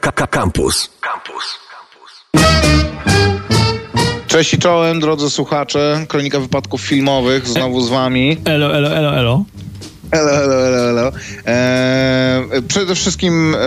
Campus. 0.00 0.90
Campus. 1.00 1.58
Cześć 4.26 4.54
i 4.54 4.58
czołem, 4.58 5.00
drodzy 5.00 5.30
słuchacze. 5.30 6.04
Kronika 6.08 6.40
wypadków 6.40 6.80
filmowych, 6.80 7.48
znowu 7.48 7.80
z 7.80 7.88
wami. 7.88 8.36
Elo, 8.44 8.76
elo, 8.76 8.96
elo, 8.96 9.16
elo. 9.18 9.44
Elo, 10.10 10.30
elo, 10.30 10.66
elo, 10.66 10.90
elo. 10.90 11.12
Eee, 11.46 12.62
przede 12.68 12.94
wszystkim 12.94 13.54
e, 13.54 13.58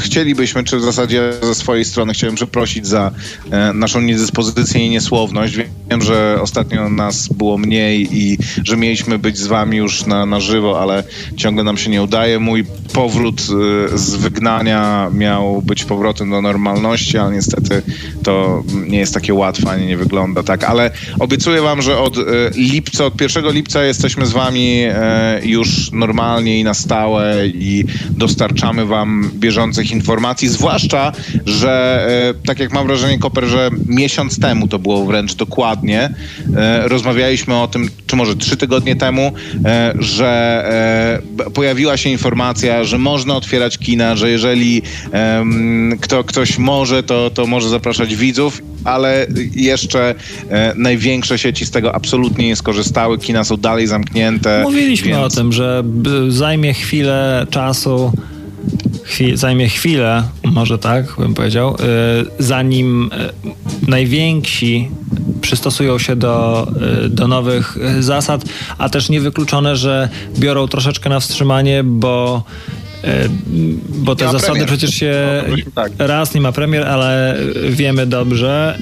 chcielibyśmy, 0.00 0.64
czy 0.64 0.76
w 0.76 0.82
zasadzie 0.82 1.32
ze 1.42 1.54
swojej 1.54 1.84
strony 1.84 2.12
chciałem 2.12 2.36
przeprosić 2.36 2.86
za 2.86 3.10
e, 3.50 3.72
naszą 3.72 4.00
niedyspozycję 4.00 4.86
i 4.86 4.90
niesłowność. 4.90 5.56
Wiem, 5.90 6.02
że 6.02 6.38
ostatnio 6.40 6.88
nas 6.88 7.28
było 7.28 7.58
mniej 7.58 8.08
i 8.18 8.38
że 8.64 8.76
mieliśmy 8.76 9.18
być 9.18 9.38
z 9.38 9.46
wami 9.46 9.76
już 9.76 10.06
na, 10.06 10.26
na 10.26 10.40
żywo, 10.40 10.80
ale 10.80 11.04
ciągle 11.36 11.64
nam 11.64 11.76
się 11.76 11.90
nie 11.90 12.02
udaje. 12.02 12.38
Mój 12.38 12.64
powrót 12.92 13.40
e, 13.40 13.98
z 13.98 14.14
wygnania 14.14 15.10
miał 15.14 15.62
być 15.62 15.84
powrotem 15.84 16.30
do 16.30 16.42
normalności, 16.42 17.18
ale 17.18 17.32
niestety 17.32 17.82
to 18.22 18.62
nie 18.88 18.98
jest 18.98 19.14
takie 19.14 19.34
łatwe, 19.34 19.70
ani 19.70 19.86
nie 19.86 19.96
wygląda 19.96 20.42
tak. 20.42 20.64
Ale 20.64 20.90
obiecuję 21.18 21.62
wam, 21.62 21.82
że 21.82 21.98
od 21.98 22.18
e, 22.18 22.22
lipca, 22.54 23.04
od 23.04 23.20
1 23.20 23.52
lipca 23.52 23.82
jesteśmy 23.82 24.26
z 24.26 24.32
wami 24.32 24.82
e, 24.88 25.40
już 25.62 25.92
normalnie 25.92 26.60
i 26.60 26.64
na 26.64 26.74
stałe 26.74 27.46
i 27.46 27.84
dostarczamy 28.10 28.86
wam 28.86 29.30
bieżących 29.34 29.90
informacji, 29.90 30.48
zwłaszcza, 30.48 31.12
że 31.46 32.04
e, 32.30 32.46
tak 32.46 32.58
jak 32.58 32.72
mam 32.72 32.86
wrażenie, 32.86 33.18
Koper, 33.18 33.44
że 33.44 33.70
miesiąc 33.86 34.40
temu 34.40 34.68
to 34.68 34.78
było 34.78 35.06
wręcz 35.06 35.34
dokładnie, 35.34 36.14
e, 36.56 36.88
rozmawialiśmy 36.88 37.56
o 37.56 37.68
tym, 37.68 37.90
czy 38.06 38.16
może 38.16 38.36
trzy 38.36 38.56
tygodnie 38.56 38.96
temu, 38.96 39.32
e, 39.64 39.94
że 39.98 40.32
pojawiła 41.54 41.96
się 41.96 42.10
informacja, 42.10 42.84
że 42.84 42.98
można 42.98 43.36
otwierać 43.36 43.78
kina, 43.78 44.16
że 44.16 44.30
jeżeli 44.30 44.82
kto, 46.00 46.24
ktoś 46.24 46.58
może, 46.58 47.02
to, 47.02 47.30
to 47.30 47.46
może 47.46 47.68
zapraszać 47.68 48.16
widzów, 48.16 48.62
ale 48.84 49.26
jeszcze 49.54 50.14
e, 50.50 50.74
największe 50.76 51.38
sieci 51.38 51.66
z 51.66 51.70
tego 51.70 51.94
absolutnie 51.94 52.46
nie 52.46 52.56
skorzystały, 52.56 53.18
kina 53.18 53.44
są 53.44 53.56
dalej 53.56 53.86
zamknięte. 53.86 54.62
Mówiliśmy 54.62 55.08
więc... 55.08 55.32
o 55.34 55.36
tym, 55.36 55.52
że 55.52 55.84
zajmie 56.28 56.74
chwilę 56.74 57.46
czasu, 57.50 58.12
chwi- 59.04 59.36
zajmie 59.36 59.68
chwilę, 59.68 60.22
może 60.44 60.78
tak 60.78 61.14
bym 61.18 61.34
powiedział, 61.34 61.74
y, 61.74 62.44
zanim 62.44 63.10
y, 63.84 63.90
najwięksi 63.90 64.88
przystosują 65.40 65.98
się 65.98 66.16
do, 66.16 66.66
y, 67.04 67.08
do 67.08 67.28
nowych 67.28 67.78
zasad, 68.00 68.44
a 68.78 68.88
też 68.88 69.08
niewykluczone, 69.08 69.76
że 69.76 70.08
biorą 70.38 70.68
troszeczkę 70.68 71.10
na 71.10 71.20
wstrzymanie, 71.20 71.84
bo 71.84 72.42
bo 73.88 74.16
te 74.16 74.24
zasady 74.24 74.46
premier. 74.46 74.66
przecież 74.68 74.94
się 74.94 75.14
No, 75.48 75.56
tak. 75.74 75.92
raz 75.98 76.34
nie 76.34 76.40
ma 76.40 76.52
premier, 76.52 76.82
ale 76.88 77.36
wiemy 77.70 78.06
dobrze 78.06 78.78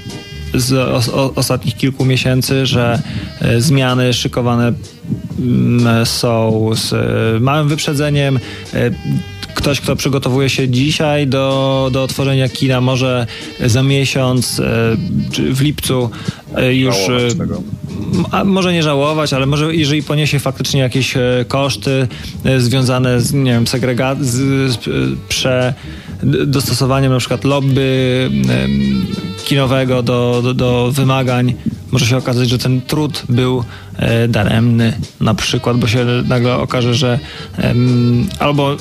z 0.55 0.73
o, 1.13 1.35
ostatnich 1.35 1.77
kilku 1.77 2.05
miesięcy, 2.05 2.67
że 2.67 3.03
e, 3.41 3.61
zmiany 3.61 4.13
szykowane 4.15 4.73
mm, 5.39 6.07
są 6.07 6.71
z 6.75 6.93
e, 6.93 7.41
małym 7.41 7.69
wyprzedzeniem. 7.69 8.39
E, 8.75 8.91
Ktoś, 9.55 9.81
kto 9.81 9.97
przygotowuje 9.97 10.49
się 10.51 10.69
dzisiaj 10.69 11.27
do, 11.27 11.89
do 11.93 12.03
otworzenia 12.03 12.49
kina, 12.49 12.81
może 12.81 13.27
za 13.67 13.83
miesiąc, 13.83 14.61
e, 14.61 14.97
czy 15.33 15.55
w 15.55 15.61
lipcu 15.61 16.11
e, 16.57 16.75
już 16.75 16.97
Może 18.45 18.73
nie 18.73 18.83
żałować, 18.83 19.33
ale 19.33 19.47
może 19.47 19.75
jeżeli 19.75 20.03
poniesie 20.03 20.39
faktycznie 20.39 20.81
jakieś 20.81 21.17
e, 21.17 21.21
koszty 21.49 22.09
e, 22.45 22.61
związane 22.61 23.21
z, 23.21 23.33
nie 23.33 23.53
wiem, 23.53 23.67
segregat, 23.67 24.25
z, 24.25 24.37
z 24.73 24.77
e, 24.77 24.91
prze 25.29 25.75
dostosowaniem 26.47 27.13
na 27.13 27.19
przykład 27.19 27.45
lobby 27.45 28.31
kinowego 29.45 30.03
do, 30.03 30.41
do, 30.45 30.55
do 30.55 30.93
wymagań, 30.93 31.55
może 31.91 32.07
się 32.07 32.17
okazać, 32.17 32.49
że 32.49 32.59
ten 32.59 32.81
trud 32.81 33.23
był 33.29 33.65
daremny 34.29 34.93
na 35.21 35.35
przykład, 35.35 35.77
bo 35.77 35.87
się 35.87 36.07
nagle 36.29 36.57
okaże, 36.57 36.95
że 36.95 37.19
albo 38.39 38.77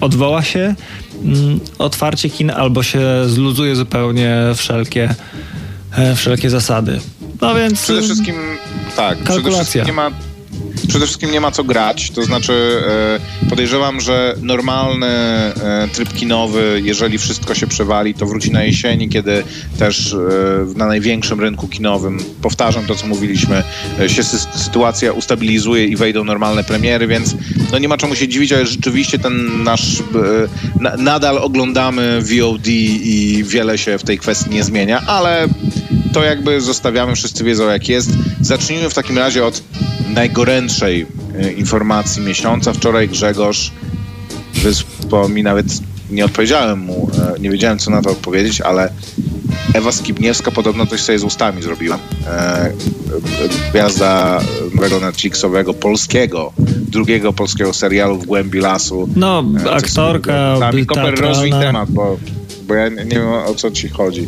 odwoła 0.00 0.42
się 0.42 0.74
mm, 1.24 1.60
otwarcie 1.78 2.30
kin, 2.30 2.50
albo 2.50 2.82
się 2.82 3.00
zluzuje 3.26 3.76
zupełnie 3.76 4.36
wszelkie, 4.54 5.14
wszelkie 6.16 6.50
zasady. 6.50 7.00
No 7.40 7.54
więc 7.54 7.82
Przede 7.82 8.02
wszystkim 8.02 8.34
tak, 8.96 9.14
przede 9.18 9.28
Kalkulacja. 9.32 9.64
wszystkim 9.64 9.86
nie 9.86 9.92
ma 9.92 10.10
przede 10.88 11.04
wszystkim 11.06 11.30
nie 11.32 11.40
ma 11.40 11.50
co 11.50 11.64
grać, 11.64 12.10
to 12.10 12.22
znaczy 12.22 12.82
e, 13.44 13.48
podejrzewam, 13.50 14.00
że 14.00 14.34
normalny 14.42 15.06
e, 15.06 15.88
tryb 15.92 16.12
kinowy, 16.12 16.80
jeżeli 16.84 17.18
wszystko 17.18 17.54
się 17.54 17.66
przewali, 17.66 18.14
to 18.14 18.26
wróci 18.26 18.50
na 18.50 18.62
jesieni, 18.64 19.08
kiedy 19.08 19.44
też 19.78 20.12
e, 20.12 20.16
na 20.78 20.86
największym 20.86 21.40
rynku 21.40 21.68
kinowym, 21.68 22.18
powtarzam 22.42 22.84
to, 22.86 22.94
co 22.94 23.06
mówiliśmy, 23.06 23.62
e, 24.00 24.08
się 24.08 24.22
sy- 24.22 24.58
sytuacja 24.58 25.12
ustabilizuje 25.12 25.84
i 25.86 25.96
wejdą 25.96 26.24
normalne 26.24 26.64
premiery, 26.64 27.06
więc 27.06 27.34
no 27.72 27.78
nie 27.78 27.88
ma 27.88 27.96
czemu 27.96 28.14
się 28.14 28.28
dziwić, 28.28 28.52
ale 28.52 28.66
rzeczywiście 28.66 29.18
ten 29.18 29.62
nasz, 29.64 30.00
e, 30.00 30.02
na, 30.80 30.96
nadal 30.96 31.38
oglądamy 31.38 32.20
VOD 32.22 32.66
i 32.68 33.44
wiele 33.46 33.78
się 33.78 33.98
w 33.98 34.02
tej 34.04 34.18
kwestii 34.18 34.50
nie 34.50 34.64
zmienia, 34.64 35.02
ale 35.06 35.48
to 36.12 36.24
jakby 36.24 36.60
zostawiamy, 36.60 37.14
wszyscy 37.14 37.44
wiedzą 37.44 37.68
jak 37.68 37.88
jest. 37.88 38.10
Zacznijmy 38.40 38.90
w 38.90 38.94
takim 38.94 39.18
razie 39.18 39.44
od 39.44 39.62
najgorętszej 40.08 41.06
e, 41.38 41.52
informacji 41.52 42.22
miesiąca. 42.22 42.72
Wczoraj 42.72 43.08
Grzegorz 43.08 43.72
wysłał 44.54 45.28
mi 45.28 45.42
nawet, 45.42 45.66
nie 46.10 46.24
odpowiedziałem 46.24 46.78
mu, 46.78 47.10
e, 47.36 47.40
nie 47.40 47.50
wiedziałem 47.50 47.78
co 47.78 47.90
na 47.90 48.02
to 48.02 48.10
odpowiedzieć, 48.10 48.60
ale 48.60 48.92
Ewa 49.74 49.92
Skibniewska 49.92 50.50
podobno 50.50 50.86
coś 50.86 51.00
sobie 51.00 51.18
z 51.18 51.24
ustami 51.24 51.62
zrobiła. 51.62 51.98
E, 52.26 52.72
gwiazda 53.70 54.40
nowego 54.74 55.00
Netflixowego, 55.00 55.74
polskiego, 55.74 56.52
drugiego 56.90 57.32
polskiego 57.32 57.74
serialu 57.74 58.18
w 58.18 58.26
głębi 58.26 58.58
lasu. 58.58 59.08
No, 59.16 59.44
aktorka, 59.70 60.58
Koper 60.86 61.20
rozwij 61.20 61.50
teatralna. 61.50 61.60
temat, 61.60 61.90
bo, 61.90 62.18
bo 62.62 62.74
ja 62.74 62.88
nie 62.88 63.04
wiem 63.04 63.28
o 63.28 63.54
co 63.54 63.70
ci 63.70 63.88
chodzi. 63.88 64.26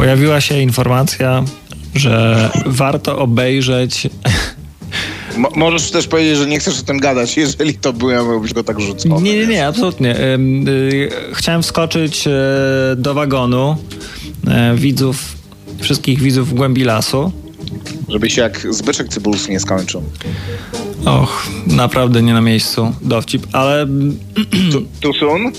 Pojawiła 0.00 0.40
się 0.40 0.60
informacja, 0.60 1.44
że 1.94 2.50
warto 2.66 3.18
obejrzeć. 3.18 4.08
Mo- 5.36 5.50
możesz 5.56 5.90
też 5.90 6.06
powiedzieć, 6.06 6.36
że 6.36 6.46
nie 6.46 6.58
chcesz 6.58 6.80
o 6.80 6.82
tym 6.82 6.98
gadać, 6.98 7.36
jeżeli 7.36 7.74
to 7.74 7.92
byłem, 7.92 8.26
byłbyś 8.26 8.52
go 8.52 8.64
tak 8.64 8.80
rzucony. 8.80 9.22
Nie, 9.22 9.36
nie, 9.36 9.46
nie, 9.46 9.66
absolutnie. 9.66 10.16
Y, 10.20 11.10
Chciałem 11.34 11.62
wskoczyć 11.62 12.26
e, 12.26 12.30
do 12.96 13.14
wagonu 13.14 13.76
e, 14.46 14.74
widzów, 14.76 15.36
wszystkich 15.80 16.22
widzów 16.22 16.48
w 16.48 16.54
głębi 16.54 16.84
lasu. 16.84 17.32
Żeby 18.08 18.30
się 18.30 18.42
jak 18.42 18.66
Zbyszek 18.70 19.08
Cybulski 19.08 19.52
nie 19.52 19.60
skończył. 19.60 20.02
Och, 21.04 21.48
naprawdę 21.66 22.22
nie 22.22 22.32
na 22.32 22.40
miejscu 22.40 22.92
dowcip, 23.02 23.46
ale 23.52 23.86
tu 25.00 25.14
soon? 25.14 25.52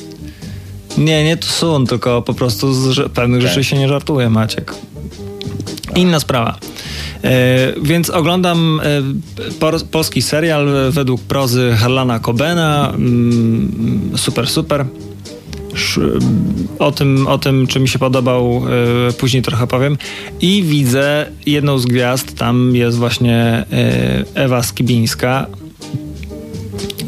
Nie, 0.97 1.23
nie 1.23 1.37
tu 1.37 1.47
sun, 1.47 1.85
tylko 1.85 2.21
po 2.21 2.33
prostu 2.33 2.73
z 2.73 3.11
pewnych 3.11 3.41
rzeczy 3.41 3.63
się 3.63 3.77
nie 3.77 3.87
żartuje, 3.87 4.29
Maciek. 4.29 4.73
Inna 5.95 6.19
sprawa. 6.19 6.57
E, 7.23 7.73
więc 7.81 8.09
oglądam 8.09 8.81
e, 8.83 9.51
por, 9.59 9.83
polski 9.83 10.21
serial 10.21 10.67
według 10.89 11.21
prozy 11.21 11.71
Harlana 11.77 12.19
Cobena. 12.19 12.93
Mm, 12.95 14.11
super, 14.15 14.49
super. 14.49 14.85
O 16.79 16.91
tym, 16.91 17.27
o 17.27 17.37
tym, 17.37 17.67
czy 17.67 17.79
mi 17.79 17.89
się 17.89 17.99
podobał, 17.99 18.61
e, 19.09 19.13
później 19.13 19.43
trochę 19.43 19.67
powiem. 19.67 19.97
I 20.41 20.63
widzę 20.63 21.31
jedną 21.45 21.79
z 21.79 21.85
gwiazd, 21.85 22.37
tam 22.37 22.75
jest 22.75 22.97
właśnie 22.97 23.65
e, 23.71 24.23
Ewa 24.35 24.63
Skibińska, 24.63 25.47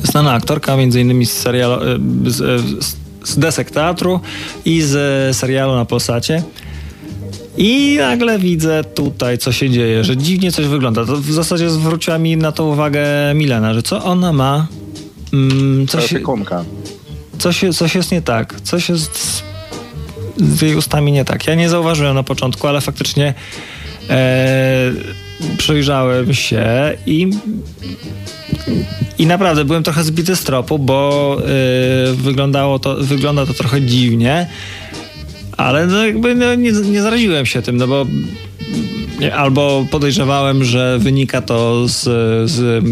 znana 0.03 0.33
aktorka, 0.33 0.77
między 0.77 1.01
innymi 1.01 1.25
z 1.25 1.31
serialu, 1.31 1.75
e, 1.75 1.99
z, 2.25 2.41
e, 2.41 2.59
z, 2.81 3.02
z 3.23 3.37
desek 3.37 3.71
teatru 3.71 4.19
i 4.65 4.81
z 4.81 5.35
serialu 5.35 5.75
na 5.75 5.85
Polsacie. 5.85 6.43
I 7.57 7.95
nagle 7.99 8.39
widzę 8.39 8.83
tutaj, 8.83 9.37
co 9.37 9.51
się 9.51 9.69
dzieje, 9.69 10.03
że 10.03 10.17
dziwnie 10.17 10.51
coś 10.51 10.65
wygląda. 10.65 11.05
To 11.05 11.17
w 11.17 11.31
zasadzie 11.31 11.69
zwróciła 11.69 12.17
mi 12.17 12.37
na 12.37 12.51
to 12.51 12.65
uwagę 12.65 13.05
Milena, 13.35 13.73
że 13.73 13.83
co 13.83 14.03
ona 14.03 14.33
ma, 14.33 14.67
mm, 15.33 15.87
coś, 15.87 16.13
coś, 17.39 17.65
coś 17.77 17.95
jest 17.95 18.11
nie 18.11 18.21
tak, 18.21 18.61
coś 18.61 18.89
jest 18.89 19.17
z, 19.17 19.43
z 20.37 20.61
jej 20.61 20.75
ustami 20.75 21.11
nie 21.11 21.25
tak. 21.25 21.47
Ja 21.47 21.55
nie 21.55 21.69
zauważyłem 21.69 22.15
na 22.15 22.23
początku, 22.23 22.67
ale 22.67 22.81
faktycznie 22.81 23.33
e, 24.09 24.91
przyjrzałem 25.57 26.33
się 26.33 26.97
i 27.05 27.29
i 29.17 29.25
naprawdę 29.25 29.65
byłem 29.65 29.83
trochę 29.83 30.03
zbity 30.03 30.35
z 30.35 30.43
tropu, 30.43 30.79
bo 30.79 31.37
y, 32.11 32.15
wyglądało 32.15 32.79
to, 32.79 32.95
wygląda 32.95 33.45
to 33.45 33.53
trochę 33.53 33.81
dziwnie, 33.81 34.47
ale 35.57 35.87
no 35.87 36.05
jakby 36.05 36.35
no, 36.35 36.55
nie, 36.55 36.71
nie 36.71 37.01
zaraziłem 37.01 37.45
się 37.45 37.61
tym, 37.61 37.77
no 37.77 37.87
bo 37.87 38.05
albo 39.35 39.85
podejrzewałem, 39.91 40.63
że 40.63 40.99
wynika 40.99 41.41
to 41.41 41.87
z, 41.87 42.01
z, 42.51 42.83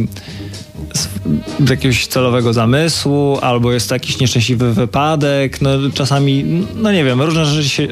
z 1.66 1.70
jakiegoś 1.70 2.08
celowego 2.08 2.54
zamysłu, 2.54 3.38
albo 3.42 3.72
jest 3.72 3.90
to 3.90 3.96
jakiś 3.96 4.20
nieszczęśliwy 4.20 4.74
wypadek. 4.74 5.62
No, 5.62 5.70
czasami, 5.94 6.46
no 6.76 6.92
nie 6.92 7.04
wiem, 7.04 7.22
różne 7.22 7.46
rzeczy 7.46 7.70
się, 7.70 7.88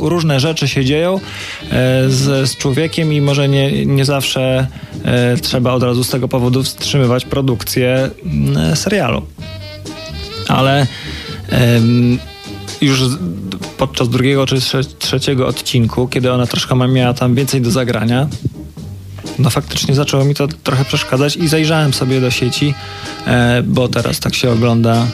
różne 0.00 0.40
rzeczy 0.40 0.68
się 0.68 0.84
dzieją 0.84 1.14
e, 1.14 1.20
z, 2.10 2.50
z 2.50 2.56
człowiekiem 2.56 3.12
i 3.12 3.20
może 3.20 3.48
nie, 3.48 3.86
nie 3.86 4.04
zawsze 4.04 4.66
e, 5.04 5.36
trzeba 5.36 5.72
od 5.72 5.82
razu 5.82 6.04
z 6.04 6.10
tego 6.10 6.28
powodu 6.28 6.62
wstrzymywać 6.62 7.24
produkcję 7.24 8.10
mm, 8.24 8.76
serialu. 8.76 9.22
Ale 10.48 10.86
już 12.80 13.00
podczas 13.78 14.08
drugiego 14.08 14.46
czy 14.46 14.56
trzeciego 14.98 15.46
odcinku, 15.46 16.08
kiedy 16.08 16.32
ona 16.32 16.46
troszkę 16.46 16.88
miała 16.88 17.14
tam 17.14 17.34
więcej 17.34 17.60
do 17.60 17.70
zagrania, 17.70 18.28
no 19.40 19.50
faktycznie 19.50 19.94
zaczęło 19.94 20.24
mi 20.24 20.34
to 20.34 20.48
trochę 20.48 20.84
przeszkadzać 20.84 21.36
i 21.36 21.48
zajrzałem 21.48 21.94
sobie 21.94 22.20
do 22.20 22.30
sieci, 22.30 22.74
e, 23.26 23.62
bo 23.62 23.88
teraz 23.88 24.20
tak 24.20 24.34
się 24.34 24.50
ogląda 24.50 25.06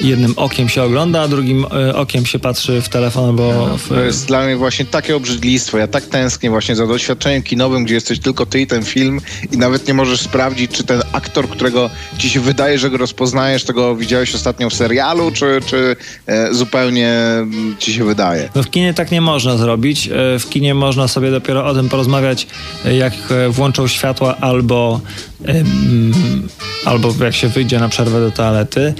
jednym 0.00 0.34
okiem 0.36 0.68
się 0.68 0.82
ogląda, 0.82 1.22
a 1.22 1.28
drugim 1.28 1.64
e, 1.64 1.96
okiem 1.96 2.26
się 2.26 2.38
patrzy 2.38 2.82
w 2.82 2.88
telefon, 2.88 3.36
bo... 3.36 3.78
W... 3.78 3.88
To 3.88 4.00
jest 4.00 4.26
dla 4.26 4.44
mnie 4.44 4.56
właśnie 4.56 4.84
takie 4.84 5.16
obrzydlistwo. 5.16 5.78
Ja 5.78 5.86
tak 5.86 6.04
tęsknię 6.04 6.50
właśnie 6.50 6.76
za 6.76 6.86
doświadczeniem 6.86 7.42
kinowym, 7.42 7.84
gdzie 7.84 7.94
jesteś 7.94 8.18
tylko 8.18 8.46
ty 8.46 8.60
i 8.60 8.66
ten 8.66 8.84
film 8.84 9.20
i 9.52 9.58
nawet 9.58 9.88
nie 9.88 9.94
możesz 9.94 10.20
sprawdzić, 10.20 10.70
czy 10.70 10.84
ten 10.84 11.02
aktor, 11.12 11.48
którego 11.48 11.90
ci 12.18 12.30
się 12.30 12.40
wydaje, 12.40 12.78
że 12.78 12.90
go 12.90 12.96
rozpoznajesz, 12.96 13.64
tego 13.64 13.96
widziałeś 13.96 14.34
ostatnio 14.34 14.70
w 14.70 14.74
serialu, 14.74 15.30
czy, 15.30 15.60
czy 15.66 15.96
e, 16.26 16.54
zupełnie 16.54 17.10
mm, 17.10 17.76
ci 17.78 17.92
się 17.92 18.04
wydaje. 18.04 18.48
No 18.54 18.62
w 18.62 18.70
kinie 18.70 18.94
tak 18.94 19.10
nie 19.10 19.20
można 19.20 19.56
zrobić. 19.56 20.08
E, 20.08 20.38
w 20.38 20.48
kinie 20.48 20.74
można 20.74 21.08
sobie 21.08 21.30
dopiero 21.30 21.66
o 21.66 21.74
tym 21.74 21.88
porozmawiać, 21.88 22.46
jak 22.98 23.14
włączą 23.50 23.88
światła 23.88 24.36
albo, 24.40 25.00
albo 26.84 27.14
jak 27.24 27.34
się 27.34 27.48
wyjdzie 27.48 27.78
na 27.78 27.88
przerwę 27.88 28.20
do 28.20 28.30
toalety. 28.30 28.94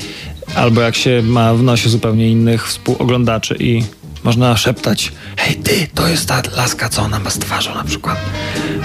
Albo 0.55 0.81
jak 0.81 0.97
się 0.97 1.23
ma 1.23 1.55
w 1.55 1.63
nosie 1.63 1.89
zupełnie 1.89 2.31
innych 2.31 2.69
współoglądaczy 2.69 3.57
i 3.61 3.83
można 4.25 4.57
szeptać 4.57 5.13
hej 5.37 5.57
ty, 5.57 5.87
to 5.95 6.09
jest 6.09 6.29
ta 6.29 6.43
laska, 6.57 6.89
co 6.89 7.03
ona 7.03 7.19
ma 7.19 7.31
z 7.31 7.39
twarzą 7.39 7.75
na 7.75 7.85
przykład. 7.85 8.19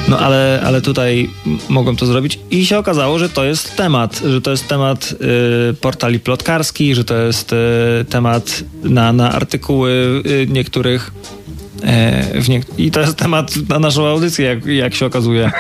No 0.08 0.20
ale, 0.20 0.62
ale 0.66 0.82
tutaj 0.82 1.30
mogłem 1.70 1.96
to 1.96 2.06
zrobić 2.06 2.40
i 2.52 2.66
się 2.66 2.78
okazało, 2.78 3.20
że 3.20 3.30
to 3.30 3.44
jest 3.44 3.76
temat, 3.76 4.22
że 4.26 4.42
to 4.42 4.52
jest 4.52 4.68
temat 4.68 5.14
y, 5.72 5.74
portali 5.74 6.20
plotkarskich, 6.20 6.96
że 6.96 7.04
to 7.04 7.16
jest 7.16 7.54
y, 7.54 7.56
temat 8.10 8.64
na, 8.84 9.14
na 9.14 9.32
artykuły 9.32 10.24
y, 10.26 10.48
niektórych 10.50 11.12
nie... 11.14 11.41
I 12.78 12.92
to 12.92 13.00
jest 13.00 13.18
temat 13.18 13.56
na 13.70 13.80
naszą 13.80 14.08
audycję, 14.08 14.46
jak, 14.46 14.66
jak 14.66 14.96
się 14.96 15.06
okazuje. 15.06 15.52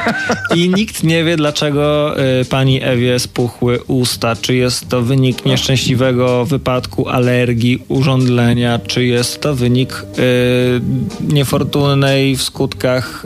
I 0.55 0.69
nikt 0.69 1.03
nie 1.03 1.23
wie, 1.23 1.37
dlaczego 1.37 2.15
e, 2.17 2.45
pani 2.45 2.83
Ewie 2.83 3.19
spuchły 3.19 3.83
usta. 3.83 4.35
Czy 4.35 4.55
jest 4.55 4.89
to 4.89 5.01
wynik 5.01 5.45
nieszczęśliwego 5.45 6.45
wypadku, 6.45 7.09
alergii, 7.09 7.83
urządlenia, 7.87 8.79
czy 8.79 9.05
jest 9.05 9.41
to 9.41 9.55
wynik 9.55 9.93
e, 9.93 11.33
niefortunnej 11.33 12.35
w 12.35 12.43
skutkach, 12.43 13.25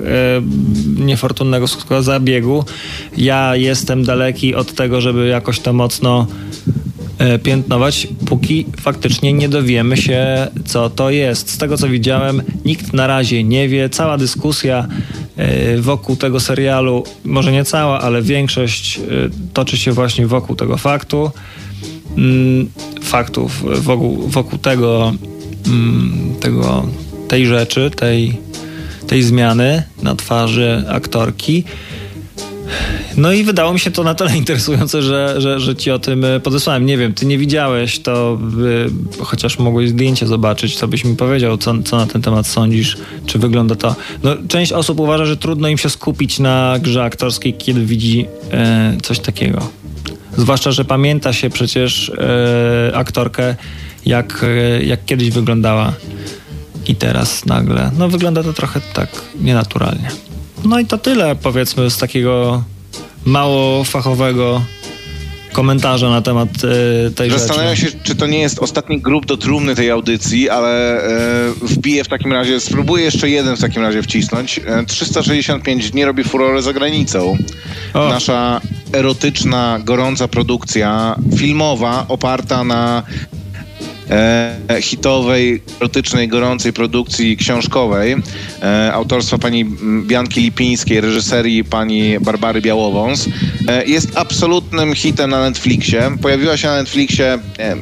niefortunnego 0.97 1.68
skutku 1.68 2.01
zabiegu. 2.01 2.65
Ja 3.18 3.56
jestem 3.56 4.03
daleki 4.03 4.56
od 4.56 4.74
tego, 4.74 5.01
żeby 5.01 5.27
jakoś 5.27 5.59
to 5.59 5.74
mocno 5.74 6.27
E, 6.68 6.94
piętnować, 7.44 8.08
póki 8.26 8.66
faktycznie 8.82 9.34
nie 9.34 9.50
dowiemy 9.50 9.98
się, 9.98 10.48
co 10.66 10.90
to 10.90 11.10
jest. 11.10 11.50
Z 11.50 11.58
tego 11.58 11.78
co 11.78 11.90
widziałem, 11.90 12.42
nikt 12.66 12.94
na 12.94 13.08
razie 13.08 13.44
nie 13.44 13.70
wie. 13.70 13.90
Cała 13.90 14.18
dyskusja 14.18 14.88
e, 15.38 15.78
wokół 15.78 16.16
tego 16.16 16.40
serialu, 16.40 17.04
może 17.24 17.52
nie 17.52 17.66
cała, 17.66 18.02
ale 18.02 18.22
większość 18.22 18.98
e, 19.00 19.02
toczy 19.54 19.78
się 19.78 19.92
właśnie 19.92 20.28
wokół 20.28 20.56
tego 20.56 20.78
faktu. 20.78 21.32
Mm, 22.18 22.70
faktów, 23.04 23.64
wokół, 23.84 24.28
wokół 24.28 24.60
tego, 24.60 25.14
mm, 25.68 26.36
tego, 26.40 26.88
tej 27.28 27.46
rzeczy, 27.46 27.92
tej, 27.96 28.38
tej 29.08 29.24
zmiany 29.24 29.84
na 30.04 30.16
twarzy 30.16 30.84
aktorki. 30.90 31.64
No 33.18 33.32
i 33.34 33.44
wydało 33.44 33.74
mi 33.74 33.80
się 33.80 33.92
to 33.92 34.04
na 34.04 34.16
tyle 34.16 34.38
interesujące, 34.38 35.02
że, 35.02 35.42
że, 35.42 35.60
że 35.60 35.76
ci 35.76 35.92
o 35.92 36.00
tym 36.00 36.26
e, 36.26 36.40
podesłałem. 36.40 36.86
Nie 36.86 36.98
wiem, 36.98 37.14
ty 37.14 37.26
nie 37.26 37.38
widziałeś, 37.38 38.00
to 38.00 38.38
by, 38.42 38.90
chociaż 39.20 39.60
mogłeś 39.60 39.90
zdjęcie 39.90 40.28
zobaczyć, 40.28 40.78
to 40.78 40.88
byś 40.88 41.06
mi 41.06 41.16
powiedział, 41.16 41.58
co, 41.58 41.84
co 41.84 41.98
na 41.98 42.08
ten 42.08 42.22
temat 42.22 42.48
sądzisz, 42.48 42.98
czy 43.26 43.40
wygląda 43.40 43.76
to. 43.76 43.96
No, 44.24 44.36
część 44.48 44.72
osób 44.72 45.00
uważa, 45.00 45.26
że 45.26 45.38
trudno 45.38 45.68
im 45.68 45.78
się 45.78 45.90
skupić 45.90 46.40
na 46.40 46.76
grze 46.82 47.04
aktorskiej, 47.04 47.54
kiedy 47.54 47.86
widzi 47.86 48.28
e, 48.52 48.98
coś 49.04 49.20
takiego. 49.20 49.70
Zwłaszcza, 50.38 50.72
że 50.72 50.86
pamięta 50.86 51.34
się 51.34 51.50
przecież 51.50 52.10
e, 52.10 52.92
aktorkę, 52.96 53.56
jak, 54.06 54.44
e, 54.44 54.84
jak 54.84 55.06
kiedyś 55.06 55.30
wyglądała. 55.30 55.94
I 56.88 56.96
teraz 56.96 57.46
nagle, 57.46 57.92
no 57.98 58.10
wygląda 58.10 58.44
to 58.44 58.54
trochę 58.54 58.82
tak 58.94 59.10
nienaturalnie. 59.42 60.10
No 60.66 60.80
i 60.80 60.86
to 60.86 60.98
tyle, 60.98 61.36
powiedzmy, 61.36 61.90
z 61.90 61.98
takiego 61.98 62.64
mało 63.25 63.83
fachowego 63.83 64.62
komentarza 65.56 66.10
na 66.10 66.22
temat 66.22 66.50
e, 67.07 67.12
tej 67.12 67.31
Zastanawiam 67.31 67.75
się, 67.75 67.88
czy 68.04 68.16
to 68.16 68.27
nie 68.27 68.39
jest 68.39 68.60
ostatni 68.60 69.01
grup 69.01 69.25
do 69.25 69.38
trumny 69.38 69.75
tej 69.75 69.92
audycji, 69.92 70.50
ale 70.50 71.04
e, 71.04 71.51
wbiję 71.62 72.04
w 72.04 72.07
takim 72.07 72.33
razie, 72.33 72.60
spróbuję 72.60 73.04
jeszcze 73.04 73.30
jeden 73.30 73.56
w 73.56 73.62
takim 73.62 73.81
razie 73.81 74.04
wcisnąć. 74.04 74.60
E, 74.66 74.86
365 74.86 75.92
dni 75.92 76.06
robi 76.06 76.24
furorę 76.24 76.62
za 76.62 76.74
granicą. 76.74 77.38
O. 77.94 78.10
Nasza 78.10 78.62
erotyczna, 78.94 79.80
gorąca 79.83 80.28
produkcja 80.28 81.16
filmowa 81.38 82.06
oparta 82.07 82.63
na 82.63 83.04
e, 83.04 83.44
hitowej, 84.81 85.62
erotycznej, 85.80 86.28
gorącej 86.28 86.74
produkcji 86.74 87.38
książkowej 87.38 88.16
e, 88.62 88.94
autorstwa 88.94 89.38
pani 89.38 89.66
Bianki 90.02 90.42
Lipińskiej, 90.42 91.02
reżyserii 91.02 91.63
pani 91.63 92.19
Barbary 92.19 92.62
Białowąs. 92.62 93.30
E, 93.68 93.86
jest 93.86 94.18
absolutnym 94.18 94.96
hitem 94.96 95.30
na 95.30 95.42
Netflixie. 95.42 96.18
Pojawiła 96.22 96.57
się 96.57 96.68
na 96.68 96.75
Netflixie, 96.75 97.40
nie 97.60 97.66
wiem, 97.66 97.81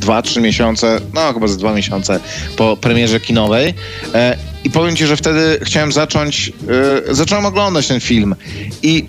dwa, 0.00 0.22
trzy 0.22 0.40
miesiące, 0.40 1.00
no 1.14 1.32
chyba 1.32 1.48
ze 1.48 1.56
dwa 1.56 1.74
miesiące 1.74 2.20
po 2.56 2.76
premierze 2.76 3.20
kinowej. 3.20 3.74
E, 4.14 4.36
I 4.64 4.70
powiem 4.70 4.96
ci, 4.96 5.06
że 5.06 5.16
wtedy 5.16 5.58
chciałem 5.62 5.92
zacząć, 5.92 6.52
e, 7.08 7.14
zacząłem 7.14 7.46
oglądać 7.46 7.86
ten 7.86 8.00
film 8.00 8.34
i 8.82 9.06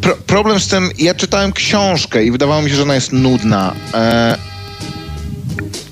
Pro, 0.00 0.16
problem 0.26 0.60
z 0.60 0.68
tym, 0.68 0.90
ja 0.98 1.14
czytałem 1.14 1.52
książkę 1.52 2.24
i 2.24 2.30
wydawało 2.30 2.62
mi 2.62 2.70
się, 2.70 2.76
że 2.76 2.82
ona 2.82 2.94
jest 2.94 3.12
nudna. 3.12 3.74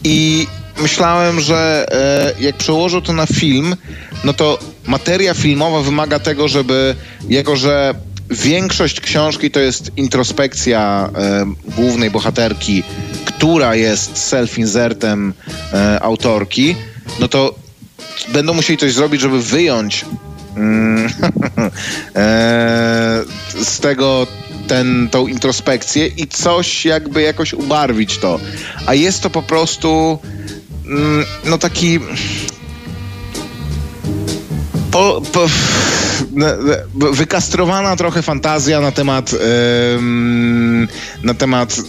I 0.05 0.47
myślałem, 0.83 1.41
że 1.41 1.87
e, 2.39 2.43
jak 2.43 2.57
przełożę 2.57 3.03
to 3.03 3.13
na 3.13 3.27
film, 3.27 3.77
no 4.25 4.33
to 4.33 4.59
materia 4.87 5.35
filmowa 5.35 5.83
wymaga 5.83 6.19
tego, 6.19 6.49
żeby, 6.49 6.95
jako 7.29 7.57
że 7.57 7.95
większość 8.31 9.01
książki 9.01 9.51
to 9.51 9.61
jest 9.61 9.91
introspekcja 9.97 11.11
e, 11.17 11.45
głównej 11.77 12.11
bohaterki, 12.11 12.83
która 13.25 13.75
jest 13.75 14.15
self-insertem 14.15 15.33
e, 15.73 16.03
autorki, 16.03 16.77
no 17.21 17.29
to 17.29 17.55
będą 18.33 18.55
musieli 18.55 18.79
coś 18.79 18.93
zrobić, 18.93 19.21
żeby 19.21 19.43
wyjąć 19.43 20.05
mm, 20.57 21.07
e, 22.17 23.23
z 23.65 23.81
tego 23.81 24.27
ten, 24.69 25.09
tą 25.11 25.27
introspekcję 25.27 26.07
i 26.07 26.27
coś 26.27 26.85
jakby 26.85 27.23
jakoś 27.23 27.53
ubarwić 27.53 28.19
to. 28.19 28.41
A 28.87 28.95
jest 28.95 29.23
to 29.23 29.31
po 29.31 29.43
prostu 29.43 30.19
mm, 30.87 31.25
no 31.45 31.59
taki 31.59 32.01
po, 34.91 35.23
po, 35.33 35.47
wykastrowana 36.95 37.97
trochę 37.97 38.23
fantazja 38.23 38.81
na 38.81 38.93
temat 38.93 39.35
na 41.23 41.35
temat 41.35 41.81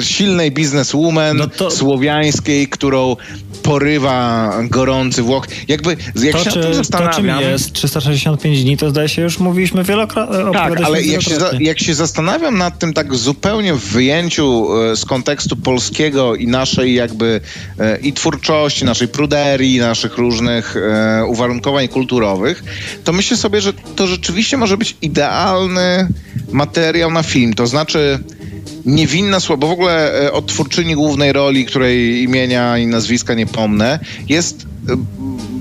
silnej 0.00 0.52
bizneswoman 0.52 1.36
no 1.36 1.46
to... 1.46 1.70
słowiańskiej, 1.70 2.68
którą 2.68 3.16
porywa 3.62 4.52
gorący 4.62 5.22
Włoch. 5.22 5.46
Jakby, 5.68 5.96
jak 6.22 6.32
to, 6.32 6.44
się 6.44 6.50
czy, 6.50 6.60
tym 6.60 6.74
zastanawiam... 6.74 7.38
To 7.38 7.48
jest 7.48 7.72
365 7.72 8.64
dni, 8.64 8.76
to 8.76 8.90
zdaje 8.90 9.08
się 9.08 9.22
już 9.22 9.38
mówiliśmy 9.38 9.84
wielokrotnie. 9.84 10.52
Tak, 10.52 10.80
ale 10.80 11.02
jak 11.02 11.22
się, 11.22 11.34
jak 11.60 11.78
się 11.78 11.94
zastanawiam 11.94 12.58
nad 12.58 12.78
tym 12.78 12.92
tak 12.92 13.14
zupełnie 13.14 13.74
w 13.74 13.84
wyjęciu 13.84 14.68
e, 14.76 14.96
z 14.96 15.04
kontekstu 15.04 15.56
polskiego 15.56 16.34
i 16.34 16.46
naszej 16.46 16.94
jakby 16.94 17.40
e, 17.78 17.98
i 17.98 18.12
twórczości, 18.12 18.84
naszej 18.84 19.08
pruderii, 19.08 19.78
naszych 19.78 20.18
różnych 20.18 20.76
e, 20.76 21.24
uwarunkowań 21.26 21.88
kulturowych, 21.88 21.97
to 23.04 23.12
myślę 23.12 23.36
sobie, 23.36 23.60
że 23.60 23.72
to 23.72 24.06
rzeczywiście 24.06 24.56
może 24.56 24.76
być 24.76 24.96
idealny 25.02 26.08
materiał 26.52 27.10
na 27.10 27.22
film. 27.22 27.54
To 27.54 27.66
znaczy 27.66 28.18
niewinna 28.86 29.40
słowa, 29.40 29.60
bo 29.60 29.68
w 29.68 29.72
ogóle 29.72 30.22
e, 30.22 30.32
od 30.32 30.46
twórczyni 30.46 30.94
głównej 30.94 31.32
roli, 31.32 31.64
której 31.64 32.22
imienia 32.22 32.78
i 32.78 32.86
nazwiska 32.86 33.34
nie 33.34 33.46
pomnę, 33.46 33.98
jest 34.28 34.66
e, 34.88 34.96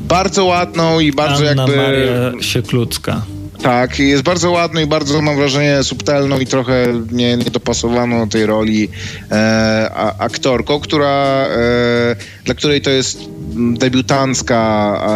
bardzo 0.08 0.46
ładną 0.46 1.00
i 1.00 1.12
bardzo 1.12 1.50
Anna 1.50 1.62
jakby... 1.62 1.77
Maria 1.77 2.32
Sieklucka. 2.41 3.22
Tak, 3.62 4.00
jest 4.00 4.24
bardzo 4.24 4.51
ładną 4.51 4.82
i 4.82 4.86
bardzo, 4.86 5.22
mam 5.22 5.36
wrażenie, 5.36 5.84
subtelną 5.84 6.39
i 6.39 6.46
trochę 6.46 7.03
nie, 7.12 7.38
niedopasowaną 7.38 8.25
do 8.25 8.32
tej 8.32 8.46
roli 8.46 8.89
e, 9.32 9.91
a, 9.96 10.17
aktorką, 10.17 10.79
która, 10.79 11.46
e, 11.48 12.15
dla 12.46 12.56
której 12.56 12.82
to 12.82 12.89
jest 12.89 13.20
debiutancka, 13.57 14.57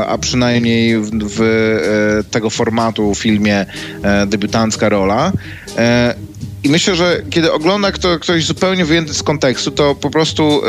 a, 0.07 0.17
przynajmniej 0.17 1.00
w, 1.00 1.10
w 1.12 1.41
e, 1.41 2.31
tego 2.31 2.50
formatu 2.50 3.15
filmie 3.15 3.65
e, 4.03 4.25
debiutancka 4.27 4.89
rola. 4.89 5.31
E, 5.77 6.15
I 6.63 6.69
myślę, 6.69 6.95
że 6.95 7.21
kiedy 7.29 7.51
ogląda 7.51 7.91
kto, 7.91 8.19
ktoś 8.19 8.45
zupełnie 8.45 8.86
wyjęty 8.86 9.13
z 9.13 9.24
kontekstu, 9.24 9.71
to 9.71 9.95
po 9.95 10.10
prostu 10.10 10.62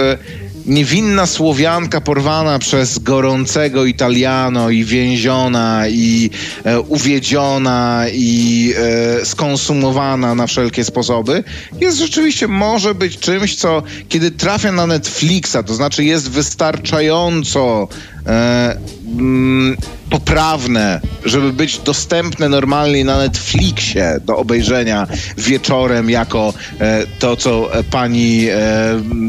niewinna 0.66 1.26
Słowianka 1.26 2.00
porwana 2.00 2.58
przez 2.58 2.98
gorącego 2.98 3.84
Italiano 3.84 4.70
i 4.70 4.84
więziona 4.84 5.84
i 5.88 6.30
e, 6.64 6.80
uwiedziona 6.80 8.04
i 8.12 8.74
e, 9.20 9.24
skonsumowana 9.24 10.34
na 10.34 10.46
wszelkie 10.46 10.84
sposoby, 10.84 11.44
jest 11.80 11.98
rzeczywiście, 11.98 12.48
może 12.48 12.94
być 12.94 13.18
czymś, 13.18 13.56
co 13.56 13.82
kiedy 14.08 14.30
trafia 14.30 14.72
na 14.72 14.86
Netflixa, 14.86 15.56
to 15.66 15.74
znaczy 15.74 16.04
jest 16.04 16.30
wystarczająco 16.30 17.88
e, 18.26 18.76
mm, 19.18 19.76
poprawne, 20.10 21.00
żeby 21.24 21.52
być 21.52 21.78
dostępne 21.78 22.48
normalnie 22.48 23.04
na 23.04 23.18
Netflixie 23.18 24.20
do 24.26 24.36
obejrzenia 24.36 25.06
wieczorem 25.38 26.10
jako 26.10 26.54
e, 26.80 27.06
to, 27.18 27.36
co 27.36 27.70
pani 27.90 28.46
e, 28.48 28.56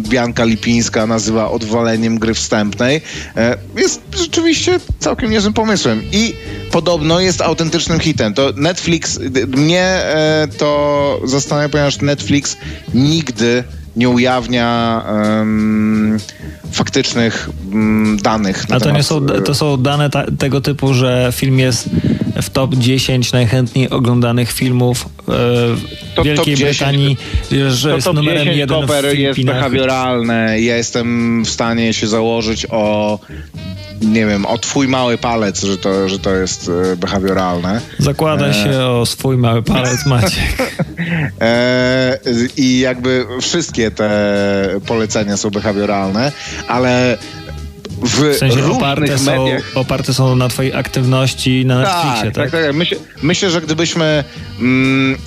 Bianka 0.09 0.45
Lipińska 0.45 1.07
nazywa 1.07 1.51
odwaleniem 1.51 2.19
gry 2.19 2.33
wstępnej, 2.33 3.01
e, 3.37 3.57
jest 3.77 4.01
rzeczywiście 4.17 4.79
całkiem 4.99 5.31
niezłym 5.31 5.53
pomysłem. 5.53 6.01
I 6.11 6.33
podobno 6.71 7.19
jest 7.19 7.41
autentycznym 7.41 7.99
hitem. 7.99 8.33
To 8.33 8.53
Netflix, 8.55 9.19
mnie 9.47 9.83
e, 9.83 10.47
to 10.57 11.21
zastanawia, 11.23 11.69
ponieważ 11.69 12.01
Netflix 12.01 12.57
nigdy 12.93 13.63
nie 13.95 14.09
ujawnia 14.09 15.01
um, 15.13 16.17
faktycznych 16.71 17.49
um, 17.71 18.17
danych. 18.23 18.65
A 18.69 18.79
to 18.79 18.91
nie 18.91 19.03
są, 19.03 19.25
to 19.25 19.55
są 19.55 19.77
dane 19.77 20.09
ta, 20.09 20.25
tego 20.39 20.61
typu, 20.61 20.93
że 20.93 21.29
film 21.35 21.59
jest 21.59 21.89
w 22.41 22.49
top 22.49 22.75
10 22.75 23.31
najchętniej 23.31 23.89
oglądanych 23.89 24.51
filmów 24.51 25.05
e, 25.05 25.31
w 26.21 26.23
Wielkiej 26.23 26.57
Brytanii, 26.57 27.17
że 27.69 27.89
to 27.89 27.95
jest 27.95 28.05
top 28.05 28.15
numerem 28.15 28.43
10 28.43 28.57
jeden 28.57 28.87
w 28.87 29.17
jest 29.17 29.43
behawioralne. 29.43 30.61
Ja 30.61 30.77
jestem 30.77 31.41
w 31.45 31.49
stanie 31.49 31.93
się 31.93 32.07
założyć 32.07 32.67
o 32.69 33.19
nie 34.01 34.25
wiem, 34.25 34.45
o 34.45 34.57
twój 34.57 34.87
mały 34.87 35.17
palec, 35.17 35.63
że 35.63 35.77
to, 35.77 36.09
że 36.09 36.19
to 36.19 36.35
jest 36.35 36.71
e, 36.91 36.95
behawioralne. 36.95 37.81
Zakłada 37.99 38.47
e... 38.47 38.53
się 38.53 38.79
o 38.79 39.05
swój 39.05 39.37
mały 39.37 39.63
palec, 39.63 40.05
Maciek. 40.15 40.73
e... 41.41 42.19
I 42.57 42.79
jakby 42.79 43.25
wszystkie 43.41 43.91
te 43.91 44.09
polecenia 44.87 45.37
są 45.37 45.49
behawioralne, 45.49 46.31
ale 46.67 47.17
w, 48.01 48.35
w 48.35 48.37
sensie 48.37 48.71
oparte 48.71 49.17
są, 49.17 49.45
oparte 49.75 50.13
są 50.13 50.35
na 50.35 50.49
twojej 50.49 50.73
aktywności 50.73 51.65
na 51.65 51.79
Netflixie, 51.79 52.31
tak? 52.31 52.33
Tak, 52.33 52.51
tak. 52.51 52.65
tak. 52.65 52.75
Myślę, 52.75 52.97
myślę, 53.21 53.49
że 53.49 53.61
gdybyśmy... 53.61 54.23
Mm, 54.59 55.17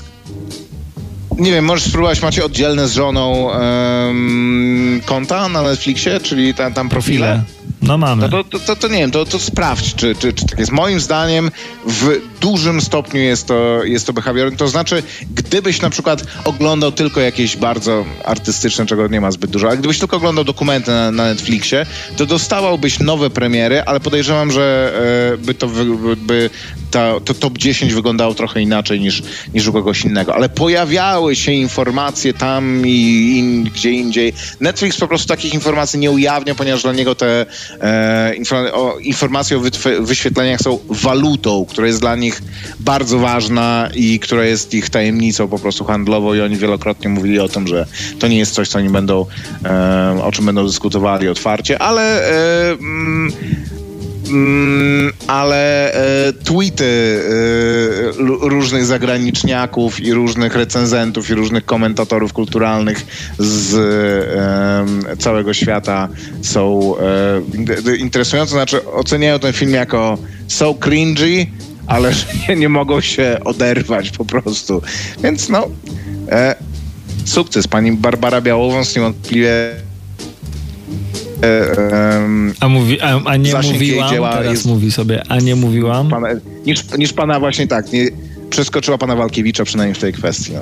nie 1.38 1.52
wiem, 1.52 1.64
możesz 1.64 1.84
spróbować, 1.88 2.22
macie 2.22 2.44
oddzielne 2.44 2.88
z 2.88 2.92
żoną 2.92 3.50
um, 4.06 5.00
konta 5.04 5.48
na 5.48 5.62
Netflixie, 5.62 6.20
czyli 6.20 6.54
tam, 6.54 6.74
tam 6.74 6.88
profile? 6.88 7.26
profile. 7.26 7.65
No 7.82 7.98
mamy. 7.98 8.28
To, 8.28 8.44
to, 8.44 8.58
to, 8.58 8.76
to, 8.76 8.88
nie 8.88 8.98
wiem, 8.98 9.10
to, 9.10 9.24
to 9.24 9.38
sprawdź, 9.38 9.94
czy, 9.94 10.14
czy, 10.14 10.32
czy 10.32 10.46
tak 10.46 10.58
jest. 10.58 10.72
Moim 10.72 11.00
zdaniem 11.00 11.50
w 11.86 12.20
dużym 12.40 12.80
stopniu 12.80 13.20
jest 13.20 13.46
to, 13.46 13.84
jest 13.84 14.06
to 14.06 14.12
behawior. 14.12 14.56
To 14.56 14.68
znaczy, 14.68 15.02
gdybyś 15.34 15.80
na 15.80 15.90
przykład 15.90 16.24
oglądał 16.44 16.92
tylko 16.92 17.20
jakieś 17.20 17.56
bardzo 17.56 18.04
artystyczne, 18.24 18.86
czego 18.86 19.08
nie 19.08 19.20
ma 19.20 19.30
zbyt 19.30 19.50
dużo, 19.50 19.68
ale 19.68 19.76
gdybyś 19.76 19.98
tylko 19.98 20.16
oglądał 20.16 20.44
dokumenty 20.44 20.90
na, 20.90 21.10
na 21.10 21.24
Netflixie, 21.24 21.86
to 22.16 22.26
dostawałbyś 22.26 23.00
nowe 23.00 23.30
premiery, 23.30 23.82
ale 23.82 24.00
podejrzewam, 24.00 24.52
że 24.52 24.92
e, 25.34 25.36
by 25.38 25.54
to 25.54 25.66
by, 25.66 26.16
by 26.16 26.50
ta, 26.90 27.20
to 27.20 27.34
top 27.34 27.58
10 27.58 27.94
wyglądało 27.94 28.34
trochę 28.34 28.60
inaczej 28.60 29.00
niż, 29.00 29.22
niż 29.54 29.66
u 29.66 29.72
kogoś 29.72 30.04
innego. 30.04 30.34
Ale 30.34 30.48
pojawiały 30.48 31.36
się 31.36 31.52
informacje 31.52 32.34
tam 32.34 32.86
i 32.86 33.32
in, 33.38 33.64
gdzie 33.64 33.90
indziej. 33.90 34.32
Netflix 34.60 34.96
po 34.96 35.08
prostu 35.08 35.28
takich 35.28 35.54
informacji 35.54 35.98
nie 35.98 36.10
ujawnia, 36.10 36.54
ponieważ 36.54 36.82
dla 36.82 36.92
niego 36.92 37.14
te 37.14 37.46
informacje 39.00 39.56
o 39.56 39.60
wyświetleniach 40.00 40.60
są 40.60 40.78
walutą, 40.88 41.66
która 41.68 41.86
jest 41.86 42.00
dla 42.00 42.16
nich 42.16 42.42
bardzo 42.80 43.18
ważna 43.18 43.88
i 43.94 44.20
która 44.20 44.44
jest 44.44 44.74
ich 44.74 44.90
tajemnicą 44.90 45.48
po 45.48 45.58
prostu 45.58 45.84
handlową 45.84 46.34
i 46.34 46.40
oni 46.40 46.56
wielokrotnie 46.56 47.08
mówili 47.08 47.40
o 47.40 47.48
tym, 47.48 47.66
że 47.66 47.86
to 48.18 48.28
nie 48.28 48.38
jest 48.38 48.54
coś, 48.54 48.68
co 48.68 48.78
oni 48.78 48.88
będą, 48.88 49.26
e, 49.64 50.22
o 50.22 50.32
czym 50.32 50.46
będą 50.46 50.66
dyskutowali 50.66 51.28
otwarcie, 51.28 51.82
ale 51.82 52.30
e, 52.72 52.76
mm, 54.30 55.12
ale 55.26 55.92
e, 55.94 56.32
tweety 56.32 56.84
e, 56.84 58.48
różnych 58.48 58.84
zagraniczniaków 58.84 60.00
i 60.00 60.12
różnych 60.12 60.54
recenzentów 60.54 61.30
i 61.30 61.34
różnych 61.34 61.64
komentatorów 61.64 62.32
kulturalnych 62.32 63.06
z 63.38 63.74
e, 65.10 65.16
całego 65.16 65.54
świata 65.54 66.08
są 66.42 66.94
e, 66.98 67.96
interesujące. 67.98 68.52
Znaczy 68.52 68.86
oceniają 68.92 69.38
ten 69.38 69.52
film 69.52 69.70
jako 69.70 70.18
so 70.48 70.74
cringy, 70.74 71.46
ale 71.86 72.12
nie, 72.48 72.56
nie 72.56 72.68
mogą 72.68 73.00
się 73.00 73.38
oderwać 73.44 74.10
po 74.10 74.24
prostu. 74.24 74.82
Więc 75.22 75.48
no, 75.48 75.68
e, 76.30 76.54
sukces. 77.24 77.68
Pani 77.68 77.92
Barbara 77.92 78.40
Białowąs 78.40 78.96
niewątpliwie 78.96 79.85
a, 82.60 82.68
mówi, 82.68 83.00
a, 83.00 83.20
a 83.24 83.36
nie 83.36 83.54
mówiłam, 83.72 84.10
teraz 84.10 84.44
jest, 84.44 84.66
mówi 84.66 84.92
sobie, 84.92 85.22
a 85.28 85.38
nie 85.38 85.56
mówiłam. 85.56 86.08
Pana, 86.08 86.28
niż, 86.66 86.84
niż 86.98 87.12
pana 87.12 87.40
właśnie 87.40 87.66
tak, 87.66 87.92
nie, 87.92 88.08
przeskoczyła 88.50 88.98
pana 88.98 89.16
Walkiewicza 89.16 89.64
przynajmniej 89.64 89.94
w 89.94 89.98
tej 89.98 90.12
kwestii. 90.12 90.52
No. 90.52 90.60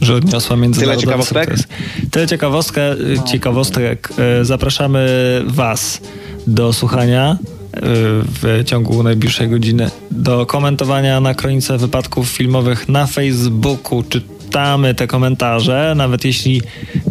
Że 0.00 0.14
odniosła 0.14 0.56
międzynarodowy 0.56 1.00
Tyle 1.00 1.06
ciekawostek? 1.06 1.50
Sukces. 1.50 1.66
Tyle 2.10 2.26
ciekawostek, 2.26 2.98
ciekawostek. 3.26 4.08
E, 4.18 4.44
zapraszamy 4.44 5.08
was 5.46 6.00
do 6.46 6.72
słuchania 6.72 7.38
e, 7.40 7.78
w 8.42 8.62
ciągu 8.64 9.02
najbliższej 9.02 9.48
godziny 9.48 9.90
do 10.10 10.46
komentowania 10.46 11.20
na 11.20 11.34
kronice 11.34 11.78
wypadków 11.78 12.28
filmowych 12.28 12.88
na 12.88 13.06
Facebooku 13.06 14.02
czy 14.08 14.20
czytamy 14.52 14.94
te 14.94 15.06
komentarze. 15.06 15.94
Nawet 15.96 16.24
jeśli 16.24 16.62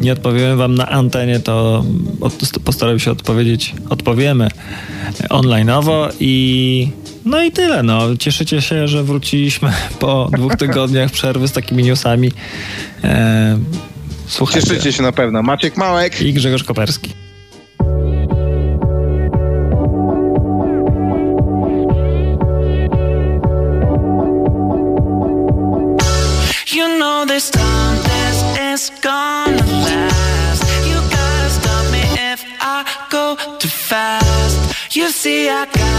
nie 0.01 0.13
odpowiemy 0.13 0.55
Wam 0.55 0.75
na 0.75 0.89
antenie, 0.89 1.39
to 1.39 1.85
postaram 2.63 2.99
się 2.99 3.11
odpowiedzieć, 3.11 3.75
odpowiemy 3.89 4.47
onlineowo 5.29 6.09
i 6.19 6.87
no 7.25 7.43
i 7.43 7.51
tyle. 7.51 7.83
No. 7.83 8.17
Cieszycie 8.19 8.61
się, 8.61 8.87
że 8.87 9.03
wróciliśmy 9.03 9.73
po 9.99 10.29
dwóch 10.37 10.55
tygodniach 10.55 11.11
przerwy 11.11 11.47
z 11.47 11.51
takimi 11.51 11.83
newsami. 11.83 12.31
E, 13.03 13.59
słuchajcie. 14.27 14.67
Cieszycie 14.67 14.93
się 14.93 15.03
na 15.03 15.11
pewno. 15.11 15.43
Maciek 15.43 15.77
Małek 15.77 16.21
i 16.21 16.33
Grzegorz 16.33 16.63
Koperski. 16.63 17.20
acá. 35.51 35.90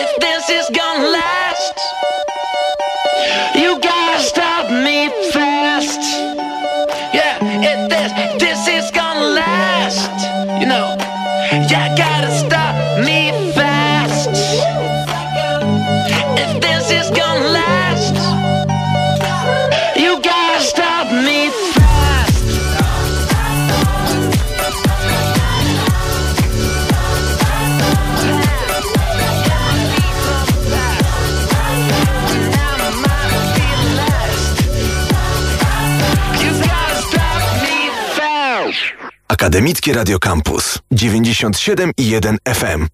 if 0.00 0.20
this 0.20 0.48
is 0.48 0.76
gonna 0.76 1.10
last. 1.10 1.89
Akademickie 39.40 39.92
Radio 39.94 40.18
Campus 40.18 40.78
97 40.90 41.92
i 41.96 42.10
1 42.10 42.38
FM. 42.48 42.86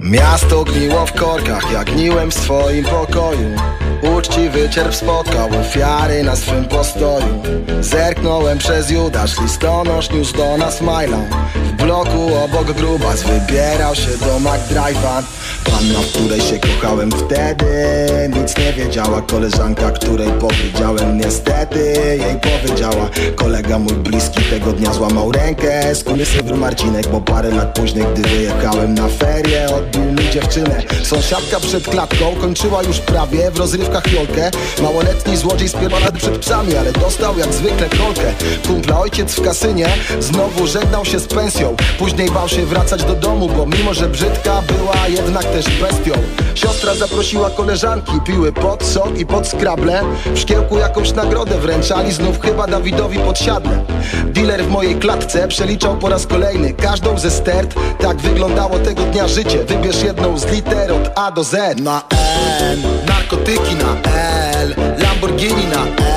Miasto 0.00 0.64
gniło 0.64 1.06
w 1.06 1.12
korkach, 1.12 1.72
jak 1.72 1.90
gniłem 1.90 2.30
w 2.30 2.34
swoim 2.34 2.84
pokoju 2.84 3.56
Uczciwy 4.02 4.70
cierp 4.70 4.94
spotkał 4.94 5.48
ofiary 5.60 6.22
na 6.22 6.36
swym 6.36 6.64
postoju. 6.64 7.42
Zerknąłem 7.80 8.58
przez 8.58 8.90
Judasz, 8.90 9.40
listonosz 9.40 10.10
niósł 10.10 10.36
do 10.36 10.56
nas 10.56 10.80
maila 10.80 11.18
W 11.56 11.72
bloku 11.72 12.34
obok 12.44 12.72
grubas 12.72 13.22
wybierał 13.22 13.94
się 13.94 14.10
do 14.18 14.38
McDrive'a 14.40 15.22
Panna, 15.64 16.00
w 16.00 16.12
której 16.12 16.40
się 16.40 16.58
kochałem 16.58 17.10
wtedy 17.10 17.66
Nic 18.28 18.58
nie 18.58 18.72
wiedziała. 18.72 19.22
Koleżanka, 19.22 19.90
której 19.90 20.28
powiedziałem 20.40 21.18
niestety 21.18 21.94
Jej 22.18 22.36
powiedziała. 22.40 23.10
Kolega 23.36 23.78
mój 23.78 23.92
bliski 23.92 24.42
tego 24.42 24.72
dnia 24.72 24.92
złamał 24.92 25.32
rękę. 25.32 25.94
Skurysy 25.94 26.42
Marcinek, 26.56 27.08
bo 27.08 27.20
parę 27.20 27.50
lat 27.50 27.78
później 27.78 28.04
gdy 28.14 28.22
wyjechałem 28.22 28.94
na 28.94 29.08
ferie 29.08 29.66
Odbił 29.76 30.02
mi 30.02 30.30
dziewczynę. 30.30 30.82
Sąsiadka 31.02 31.60
przed 31.60 31.88
klatką 31.88 32.34
kończyła 32.40 32.82
już 32.82 32.98
prawie 32.98 33.50
w 33.50 33.58
rozrywkach 33.58 34.12
jolkę. 34.12 34.50
Małoletni 34.82 35.36
złodziej 35.36 35.68
spierdolał 35.68 36.12
przed 36.12 36.38
psami, 36.38 36.76
ale 36.76 36.92
dostał 36.92 37.38
jak 37.38 37.54
zwykle 37.54 37.88
kolkę. 37.88 38.34
Kumpla 38.66 39.00
ojciec 39.00 39.34
w 39.34 39.42
kasynie 39.42 39.88
znowu 40.20 40.66
żegnał 40.66 41.04
się 41.04 41.18
z 41.20 41.26
pensją. 41.26 41.76
Później 41.98 42.30
bał 42.30 42.48
się 42.48 42.66
wracać 42.66 43.04
do 43.04 43.14
domu, 43.14 43.48
bo 43.56 43.66
mimo 43.66 43.94
że 43.94 44.08
brzydka 44.08 44.62
była 44.62 45.08
jednak 45.08 45.44
też 45.52 45.80
bestią. 45.80 46.12
Siostra 46.54 46.94
zaprosiła 46.94 47.50
koleżanki, 47.50 48.12
piły 48.26 48.52
pod 48.52 48.84
sok 48.84 49.18
i 49.18 49.26
pod 49.26 49.48
skrable. 49.48 50.02
W 50.34 50.38
szkiełku 50.38 50.78
jakąś 50.78 51.12
nagrodę 51.12 51.58
wręczali, 51.58 52.12
znów 52.12 52.40
chyba 52.40 52.66
Dawidowi 52.66 53.18
podsiadle. 53.18 53.84
Dealer 54.24 54.64
w 54.64 54.68
mojej 54.68 54.96
klatce 54.96 55.48
przeliczał 55.48 55.96
po 55.96 56.08
raz 56.08 56.26
kolejny 56.26 56.72
każdą 56.72 57.18
ze 57.18 57.30
stert. 57.30 57.74
Tak 57.98 58.16
wyglądało 58.16 58.78
tego 58.78 59.02
dnia 59.02 59.28
życie, 59.28 59.64
wybierz 59.64 60.02
jedną 60.02 60.38
z 60.38 60.46
liter 60.46 60.92
od 60.92 61.10
A 61.14 61.30
do 61.30 61.44
Z. 61.44 61.80
Na 61.80 62.02
N, 62.60 62.82
narkotyki 63.08 63.74
na 63.74 64.10
L, 64.52 64.74
Lamborghini 64.98 65.66
na 65.66 66.06
E 66.06 66.11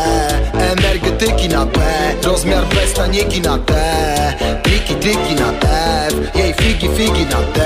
Energetyki 1.15 1.47
na 1.47 1.65
P, 1.65 1.79
rozmiar 2.23 2.65
bez 2.65 2.93
taniki 2.93 3.41
na 3.41 3.57
T. 3.57 3.73
Triki, 4.63 4.95
triki 4.95 5.35
na 5.35 5.53
F, 6.07 6.35
jej 6.35 6.53
figi, 6.53 6.89
figi 6.89 7.25
na 7.31 7.39
D 7.55 7.59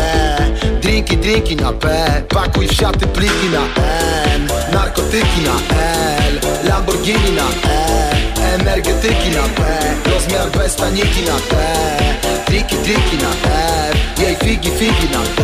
Drinki, 0.82 1.18
drinki 1.18 1.56
na 1.56 1.72
P, 1.74 1.88
pakuj 2.30 2.68
w 2.68 2.74
siaty 2.76 3.08
pliki 3.08 3.50
na 3.52 3.62
N. 4.36 4.48
Narkotyki 4.74 5.42
na 5.42 5.56
L, 6.30 6.40
Lamborghini 6.70 7.32
na 7.36 7.48
E. 7.70 8.54
Energetyki 8.54 9.30
na 9.30 9.44
P, 9.58 9.62
rozmiar 10.12 10.50
bez 10.50 10.76
taniki 10.76 11.22
na 11.26 11.40
T. 11.50 11.56
Triki, 12.46 12.76
triki 12.76 13.18
na 13.18 13.32
F, 13.90 13.98
jej 14.18 14.36
figi, 14.36 14.72
figi 14.72 15.08
na 15.12 15.22
D 15.38 15.44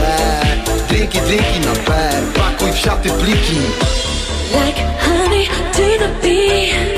Drinki, 0.90 1.20
drinki 1.20 1.60
na 1.60 1.74
P, 1.74 1.92
pakuj 2.34 2.70
w 2.72 2.78
siaty 2.78 3.10
pliki. 3.10 3.60
Like 4.54 4.80
honey 5.02 5.48
to 5.74 5.98
the 6.00 6.10
bee 6.22 6.95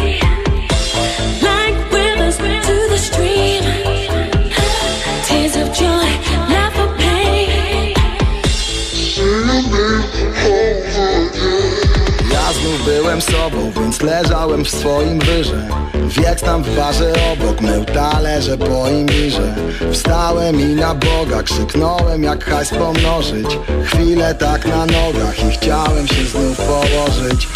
byłem 12.88 13.22
sobą, 13.22 13.72
więc 13.72 14.02
leżałem 14.02 14.66
w 14.66 14.70
swoim 14.70 15.20
wyże 15.20 15.68
Wiec 16.08 16.42
tam 16.42 16.64
w 16.64 16.76
barze 16.76 17.14
obok, 17.34 17.62
mył 17.62 17.86
talerze 17.86 18.58
po 18.58 18.90
imirze 18.90 19.56
Wstałem 19.92 20.60
i 20.60 20.76
na 20.76 20.96
Boga 20.96 21.44
krzyknąłem 21.44 22.24
jak 22.24 22.46
hajs 22.46 22.70
pomnożyć. 22.70 23.60
Chwilę 23.86 24.36
tak 24.36 24.66
na 24.66 24.86
nogach 24.86 25.46
i 25.46 25.52
chciałem 25.52 26.08
się 26.08 26.26
znów 26.26 26.58
położyć 26.58 27.48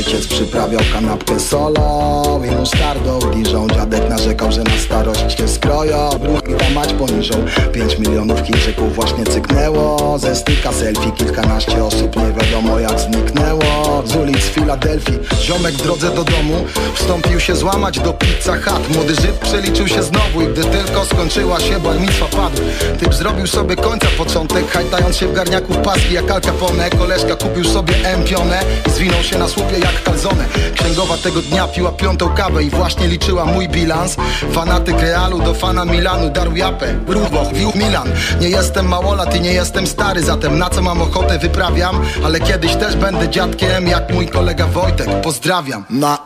Ojciec 0.00 0.26
przyprawiał 0.26 0.80
kanapkę 0.92 1.40
solo 1.40 2.40
i 2.48 2.50
mustardą 2.50 3.18
Diżą 3.18 3.68
dziadek 3.68 4.08
narzekał, 4.08 4.52
że 4.52 4.62
na 4.62 4.78
starość 4.78 5.38
się 5.38 5.48
skroją. 5.48 6.10
Bruch 6.20 6.40
i 6.48 6.54
ta 6.54 6.70
mać 6.70 6.92
poniżą. 6.92 7.34
Pięć 7.72 7.98
milionów 7.98 8.40
Chińczyków 8.40 8.94
właśnie 8.94 9.24
cyknęło. 9.24 10.18
Ze 10.18 10.36
styka 10.36 10.72
selfie 10.72 11.12
kilkanaście 11.12 11.84
osób 11.84 12.16
nie 12.16 12.32
wiadomo 12.32 12.78
jak 12.78 13.00
zniknęło. 13.00 14.02
Z 14.04 14.16
ulic 14.16 14.38
Filadelfii 14.38 15.18
Ziomek 15.42 15.74
w 15.74 15.82
drodze 15.82 16.10
do 16.10 16.24
domu. 16.24 16.64
Wstąpił 16.94 17.40
się 17.40 17.56
złamać 17.56 18.00
do 18.00 18.12
pizza 18.12 18.56
hut 18.56 18.96
Młody 18.96 19.14
Żyd 19.14 19.34
przeliczył 19.34 19.88
się 19.88 20.02
znowu 20.02 20.42
I 20.42 20.46
gdy 20.46 20.64
tylko 20.64 21.04
skończyła 21.04 21.60
się 21.60 21.80
bar 21.80 22.00
mitzwa 22.00 22.26
padł. 22.26 22.62
Typ 23.00 23.14
zrobił 23.14 23.46
sobie 23.46 23.76
końca 23.76 24.06
początek 24.18 24.70
Hajtając 24.70 25.16
się 25.16 25.26
w 25.26 25.32
garniaku 25.32 25.72
w 25.72 25.78
paski 25.78 26.14
jak 26.14 26.30
Al 26.30 26.40
Capone. 26.40 26.90
Koleżka 26.90 27.36
kupił 27.36 27.64
sobie 27.64 27.94
empionę 28.04 28.60
zwinął 28.86 29.22
się 29.22 29.38
na 29.38 29.48
słupie 29.48 29.78
jak 29.78 29.89
kalzone 30.04 30.44
Księgowa 30.74 31.16
tego 31.16 31.42
dnia 31.42 31.68
piła 31.68 31.92
piątą 31.92 32.28
kawę 32.28 32.62
I 32.62 32.70
właśnie 32.70 33.08
liczyła 33.08 33.44
mój 33.44 33.68
bilans. 33.68 34.16
Fanatyk 34.52 35.00
Realu 35.00 35.38
do 35.42 35.54
fana 35.54 35.84
Milanu 35.84 36.30
Darł 36.30 36.56
japę, 36.56 36.94
równo, 37.06 37.44
wił 37.52 37.72
Milan. 37.74 38.08
Nie 38.40 38.48
jestem 38.48 38.88
małolat 38.88 39.36
i 39.36 39.40
nie 39.40 39.52
jestem 39.52 39.86
stary 39.86 40.22
Zatem 40.22 40.58
na 40.58 40.70
co 40.70 40.82
mam 40.82 41.02
ochotę 41.02 41.38
wyprawiam? 41.38 42.00
Ale 42.24 42.40
kiedyś 42.40 42.76
też 42.76 42.96
będę 42.96 43.28
dziadkiem 43.28 43.88
Jak 43.88 44.14
mój 44.14 44.28
kolega 44.28 44.66
Wojtek, 44.66 45.20
pozdrawiam. 45.22 45.84
Na 45.90 46.18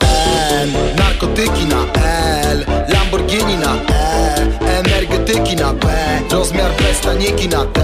N, 0.50 0.72
narkotyki 0.98 1.64
na 1.66 2.00
L. 2.42 2.66
Lamborghini 2.88 3.56
na 3.56 3.74
E. 3.94 4.78
Energetyki 4.78 5.56
na 5.56 5.72
B. 5.72 5.88
Rozmiar 6.30 6.70
bez 6.82 7.00
taniki 7.00 7.48
na 7.48 7.64
T. 7.64 7.80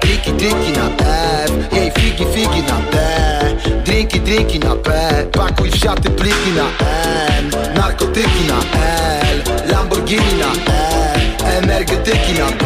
Triki, 0.00 0.32
triki 0.32 0.72
na 0.72 1.04
F. 1.06 1.72
Jej 1.72 1.90
figi, 1.90 2.24
figi 2.34 2.62
na 2.62 2.76
D 2.92 2.98
drinki 4.12 4.58
na 4.58 4.76
P. 4.76 4.90
Pakuj 5.32 5.70
w 5.70 5.78
siaty 5.78 6.10
pliki 6.10 6.50
na 6.56 6.64
N 7.38 7.50
Narkotyki 7.74 8.44
na 8.48 8.58
L. 9.30 9.42
Lamborghini 9.72 10.34
na 10.38 10.72
E. 10.72 11.56
Energetyki 11.58 12.32
na 12.38 12.46
P. 12.46 12.64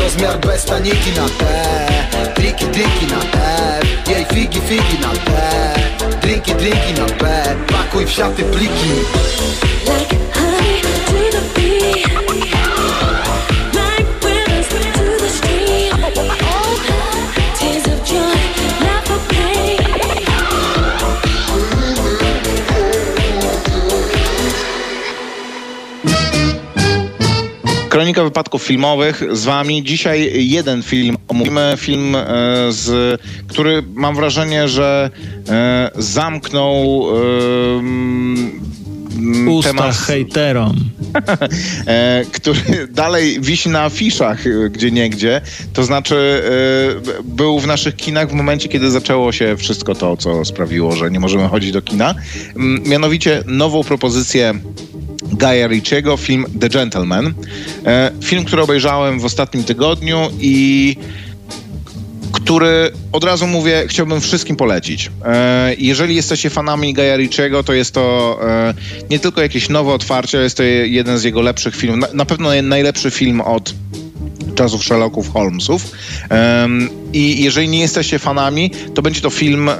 Rozmiar 0.00 0.38
bez 0.38 0.64
taniki 0.64 1.10
na 1.16 1.28
T 1.28 1.44
Triki, 2.34 2.64
drinki 2.66 3.06
na 3.06 3.18
F. 3.80 4.08
Jej 4.08 4.24
figi, 4.24 4.60
figi 4.60 4.98
na 5.00 5.08
T 5.08 5.30
Drinki, 6.22 6.54
drinki 6.54 6.92
na 7.00 7.06
P. 7.06 7.26
Pakuj 7.66 8.04
w 8.04 8.10
siaty 8.10 8.42
pliki 8.44 8.90
Kronika 27.90 28.24
wypadków 28.24 28.62
filmowych 28.62 29.22
z 29.32 29.44
wami. 29.44 29.82
Dzisiaj 29.82 30.48
jeden 30.48 30.82
film 30.82 31.16
omówimy. 31.28 31.74
Film, 31.76 32.16
e, 32.16 32.26
z, 32.68 33.20
który 33.46 33.82
mam 33.94 34.16
wrażenie, 34.16 34.68
że 34.68 35.10
e, 35.48 35.90
zamknął 35.96 37.06
e, 39.46 39.50
Usta 39.50 39.70
temat, 39.70 39.96
hejterom. 39.96 40.76
który 42.32 42.88
dalej 42.90 43.40
wisi 43.40 43.68
na 43.68 43.82
afiszach 43.82 44.44
gdzie 44.70 44.90
niegdzie. 44.90 45.40
To 45.72 45.84
znaczy 45.84 46.42
był 47.24 47.60
w 47.60 47.66
naszych 47.66 47.96
kinach 47.96 48.30
w 48.30 48.32
momencie, 48.32 48.68
kiedy 48.68 48.90
zaczęło 48.90 49.32
się 49.32 49.56
wszystko 49.56 49.94
to, 49.94 50.16
co 50.16 50.44
sprawiło, 50.44 50.96
że 50.96 51.10
nie 51.10 51.20
możemy 51.20 51.48
chodzić 51.48 51.72
do 51.72 51.82
kina. 51.82 52.14
Mianowicie 52.86 53.42
nową 53.46 53.84
propozycję 53.84 54.54
Guya 55.32 55.68
Ritchiego, 55.68 56.16
film 56.16 56.46
The 56.60 56.68
Gentleman. 56.68 57.34
E, 57.86 58.10
film, 58.24 58.44
który 58.44 58.62
obejrzałem 58.62 59.20
w 59.20 59.24
ostatnim 59.24 59.64
tygodniu 59.64 60.30
i 60.40 60.96
który 62.32 62.90
od 63.12 63.24
razu 63.24 63.46
mówię, 63.46 63.84
chciałbym 63.88 64.20
wszystkim 64.20 64.56
polecić. 64.56 65.10
E, 65.24 65.74
jeżeli 65.78 66.16
jesteście 66.16 66.50
fanami 66.50 66.94
Guya 66.94 67.16
Ritchiego, 67.16 67.62
to 67.62 67.72
jest 67.72 67.94
to 67.94 68.38
e, 68.42 68.74
nie 69.10 69.18
tylko 69.18 69.42
jakieś 69.42 69.68
nowe 69.68 69.92
otwarcie, 69.92 70.38
jest 70.38 70.56
to 70.56 70.62
jeden 70.62 71.18
z 71.18 71.24
jego 71.24 71.40
lepszych 71.40 71.76
filmów, 71.76 72.14
na 72.14 72.24
pewno 72.24 72.50
najlepszy 72.62 73.10
film 73.10 73.40
od 73.40 73.74
czasów 74.60 74.84
Sherlocków 74.84 75.32
Holmesów. 75.32 75.92
I 77.12 77.42
jeżeli 77.42 77.68
nie 77.68 77.80
jesteście 77.80 78.18
fanami, 78.18 78.70
to 78.94 79.02
będzie 79.02 79.20
to 79.20 79.30
film, 79.30 79.70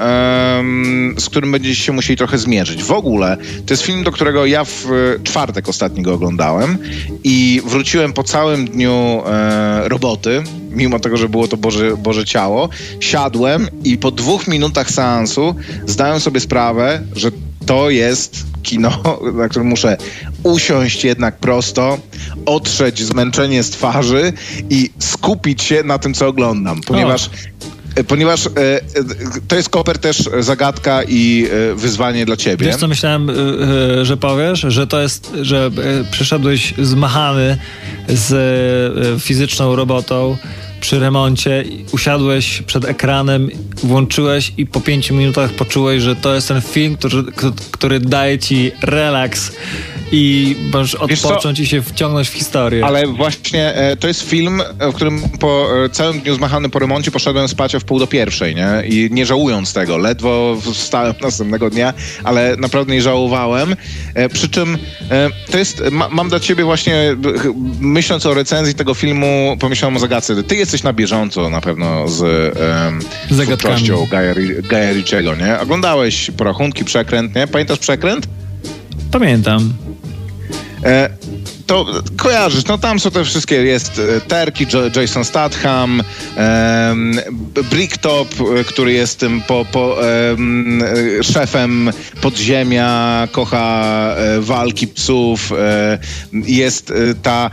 z 1.19 1.29
którym 1.29 1.53
będziecie 1.53 1.83
się 1.83 1.93
musieli 1.93 2.17
trochę 2.17 2.39
zmierzyć. 2.39 2.85
W 2.85 2.93
ogóle 2.93 3.37
to 3.67 3.75
jest 3.75 3.83
film, 3.83 4.03
do 4.05 4.13
którego 4.13 4.47
ja 4.47 4.65
w 4.65 4.87
e, 4.87 5.23
czwartek 5.23 5.69
ostatni 5.69 6.03
go 6.03 6.15
oglądałem 6.15 6.79
i 7.25 7.63
wróciłem 7.65 8.13
po 8.13 8.23
całym 8.23 8.65
dniu 8.65 9.23
e, 9.27 9.89
roboty, 9.89 10.43
mimo 10.71 11.01
tego, 11.01 11.17
że 11.17 11.29
było 11.29 11.49
to 11.49 11.57
Boże, 11.57 11.97
Boże 11.97 12.25
Ciało. 12.25 12.69
Siadłem 13.01 13.69
i 13.85 13.99
po 13.99 14.11
dwóch 14.11 14.49
minutach 14.49 14.91
seansu 14.91 15.55
zdałem 15.87 16.21
sobie 16.21 16.41
sprawę, 16.41 17.03
że 17.17 17.31
to 17.67 17.91
jest 17.91 18.50
kino, 18.63 19.21
na 19.35 19.49
którym 19.49 19.69
muszę 19.69 19.97
usiąść 20.43 21.05
jednak 21.05 21.39
prosto, 21.39 21.99
otrzeć 22.47 23.03
zmęczenie 23.03 23.63
z 23.63 23.71
twarzy 23.71 24.33
i 24.71 24.91
skupić 24.99 25.63
się 25.63 25.83
na 25.83 25.99
tym, 25.99 26.15
co 26.15 26.29
oglądam, 26.29 26.81
ponieważ 26.81 27.27
e, 27.27 28.05
Ponieważ 28.09 28.47
e, 28.47 28.51
e, 28.51 28.81
to 29.49 29.57
jest 29.57 29.69
koper 29.69 29.99
też 29.99 30.31
zagadka 30.41 31.03
i 31.03 31.47
e, 31.71 31.75
wyzwanie 31.75 32.27
dla 32.27 32.37
ciebie. 32.37 32.67
Wiesz 32.67 32.77
co 32.77 32.89
myślałem, 32.89 33.31
że 34.03 34.17
powiesz? 34.17 34.61
Że 34.69 34.87
to 34.87 35.01
jest, 35.01 35.33
że 35.43 35.71
przyszedłeś 36.11 36.75
zmachany 36.79 37.59
z 38.09 39.23
fizyczną 39.23 39.77
robotą 39.77 40.37
przy 40.81 40.99
remoncie, 40.99 41.65
usiadłeś 41.93 42.63
przed 42.63 42.85
ekranem, 42.85 43.51
włączyłeś 43.83 44.53
i 44.57 44.67
po 44.67 44.81
pięciu 44.81 45.15
minutach 45.15 45.51
poczułeś, 45.53 46.03
że 46.03 46.17
to 46.17 46.35
jest 46.35 46.49
ten 46.49 46.61
film, 46.61 46.97
który, 46.97 47.23
który 47.71 48.01
daje 48.01 48.39
ci 48.39 48.73
relaks 48.83 49.53
i 50.13 50.57
możesz 50.73 50.95
odpocząć 50.95 51.61
i 51.61 51.67
się 51.67 51.83
wciągnąć 51.83 52.29
w 52.29 52.33
historię. 52.33 52.87
Ale 52.87 53.07
właśnie 53.07 53.75
e, 53.75 53.97
to 53.97 54.09
jest 54.09 54.23
film, 54.23 54.63
e, 54.79 54.91
w 54.91 54.95
którym 54.95 55.23
po 55.41 55.67
e, 55.85 55.89
całym 55.89 56.21
dniu 56.21 56.35
zmachany 56.35 56.69
po 56.69 56.79
remoncie 56.79 57.11
poszedłem 57.11 57.49
spać 57.49 57.75
o 57.75 57.81
wpół 57.81 57.99
do 57.99 58.07
pierwszej, 58.07 58.55
nie? 58.55 58.83
I 58.89 59.09
nie 59.11 59.27
żałując 59.27 59.73
tego. 59.73 59.97
Ledwo 59.99 60.57
wstałem 60.73 61.15
następnego 61.23 61.71
dnia, 61.71 61.95
ale 62.25 62.57
naprawdę 62.57 62.93
nie 62.93 63.03
żałowałem. 63.03 63.77
E, 64.15 64.29
przy 64.29 64.49
czym 64.49 64.79
e, 65.11 65.31
to 65.51 65.59
jest, 65.59 65.83
ma, 65.91 66.09
mam 66.09 66.29
dla 66.29 66.41
ciebie 66.41 66.65
właśnie, 66.65 67.17
ch- 67.39 67.81
myśląc 67.81 68.27
o 68.27 68.35
recenzji 68.35 68.75
tego 68.75 68.95
filmu, 68.95 69.57
pomyślałem 69.61 69.97
o 69.97 70.01
zagadce. 70.01 70.43
Ty 70.43 70.57
jesteś 70.73 70.83
na 70.83 70.93
bieżąco 70.93 71.51
na 71.51 71.61
pewno 71.61 72.09
z 72.09 72.23
e, 72.23 73.33
twórczością 73.57 73.97
Guya 73.97 74.35
Ri- 74.35 74.63
Guya 74.69 74.93
Ritchiego, 74.95 75.35
nie? 75.37 75.61
Oglądałeś 75.61 76.31
porachunki, 76.37 76.85
przekręt, 76.85 77.35
nie? 77.35 77.47
Pamiętasz 77.47 77.79
przekręt? 77.79 78.29
Pamiętam. 79.11 79.73
E, 80.85 81.11
to 81.71 81.87
kojarzysz, 82.17 82.65
no 82.65 82.79
tam 82.79 83.01
są 83.01 83.11
te 83.11 83.25
wszystkie, 83.25 83.57
jest 83.57 84.01
e, 84.17 84.21
Terki, 84.21 84.67
Jason 84.97 85.25
Statham, 85.25 86.03
B- 87.33 87.63
Bricktop, 87.63 88.29
e, 88.61 88.65
który 88.65 88.93
jest 88.93 89.19
tym 89.19 89.43
po, 89.43 89.67
po, 89.73 90.09
e, 90.09 90.37
szefem 91.23 91.91
podziemia, 92.21 93.29
kocha 93.33 93.81
walki 94.41 94.87
psów, 94.87 95.53
jest 96.33 96.93
ta 97.23 97.51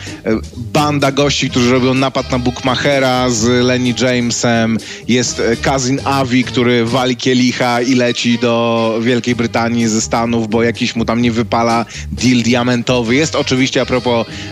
banda 0.58 1.12
gości, 1.12 1.50
którzy 1.50 1.72
robią 1.72 1.94
napad 1.94 2.32
na 2.32 2.40
Bookmachera 2.40 3.30
z 3.30 3.66
Lenny 3.66 3.94
Jamesem, 4.02 4.78
jest 5.08 5.42
Cousin 5.64 6.00
Avi, 6.04 6.44
który 6.44 6.86
wali 6.86 7.16
kielicha 7.16 7.82
i 7.82 7.96
leci 7.96 8.40
do 8.40 8.94
Wielkiej 9.02 9.36
Brytanii 9.36 9.88
ze 9.88 10.02
Stanów, 10.02 10.50
bo 10.50 10.64
jakiś 10.64 10.96
mu 10.96 11.06
tam 11.06 11.22
nie 11.22 11.32
wypala 11.32 11.86
deal 12.12 12.42
diamentowy. 12.42 13.16
Jest 13.16 13.36
oczywiście 13.36 13.82
a 13.82 13.86
propos 13.86 14.07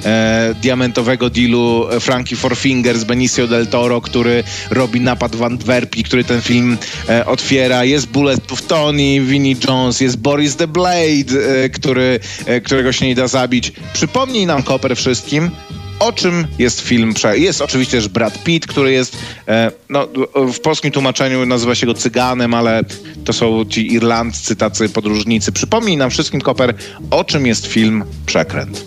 e, 0.05 0.55
diamentowego 0.61 1.29
dealu 1.29 1.87
e, 1.91 1.99
Frankie 1.99 2.35
Four 2.35 2.57
Fingers, 2.57 3.03
Benicio 3.03 3.47
del 3.47 3.67
Toro, 3.67 4.01
który 4.01 4.43
robi 4.69 5.01
napad 5.01 5.35
w 5.35 5.43
Antwerpii, 5.43 6.03
który 6.03 6.23
ten 6.23 6.41
film 6.41 6.77
e, 7.09 7.25
otwiera. 7.25 7.83
Jest 7.83 8.07
Bulletproof 8.07 8.61
Tony, 8.61 9.21
Vinnie 9.21 9.55
Jones, 9.67 10.01
jest 10.01 10.17
Boris 10.17 10.55
the 10.55 10.67
Blade, 10.67 11.63
e, 11.63 11.69
który, 11.69 12.19
e, 12.45 12.61
którego 12.61 12.91
się 12.91 13.07
nie 13.07 13.15
da 13.15 13.27
zabić. 13.27 13.71
Przypomnij 13.93 14.45
nam, 14.45 14.63
Koper, 14.63 14.95
wszystkim, 14.95 15.51
o 15.99 16.13
czym 16.13 16.47
jest 16.59 16.81
film? 16.81 17.13
Jest 17.33 17.61
oczywiście 17.61 17.97
też 17.97 18.07
Brad 18.07 18.43
Pitt, 18.43 18.67
który 18.67 18.91
jest, 18.91 19.17
e, 19.47 19.71
no, 19.89 20.07
w 20.53 20.59
polskim 20.59 20.91
tłumaczeniu 20.91 21.45
nazywa 21.45 21.75
się 21.75 21.85
go 21.85 21.93
Cyganem, 21.93 22.53
ale 22.53 22.83
to 23.25 23.33
są 23.33 23.65
ci 23.65 23.93
irlandzcy, 23.93 24.55
tacy 24.55 24.89
podróżnicy. 24.89 25.51
Przypomnij 25.51 25.97
nam 25.97 26.09
wszystkim, 26.09 26.41
Koper, 26.41 26.73
o 27.11 27.23
czym 27.23 27.45
jest 27.45 27.67
film 27.67 28.03
Przekręt. 28.25 28.85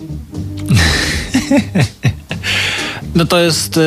No 3.14 3.24
to 3.24 3.40
jest. 3.40 3.76
y, 3.76 3.80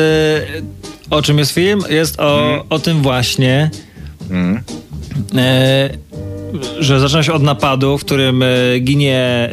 o 1.10 1.22
czym 1.22 1.38
jest 1.38 1.52
film? 1.52 1.80
Jest 1.90 2.20
o, 2.20 2.64
o 2.68 2.78
tym 2.78 3.02
właśnie. 3.02 3.70
Mm. 4.30 4.56
y, 4.56 4.60
że 6.78 7.00
zaczyna 7.00 7.22
się 7.22 7.32
od 7.32 7.42
napadu, 7.42 7.98
w 7.98 8.04
którym 8.04 8.42
y, 8.42 8.80
ginie, 8.80 9.50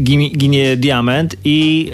ginie, 0.00 0.30
ginie 0.30 0.76
diament 0.76 1.36
i 1.44 1.92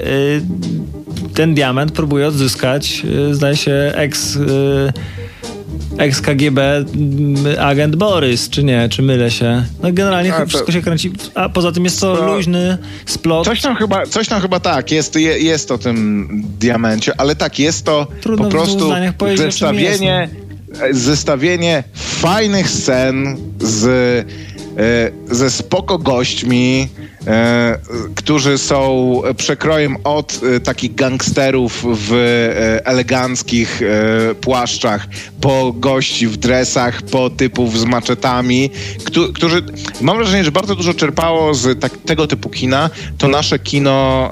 ten 1.35 1.55
diament 1.55 1.93
próbuje 1.93 2.27
odzyskać, 2.27 3.03
zdaje 3.31 3.57
się, 3.57 3.93
ex, 3.95 4.39
y, 5.99 6.03
ex 6.03 6.21
KGB 6.21 6.59
y, 7.55 7.61
agent 7.61 7.97
Borys, 7.97 8.49
czy 8.49 8.65
nie, 8.65 8.89
czy 8.89 9.03
mylę 9.03 9.31
się. 9.31 9.65
No 9.83 9.93
generalnie 9.93 10.35
A, 10.35 10.41
to- 10.41 10.47
wszystko 10.47 10.73
się 10.73 10.83
kręci, 10.83 11.13
a 11.35 11.49
poza 11.49 11.73
tym 11.73 11.85
jest 11.85 12.01
to 12.01 12.17
To- 12.17 12.27
luźny 12.35 12.79
splot. 13.07 13.45
Coś 13.45 13.61
tam 13.61 13.77
chyba, 13.77 14.07
coś 14.07 14.29
tam 14.29 14.41
chyba 14.41 14.61
tak, 14.61 14.91
jest, 14.91 15.17
je, 15.17 15.39
jest 15.39 15.71
o 15.71 15.79
tym 15.79 16.29
diamencie, 16.61 17.13
ale 17.21 17.37
tak, 17.37 17.59
jest 17.59 17.85
to 17.85 18.07
Trudno 18.21 18.45
po 18.45 18.51
prostu 18.51 18.87
zdaniach 18.87 19.15
powiedzieć, 19.15 19.41
o 19.41 19.43
czym 19.43 19.51
zestawienie, 19.51 20.29
zestawienie 20.91 21.85
fajnych 21.95 22.71
scen 22.71 23.37
z 23.61 23.87
e, 25.29 25.35
ze 25.35 25.51
spoko 25.51 25.99
gośćmi, 25.99 26.89
którzy 28.15 28.59
są 28.59 29.23
przekrojem 29.37 29.97
od 30.05 30.41
e, 30.57 30.61
takich 30.61 30.95
gangsterów 30.95 31.85
w 31.89 32.13
e, 32.13 32.87
eleganckich 32.87 33.83
e, 33.83 34.35
płaszczach, 34.35 35.07
po 35.41 35.73
gości 35.77 36.27
w 36.27 36.37
dresach, 36.37 37.03
po 37.03 37.31
typów 37.31 37.79
z 37.79 37.85
maczetami, 37.85 38.71
któ- 39.05 39.33
którzy, 39.33 39.63
mam 40.01 40.17
wrażenie, 40.17 40.45
że 40.45 40.53
bardzo 40.53 40.75
dużo 40.77 40.95
czerpało 40.95 41.55
z 41.55 41.81
tak, 41.81 41.97
tego 42.07 42.27
typu 42.27 42.49
kina, 42.49 42.91
to 43.19 43.29
nasze 43.29 43.59
kino 43.59 44.31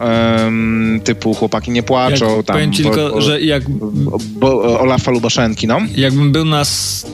typu 1.04 1.34
Chłopaki 1.34 1.70
nie 1.70 1.82
płaczą, 1.82 2.36
Jak, 2.36 2.46
tam, 2.46 2.56
powiem 2.56 2.72
ci 2.72 2.82
bo- 2.82 2.90
tylko, 2.90 3.10
bo- 3.14 3.20
że 3.20 3.40
jak, 3.40 3.70
bo, 3.70 4.18
bo 4.36 4.80
Olafa 4.80 5.10
Lubaszenki, 5.10 5.66
no. 5.66 5.78
jakbym 5.96 6.32
był 6.32 6.44
na, 6.44 6.62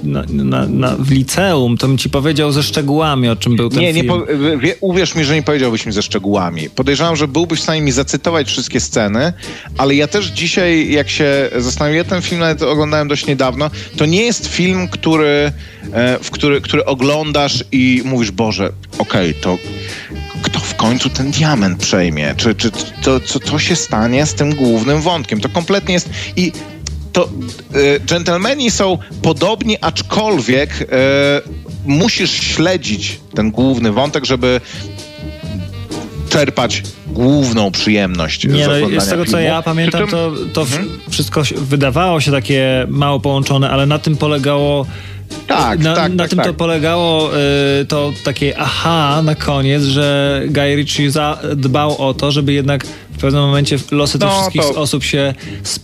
na, 0.02 0.22
na, 0.28 0.66
na, 0.66 0.96
w 0.98 1.10
liceum, 1.10 1.76
to 1.76 1.88
bym 1.88 1.98
ci 1.98 2.10
powiedział 2.10 2.52
ze 2.52 2.62
szczegółami, 2.62 3.28
o 3.28 3.36
czym 3.36 3.56
był 3.56 3.68
ten 3.68 3.80
Nie, 3.80 3.92
nie 3.92 4.00
film. 4.02 4.08
po, 4.08 4.26
wie, 4.58 4.74
uwierz 4.80 5.14
mi, 5.14 5.24
że 5.24 5.34
nie 5.34 5.42
powiedziałbyś 5.42 5.69
mi 5.70 5.92
ze 5.92 6.02
szczegółami. 6.02 6.70
Podejrzewam, 6.70 7.16
że 7.16 7.28
byłbyś 7.28 7.60
w 7.60 7.62
stanie 7.62 7.80
mi 7.80 7.92
zacytować 7.92 8.48
wszystkie 8.48 8.80
sceny, 8.80 9.32
ale 9.78 9.94
ja 9.94 10.06
też 10.06 10.26
dzisiaj, 10.26 10.92
jak 10.92 11.10
się 11.10 11.50
zastanawiam, 11.56 12.04
ten 12.04 12.22
film 12.22 12.40
nawet 12.40 12.62
oglądałem 12.62 13.08
dość 13.08 13.26
niedawno, 13.26 13.70
to 13.96 14.06
nie 14.06 14.22
jest 14.22 14.46
film, 14.46 14.88
który, 14.88 15.52
e, 15.92 16.18
w 16.22 16.30
który, 16.30 16.60
który 16.60 16.84
oglądasz 16.84 17.64
i 17.72 18.02
mówisz, 18.04 18.30
Boże, 18.30 18.72
okej, 18.98 19.34
to 19.34 19.58
kto 20.42 20.60
w 20.60 20.74
końcu 20.74 21.10
ten 21.10 21.30
diament 21.30 21.78
przejmie? 21.78 22.34
Czy, 22.36 22.54
czy 22.54 22.70
to, 23.02 23.20
co, 23.20 23.40
co 23.40 23.58
się 23.58 23.76
stanie 23.76 24.26
z 24.26 24.34
tym 24.34 24.54
głównym 24.54 25.00
wątkiem? 25.00 25.40
To 25.40 25.48
kompletnie 25.48 25.94
jest... 25.94 26.10
I 26.36 26.52
to 27.12 27.24
e, 27.24 28.00
dżentelmeni 28.00 28.70
są 28.70 28.98
podobni, 29.22 29.76
aczkolwiek 29.80 30.70
e, 30.82 30.86
musisz 31.86 32.30
śledzić 32.30 33.20
ten 33.34 33.50
główny 33.50 33.92
wątek, 33.92 34.24
żeby 34.24 34.60
czerpać 36.30 36.82
główną 37.06 37.70
przyjemność 37.70 38.44
Nie, 38.48 38.64
z 38.64 38.66
no, 38.68 38.74
oglądania 38.74 39.00
z 39.00 39.08
tego 39.08 39.24
co 39.24 39.30
filmu. 39.30 39.44
ja 39.46 39.62
pamiętam, 39.62 40.08
to, 40.08 40.32
to 40.52 40.60
Mhm. 40.62 40.88
wszystko 41.10 41.42
wydawało 41.56 42.20
się 42.20 42.30
takie 42.30 42.86
mało 42.88 43.20
połączone, 43.20 43.70
ale 43.70 43.86
na 43.86 43.98
tym 43.98 44.16
polegało. 44.16 44.86
Tak, 45.46 45.78
na, 45.78 45.94
tak, 45.96 46.12
na 46.12 46.24
tak, 46.24 46.28
tym 46.30 46.36
tak. 46.36 46.46
to 46.46 46.54
polegało 46.54 47.30
y, 47.80 47.84
to 47.84 48.12
takie 48.24 48.58
aha 48.58 49.22
na 49.24 49.34
koniec, 49.34 49.82
że 49.82 50.42
Guy 50.48 50.76
Ritchie 50.76 51.10
zadbał 51.10 52.02
o 52.08 52.14
to, 52.14 52.30
żeby 52.32 52.52
jednak 52.52 52.86
w 53.20 53.22
pewnym 53.22 53.42
momencie 53.42 53.76
losy 53.90 54.18
tych 54.18 54.28
No, 54.28 54.34
wszystkich 54.38 54.62
to- 54.62 54.74
osób 54.80 55.04
się 55.04 55.34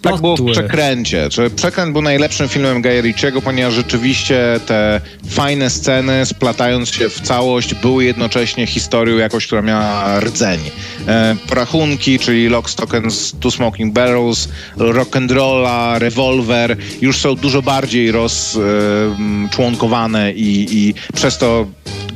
Tak 0.02 0.16
było 0.20 0.34
w 0.34 0.38
splotły. 0.38 0.52
Przekręcie. 0.52 1.28
Czy 1.30 1.50
Przekręt 1.50 1.92
był 1.92 2.02
najlepszym 2.02 2.48
filmem 2.48 2.82
Guy 2.82 3.00
Ritchiego, 3.02 3.42
ponieważ 3.42 3.74
rzeczywiście 3.74 4.60
te 4.66 5.00
fajne 5.30 5.70
sceny, 5.70 6.26
splatając 6.26 6.94
się 6.94 7.08
w 7.08 7.20
całość, 7.20 7.74
były 7.74 8.04
jednocześnie 8.04 8.66
historią 8.66 9.16
jakąś, 9.16 9.46
która 9.46 9.62
miała 9.62 10.20
rdzeń. 10.20 10.60
E, 11.08 11.36
Porachunki, 11.48 12.18
czyli 12.18 12.48
Lock, 12.48 12.70
Stock 12.70 12.94
and 12.94 13.32
Two 13.40 13.50
Smoking 13.50 13.94
Barrels, 13.94 14.48
Rock'n'Rolla, 14.78 15.98
Revolver 15.98 16.76
już 17.00 17.18
są 17.18 17.34
dużo 17.34 17.62
bardziej 17.62 18.12
rozczłonkowane 18.12 20.32
i, 20.32 20.66
i 20.78 20.94
przez 21.14 21.38
to 21.38 21.66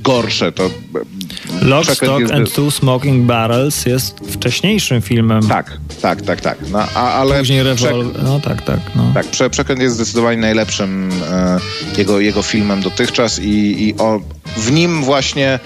gorsze. 0.02 0.52
To 0.52 0.70
Lock, 1.62 1.90
Stock 1.90 2.20
jest- 2.20 2.32
and 2.32 2.52
Two 2.54 2.70
Smoking 2.70 3.26
Barrels 3.26 3.86
jest 3.86 4.20
wcześniejszym 4.30 5.02
filmem. 5.02 5.48
Tak, 5.48 5.78
tak, 6.02 6.22
tak, 6.22 6.40
tak. 6.40 6.58
No, 6.72 6.78
a, 6.94 7.12
ale 7.12 7.38
Później 7.38 7.60
Przek- 7.64 7.82
Revolver. 7.84 8.22
No 8.22 8.40
tak, 8.40 8.62
tak. 8.62 8.80
No. 8.96 9.10
Tak, 9.14 9.26
Prze 9.26 9.50
Przekręt 9.50 9.80
jest 9.80 9.94
zdecydowanie 9.96 10.36
najlepszym 10.36 11.10
e, 11.30 11.58
jego, 11.98 12.20
jego 12.20 12.42
filmem 12.42 12.80
dotychczas 12.82 13.38
i, 13.38 13.88
i 13.88 13.94
o, 13.98 14.20
w 14.56 14.72
nim 14.72 15.02
właśnie 15.04 15.58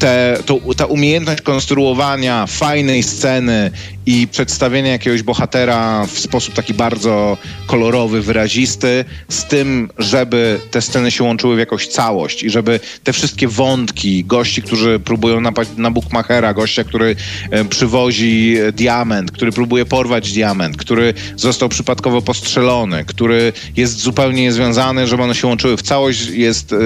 te, 0.00 0.38
to, 0.46 0.74
ta 0.76 0.86
umiejętność 0.86 1.42
konstruowania 1.42 2.46
fajnej 2.46 3.02
sceny 3.02 3.70
i 4.06 4.28
przedstawienia 4.28 4.92
jakiegoś 4.92 5.22
bohatera 5.22 6.06
w 6.06 6.18
sposób 6.18 6.54
taki 6.54 6.74
bardzo 6.74 7.36
kolorowy, 7.66 8.22
wyrazisty, 8.22 9.04
z 9.28 9.44
tym, 9.44 9.90
żeby 9.98 10.60
te 10.70 10.82
sceny 10.82 11.10
się 11.10 11.24
łączyły 11.24 11.56
w 11.56 11.58
jakąś 11.58 11.88
całość 11.88 12.42
i 12.42 12.50
żeby 12.50 12.80
te 13.04 13.12
wszystkie 13.12 13.48
wątki, 13.48 14.24
gości, 14.24 14.62
którzy 14.62 14.98
próbują 14.98 15.40
napaść 15.40 15.70
na 15.76 15.90
Bookmachera, 15.90 16.54
gościa, 16.54 16.84
który 16.84 17.16
e, 17.50 17.64
przywozi 17.64 18.56
e, 18.58 18.72
diament, 18.72 19.30
który 19.32 19.52
próbuje 19.52 19.86
porwać 19.86 20.32
diament, 20.32 20.76
który 20.76 21.14
został 21.36 21.68
przypadkowo 21.68 22.22
postrzelony, 22.22 23.04
który 23.04 23.52
jest 23.76 23.98
zupełnie 23.98 24.42
niezwiązany, 24.42 25.06
żeby 25.06 25.22
one 25.22 25.34
się 25.34 25.46
łączyły 25.46 25.76
w 25.76 25.82
całość, 25.82 26.28
jest 26.28 26.72
e, 26.72 26.76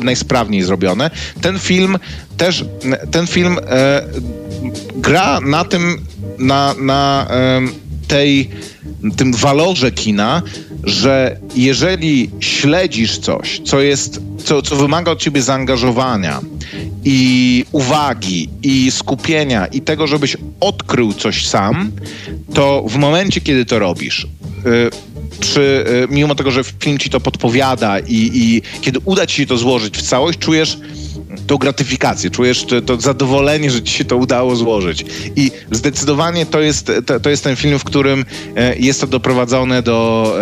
najsprawniej 0.00 0.62
zrobione. 0.62 1.10
Ten 1.40 1.58
film 1.58 1.98
też, 2.38 2.57
n- 2.84 2.96
ten 3.10 3.26
film 3.26 3.56
e, 3.66 4.02
gra 4.96 5.40
na 5.40 5.64
tym, 5.64 5.98
na, 6.38 6.74
na 6.80 7.26
em, 7.30 7.72
tej, 8.08 8.50
tym 9.16 9.32
walorze 9.34 9.92
kina, 9.92 10.42
że 10.84 11.36
jeżeli 11.56 12.30
śledzisz 12.40 13.18
coś, 13.18 13.60
co 13.64 13.80
jest, 13.80 14.20
co, 14.44 14.62
co 14.62 14.76
wymaga 14.76 15.12
od 15.12 15.18
ciebie 15.20 15.42
zaangażowania 15.42 16.40
i 17.04 17.64
uwagi, 17.72 18.48
i 18.62 18.90
skupienia, 18.90 19.66
i 19.66 19.80
tego, 19.80 20.06
żebyś 20.06 20.36
odkrył 20.60 21.12
coś 21.12 21.46
sam, 21.46 21.90
to 22.54 22.84
w 22.88 22.96
momencie, 22.96 23.40
kiedy 23.40 23.64
to 23.64 23.78
robisz, 23.78 24.24
y, 24.24 24.28
przy, 25.40 25.84
y, 26.10 26.14
mimo 26.14 26.34
tego, 26.34 26.50
że 26.50 26.64
film 26.64 26.98
ci 26.98 27.10
to 27.10 27.20
podpowiada 27.20 27.98
i, 27.98 28.30
i 28.34 28.62
kiedy 28.80 28.98
uda 29.04 29.26
ci 29.26 29.36
się 29.36 29.46
to 29.46 29.58
złożyć 29.58 29.98
w 29.98 30.02
całość, 30.02 30.38
czujesz 30.38 30.78
tą 31.48 31.56
gratyfikację, 31.56 32.30
czujesz 32.30 32.66
to, 32.86 33.00
zadowolenie, 33.00 33.70
że 33.70 33.82
ci 33.82 33.94
się 33.94 34.04
to 34.04 34.16
udało 34.16 34.56
złożyć. 34.56 35.04
I 35.36 35.50
zdecydowanie 35.70 36.46
to 36.46 36.60
jest, 36.60 36.92
to, 37.06 37.20
to 37.20 37.30
jest 37.30 37.44
ten 37.44 37.56
film, 37.56 37.78
w 37.78 37.84
którym 37.84 38.24
e, 38.56 38.76
jest 38.76 39.00
to 39.00 39.06
doprowadzone 39.06 39.82
do, 39.82 40.34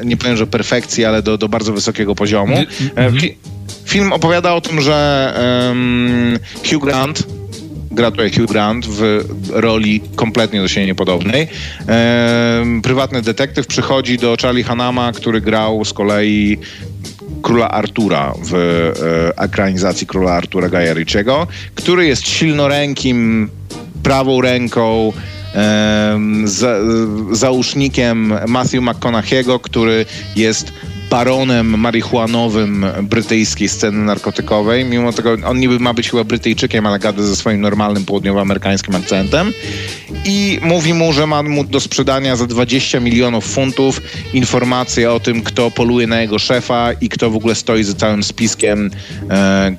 e, 0.00 0.04
nie 0.04 0.16
powiem, 0.16 0.36
że 0.36 0.46
perfekcji, 0.46 1.04
ale 1.04 1.22
do, 1.22 1.38
do 1.38 1.48
bardzo 1.48 1.72
wysokiego 1.72 2.14
poziomu. 2.14 2.56
E, 2.96 3.12
fi, 3.12 3.36
film 3.84 4.12
opowiada 4.12 4.54
o 4.54 4.60
tym, 4.60 4.80
że 4.80 5.34
Hugh 6.70 6.84
Grant, 6.84 7.22
gra 7.90 8.10
tutaj 8.10 8.30
Hugh 8.32 8.50
Grant 8.50 8.86
w 8.86 9.24
roli 9.50 10.00
kompletnie 10.16 10.60
do 10.60 10.68
siebie 10.68 10.86
niepodobnej. 10.86 11.48
Em, 11.86 12.82
prywatny 12.82 13.22
detektyw 13.22 13.66
przychodzi 13.66 14.18
do 14.18 14.36
Charlie 14.42 14.64
Hanama, 14.64 15.12
który 15.12 15.40
grał 15.40 15.84
z 15.84 15.92
kolei 15.92 16.58
Króla 17.42 17.70
Artura 17.70 18.34
w 18.44 18.54
e, 18.54 19.42
ekranizacji 19.42 20.06
Króla 20.06 20.32
Artura 20.32 20.68
Gaja 20.68 20.94
Ritchiego, 20.94 21.46
który 21.74 22.06
jest 22.06 22.28
silnorękim, 22.28 23.50
prawą 24.02 24.40
ręką 24.40 25.12
za, 26.44 26.76
załóżnikiem 27.32 28.34
Matthew 28.46 28.82
McConaughey'ego, 28.82 29.60
który 29.60 30.06
jest 30.36 30.72
baronem 31.10 31.78
marihuanowym 31.78 32.86
brytyjskiej 33.02 33.68
sceny 33.68 33.98
narkotykowej. 33.98 34.84
Mimo 34.84 35.12
tego 35.12 35.36
on 35.44 35.60
niby 35.60 35.78
ma 35.78 35.94
być 35.94 36.10
chyba 36.10 36.24
Brytyjczykiem, 36.24 36.86
ale 36.86 36.98
gada 36.98 37.22
ze 37.22 37.36
swoim 37.36 37.60
normalnym 37.60 38.04
południowoamerykańskim 38.04 38.94
akcentem. 38.94 39.52
I 40.24 40.58
mówi 40.62 40.94
mu, 40.94 41.12
że 41.12 41.26
ma 41.26 41.42
mu 41.42 41.64
do 41.64 41.80
sprzedania 41.80 42.36
za 42.36 42.46
20 42.46 43.00
milionów 43.00 43.46
funtów 43.46 44.00
informacje 44.34 45.12
o 45.12 45.20
tym, 45.20 45.42
kto 45.42 45.70
poluje 45.70 46.06
na 46.06 46.20
jego 46.20 46.38
szefa 46.38 46.92
i 46.92 47.08
kto 47.08 47.30
w 47.30 47.36
ogóle 47.36 47.54
stoi 47.54 47.84
za 47.84 47.94
całym 47.94 48.22
spiskiem 48.22 48.90
e, 49.30 49.34
e, 49.34 49.76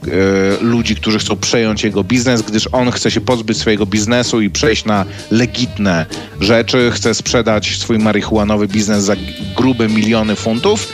ludzi, 0.62 0.96
którzy 0.96 1.20
chcą 1.20 1.36
przejąć 1.36 1.84
jego 1.84 2.04
biznes, 2.04 2.42
gdyż 2.42 2.70
on 2.72 2.92
chce 2.92 3.12
się 3.12 3.22
pozbyć 3.22 3.58
swojego 3.58 3.86
biznesu 3.86 4.42
i 4.42 4.50
przejść 4.50 4.86
na 4.86 5.06
legitne 5.32 6.06
rzeczy. 6.40 6.92
Chce 6.94 7.14
sprzedać 7.14 7.78
swój 7.78 8.00
marihuanowy 8.00 8.68
biznes 8.68 9.04
za 9.04 9.16
grube 9.56 9.90
miliony 9.90 10.36
funtów. 10.36 10.88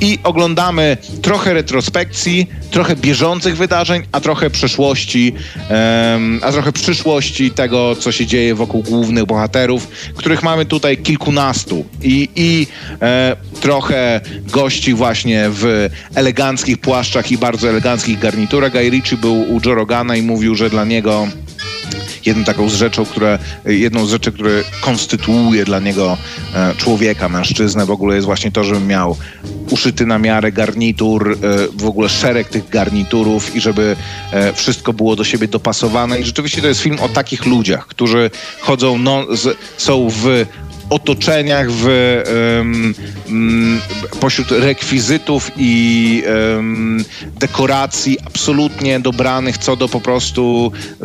I 0.00 0.18
oglądamy 0.22 0.96
trochę 1.22 1.54
retrospekcji, 1.54 2.46
trochę 2.70 2.96
bieżących 2.96 3.56
wydarzeń, 3.56 4.02
a 4.12 4.20
trochę 4.20 4.50
przeszłości, 4.50 5.34
em, 5.68 6.40
a 6.42 6.52
trochę 6.52 6.72
przyszłości 6.72 7.50
tego, 7.50 7.96
co 7.96 8.12
się 8.12 8.26
dzieje 8.26 8.54
wokół 8.54 8.82
głównych 8.82 9.24
bohaterów, 9.24 9.88
których 10.14 10.42
mamy 10.42 10.66
tutaj 10.66 10.98
kilkunastu. 10.98 11.84
I, 12.02 12.28
i 12.36 12.66
e, 13.02 13.36
trochę 13.60 14.20
gości 14.52 14.94
właśnie 14.94 15.44
w 15.50 15.90
eleganckich 16.14 16.78
płaszczach 16.78 17.32
i 17.32 17.38
bardzo 17.38 17.68
eleganckich 17.68 18.18
garniturach. 18.18 18.72
Guy 18.72 18.90
Ritchie 18.90 19.16
był 19.16 19.40
u 19.40 19.60
Joe 19.66 19.74
Rogana 19.74 20.16
i 20.16 20.22
mówił, 20.22 20.54
że 20.54 20.70
dla 20.70 20.84
niego 20.84 21.28
jedną 22.26 22.44
taką 22.44 22.68
z 22.68 22.74
rzeczą, 22.74 23.04
które, 23.04 23.38
jedną 23.64 24.06
z 24.06 24.10
rzeczy, 24.10 24.32
które 24.32 24.50
konstytuuje 24.80 25.64
dla 25.64 25.80
niego 25.80 26.18
e, 26.54 26.74
człowieka, 26.76 27.28
mężczyznę 27.28 27.86
w 27.86 27.90
ogóle 27.90 28.14
jest 28.14 28.26
właśnie 28.26 28.52
to, 28.52 28.64
żeby 28.64 28.80
miał 28.80 29.16
uszyty 29.70 30.06
na 30.06 30.18
miarę 30.18 30.52
garnitur, 30.52 31.32
e, 31.32 31.36
w 31.76 31.86
ogóle 31.86 32.08
szereg 32.08 32.48
tych 32.48 32.68
garniturów 32.68 33.56
i 33.56 33.60
żeby 33.60 33.96
e, 34.32 34.52
wszystko 34.52 34.92
było 34.92 35.16
do 35.16 35.24
siebie 35.24 35.48
dopasowane. 35.48 36.20
I 36.20 36.24
rzeczywiście 36.24 36.60
to 36.60 36.68
jest 36.68 36.80
film 36.80 36.98
o 37.00 37.08
takich 37.08 37.46
ludziach, 37.46 37.86
którzy 37.86 38.30
chodzą, 38.60 38.98
no, 38.98 39.36
z, 39.36 39.58
są 39.76 40.08
w 40.10 40.46
otoczeniach, 40.94 41.70
w, 41.70 41.86
mm, 43.28 43.80
pośród 44.20 44.50
rekwizytów 44.50 45.50
i 45.56 46.22
em, 46.26 47.04
dekoracji 47.40 48.18
absolutnie 48.26 49.00
dobranych 49.00 49.58
co 49.58 49.76
do 49.76 49.88
po 49.88 50.00
prostu 50.00 50.72
e, 51.00 51.04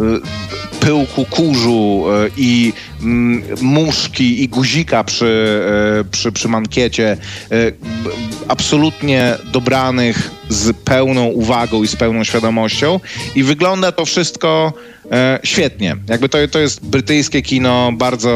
pyłku 0.80 1.26
kurzu 1.26 2.06
e, 2.10 2.30
i 2.38 2.74
muszki 3.62 4.44
i 4.44 4.48
guzika 4.48 5.04
przy, 5.04 5.62
e, 6.00 6.04
przy, 6.04 6.32
przy 6.32 6.48
mankiecie, 6.48 7.18
e, 7.52 7.72
absolutnie 8.48 9.36
dobranych 9.52 10.32
z 10.50 10.78
pełną 10.78 11.26
uwagą 11.26 11.84
i 11.84 11.88
z 11.88 11.96
pełną 11.96 12.24
świadomością 12.24 13.00
i 13.36 13.44
wygląda 13.44 13.92
to 13.92 14.06
wszystko 14.06 14.74
e, 15.12 15.40
świetnie. 15.44 15.96
Jakby 16.10 16.30
to, 16.30 16.38
to 16.52 16.60
jest 16.60 16.86
brytyjskie 16.86 17.42
kino, 17.42 17.92
bardzo 17.94 18.30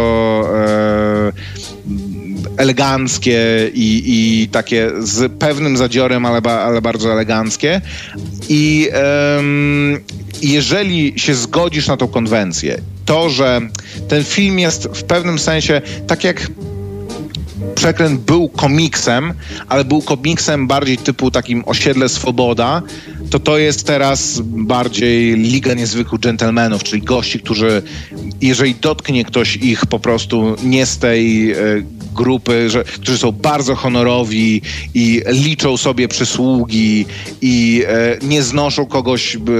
eleganckie 2.58 3.72
i, 3.74 4.04
i 4.06 4.48
takie 4.48 4.92
z 5.00 5.32
pewnym 5.40 5.78
zadziorem, 5.78 6.26
ale, 6.26 6.42
ba, 6.42 6.52
ale 6.52 6.82
bardzo 6.82 7.12
eleganckie. 7.12 7.82
I 8.50 8.90
em, 8.92 10.00
jeżeli 10.42 11.20
się 11.20 11.34
zgodzisz 11.36 11.88
na 11.88 11.98
tą 11.98 12.08
konwencję, 12.08 12.78
to, 13.06 13.30
że 13.30 13.62
ten 14.08 14.24
film 14.24 14.60
jest 14.60 14.88
w 14.94 15.04
pewnym 15.04 15.40
sensie 15.40 15.82
tak 16.08 16.24
jak 16.24 16.48
Przekręt 17.76 18.22
był 18.22 18.50
komiksem, 18.50 19.34
ale 19.70 19.86
był 19.86 20.02
komiksem 20.02 20.68
bardziej 20.68 20.98
typu 20.98 21.32
takim 21.32 21.64
osiedle 21.66 22.10
Swoboda, 22.10 22.82
to 23.30 23.40
to 23.40 23.58
jest 23.58 23.88
teraz 23.88 24.40
bardziej 24.44 25.38
Liga 25.38 25.74
Niezwykłych 25.74 26.22
Dżentelmenów, 26.22 26.84
czyli 26.84 27.02
gości, 27.02 27.40
którzy 27.40 27.82
jeżeli 28.42 28.76
dotknie 28.76 29.26
ktoś 29.26 29.56
ich 29.56 29.86
po 29.86 30.00
prostu 30.00 30.56
nie 30.64 30.86
z 30.86 30.98
tej 30.98 31.52
e, 31.52 31.58
grupy, 32.14 32.70
że, 32.70 32.84
którzy 32.84 33.18
są 33.18 33.32
bardzo 33.32 33.76
honorowi 33.76 34.62
i 34.94 35.22
liczą 35.28 35.78
sobie 35.78 36.08
przysługi 36.08 37.06
i 37.42 37.84
e, 37.88 38.18
nie 38.22 38.44
znoszą 38.44 38.86
kogoś 38.86 39.38
b, 39.38 39.52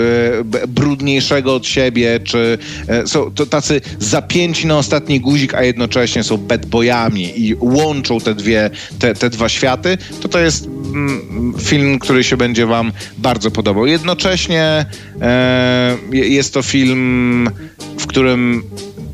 brudniejszego 0.68 1.56
od 1.56 1.68
siebie, 1.68 2.20
czy 2.24 2.58
e, 2.88 3.08
są 3.08 3.32
to 3.32 3.46
tacy 3.46 3.82
zapięci 4.00 4.68
na 4.68 4.78
ostatni 4.78 5.20
guzik, 5.20 5.54
a 5.54 5.64
jednocześnie 5.64 6.24
są 6.24 6.38
bad 6.38 6.66
boyami 6.66 7.46
i 7.48 7.56
łączą 7.60 8.20
te 8.20 8.36
dwie, 8.36 8.70
te, 9.00 9.16
te 9.16 9.30
dwa 9.30 9.50
światy, 9.50 9.98
to 10.22 10.28
to 10.30 10.40
jest 10.40 10.66
mm, 10.66 11.54
film, 11.60 12.00
który 12.00 12.24
się 12.24 12.38
będzie 12.38 12.66
wam 12.66 12.92
bardzo 13.18 13.52
podobał. 13.52 13.86
Jednocześnie 13.88 14.86
e, 15.22 15.98
je- 16.12 16.28
jest 16.28 16.54
to 16.54 16.62
film, 16.62 17.50
w 17.98 18.08
którym 18.08 18.64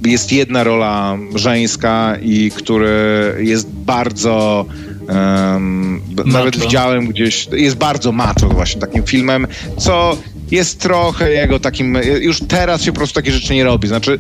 jest 0.05 0.31
jedna 0.31 0.63
rola 0.63 1.17
żeńska 1.35 2.15
i 2.21 2.51
który 2.55 3.35
jest 3.39 3.69
bardzo 3.69 4.65
b- 6.09 6.23
nawet 6.25 6.59
widziałem 6.59 7.07
gdzieś, 7.07 7.47
jest 7.51 7.75
bardzo 7.75 8.11
macho 8.11 8.49
właśnie 8.49 8.81
takim 8.81 9.03
filmem, 9.03 9.47
co 9.77 10.17
jest 10.51 10.79
trochę 10.79 11.31
jego 11.31 11.59
takim, 11.59 11.97
już 12.21 12.39
teraz 12.47 12.81
się 12.83 12.91
po 12.91 12.97
prostu 12.97 13.15
takie 13.15 13.31
rzeczy 13.31 13.53
nie 13.53 13.63
robi, 13.63 13.87
znaczy 13.87 14.17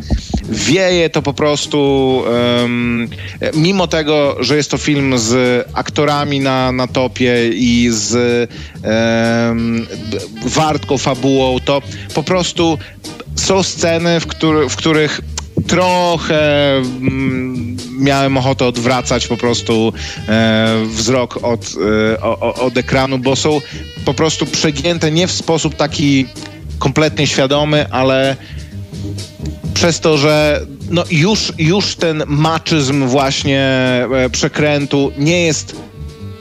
wieje 0.49 1.09
to 1.09 1.21
po 1.21 1.33
prostu 1.33 2.21
em, 2.63 3.07
mimo 3.55 3.87
tego, 3.87 4.35
że 4.39 4.57
jest 4.57 4.71
to 4.71 4.77
film 4.77 5.17
z 5.17 5.65
aktorami 5.73 6.39
na, 6.39 6.71
na 6.71 6.87
topie 6.87 7.49
i 7.53 7.87
z 7.91 8.13
b- 10.11 10.17
wartką 10.45 10.97
fabułą, 10.97 11.59
to 11.65 11.81
po 12.13 12.23
prostu 12.23 12.77
są 13.35 13.63
sceny, 13.63 14.19
w, 14.19 14.27
który, 14.27 14.69
w 14.69 14.75
których 14.75 15.21
trochę 15.69 16.77
mm, 16.77 17.77
miałem 17.99 18.37
ochotę 18.37 18.65
odwracać 18.65 19.27
po 19.27 19.37
prostu 19.37 19.93
e, 20.27 20.85
wzrok 20.85 21.43
od, 21.43 21.65
e, 22.15 22.21
od 22.39 22.77
ekranu, 22.77 23.17
bo 23.17 23.35
są 23.35 23.61
po 24.05 24.13
prostu 24.13 24.45
przegięte 24.45 25.11
nie 25.11 25.27
w 25.27 25.31
sposób 25.31 25.75
taki 25.75 26.25
kompletnie 26.79 27.27
świadomy, 27.27 27.91
ale 27.91 28.35
przez 29.73 29.99
to, 29.99 30.17
że 30.17 30.65
no 30.89 31.03
już, 31.11 31.53
już 31.57 31.95
ten 31.95 32.23
maczyzm 32.27 33.07
właśnie 33.07 33.61
e, 33.61 34.29
przekrętu 34.31 35.11
nie 35.17 35.45
jest 35.45 35.75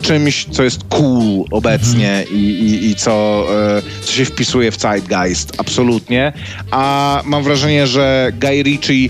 czymś, 0.03 0.47
co 0.53 0.63
jest 0.63 0.81
cool 0.89 1.45
obecnie 1.51 2.25
i, 2.31 2.35
i, 2.35 2.91
i 2.91 2.95
co, 2.95 3.47
e, 3.79 3.83
co 4.03 4.13
się 4.13 4.25
wpisuje 4.25 4.73
w 4.73 4.81
zeitgeist, 4.81 5.53
absolutnie. 5.59 6.33
A 6.71 7.23
mam 7.25 7.45
wrażenie, 7.45 7.87
że 7.87 8.33
Guy 8.41 8.63
Ritchie 8.63 9.09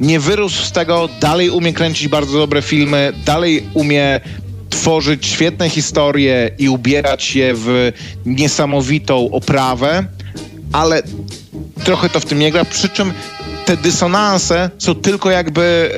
nie 0.00 0.20
wyrósł 0.20 0.64
z 0.64 0.72
tego, 0.72 1.08
dalej 1.20 1.50
umie 1.50 1.72
kręcić 1.72 2.08
bardzo 2.08 2.38
dobre 2.38 2.62
filmy, 2.62 3.12
dalej 3.24 3.62
umie 3.74 4.20
tworzyć 4.70 5.26
świetne 5.26 5.70
historie 5.70 6.50
i 6.58 6.68
ubierać 6.68 7.36
je 7.36 7.54
w 7.54 7.92
niesamowitą 8.26 9.30
oprawę, 9.30 10.04
ale 10.72 11.02
trochę 11.84 12.08
to 12.08 12.20
w 12.20 12.24
tym 12.24 12.38
nie 12.38 12.52
gra, 12.52 12.64
przy 12.64 12.88
czym 12.88 13.12
te 13.64 13.76
dysonanse 13.76 14.70
są 14.78 14.94
tylko 14.94 15.30
jakby 15.30 15.90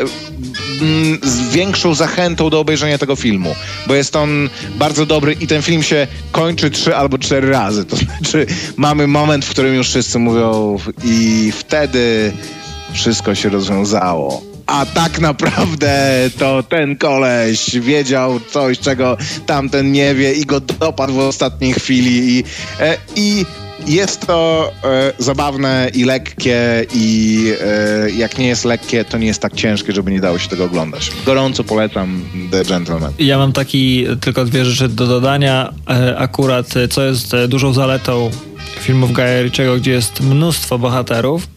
z 1.23 1.49
większą 1.49 1.95
zachętą 1.95 2.51
do 2.51 2.61
obejrzenia 2.61 2.99
tego 2.99 3.17
filmu, 3.17 3.55
bo 3.87 3.95
jest 3.95 4.17
on 4.17 4.49
bardzo 4.75 5.07
dobry 5.07 5.33
i 5.41 5.47
ten 5.47 5.63
film 5.63 5.83
się 5.83 6.07
kończy 6.33 6.71
trzy 6.71 6.97
albo 6.97 7.19
cztery 7.19 7.51
razy. 7.51 7.85
To 7.85 7.97
znaczy 8.19 8.47
mamy 8.77 9.07
moment, 9.07 9.45
w 9.45 9.51
którym 9.51 9.75
już 9.75 9.89
wszyscy 9.89 10.19
mówią 10.19 10.79
i 11.05 11.53
wtedy 11.59 12.33
wszystko 12.93 13.35
się 13.35 13.49
rozwiązało. 13.49 14.43
A 14.67 14.87
tak 14.87 15.19
naprawdę 15.19 16.13
to 16.39 16.63
ten 16.63 16.97
koleś 16.97 17.81
wiedział 17.81 18.41
coś, 18.41 18.79
czego 18.79 19.17
tamten 19.47 19.93
nie 19.93 20.15
wie 20.15 20.33
i 20.33 20.47
go 20.47 20.61
dopadł 20.61 21.13
w 21.13 21.19
ostatniej 21.19 21.73
chwili 21.73 22.39
i, 22.39 22.45
e, 22.81 22.97
i 23.17 23.47
jest 23.87 24.27
to 24.27 24.73
e, 24.85 25.13
zabawne 25.19 25.91
i 25.95 26.05
lekkie 26.05 26.87
i 26.95 27.53
e, 27.61 28.11
jak 28.11 28.39
nie 28.39 28.49
jest 28.49 28.65
lekkie, 28.65 29.05
to 29.05 29.19
nie 29.19 29.27
jest 29.27 29.41
tak 29.41 29.55
ciężkie, 29.55 29.93
żeby 29.93 30.11
nie 30.11 30.21
dało 30.21 30.39
się 30.39 30.49
tego 30.49 30.65
oglądać. 30.65 31.13
Gorąco 31.27 31.65
polecam 31.65 32.25
The 32.51 32.65
Gentleman. 32.65 33.13
Ja 33.19 33.39
mam 33.39 33.53
taki 33.53 34.07
tylko 34.21 34.45
dwie 34.45 34.65
rzeczy 34.65 34.89
do 34.89 35.07
dodania. 35.07 35.73
E, 35.91 36.19
Akurat, 36.19 36.77
e, 36.77 36.89
co 36.89 37.03
jest 37.03 37.35
e, 37.35 37.49
dużą 37.49 37.73
zaletą 37.73 38.31
filmów 38.81 39.13
Gaja 39.13 39.43
gdzie 39.79 39.93
jest 39.93 40.21
mnóstwo 40.21 40.79
bohaterów, 40.79 41.49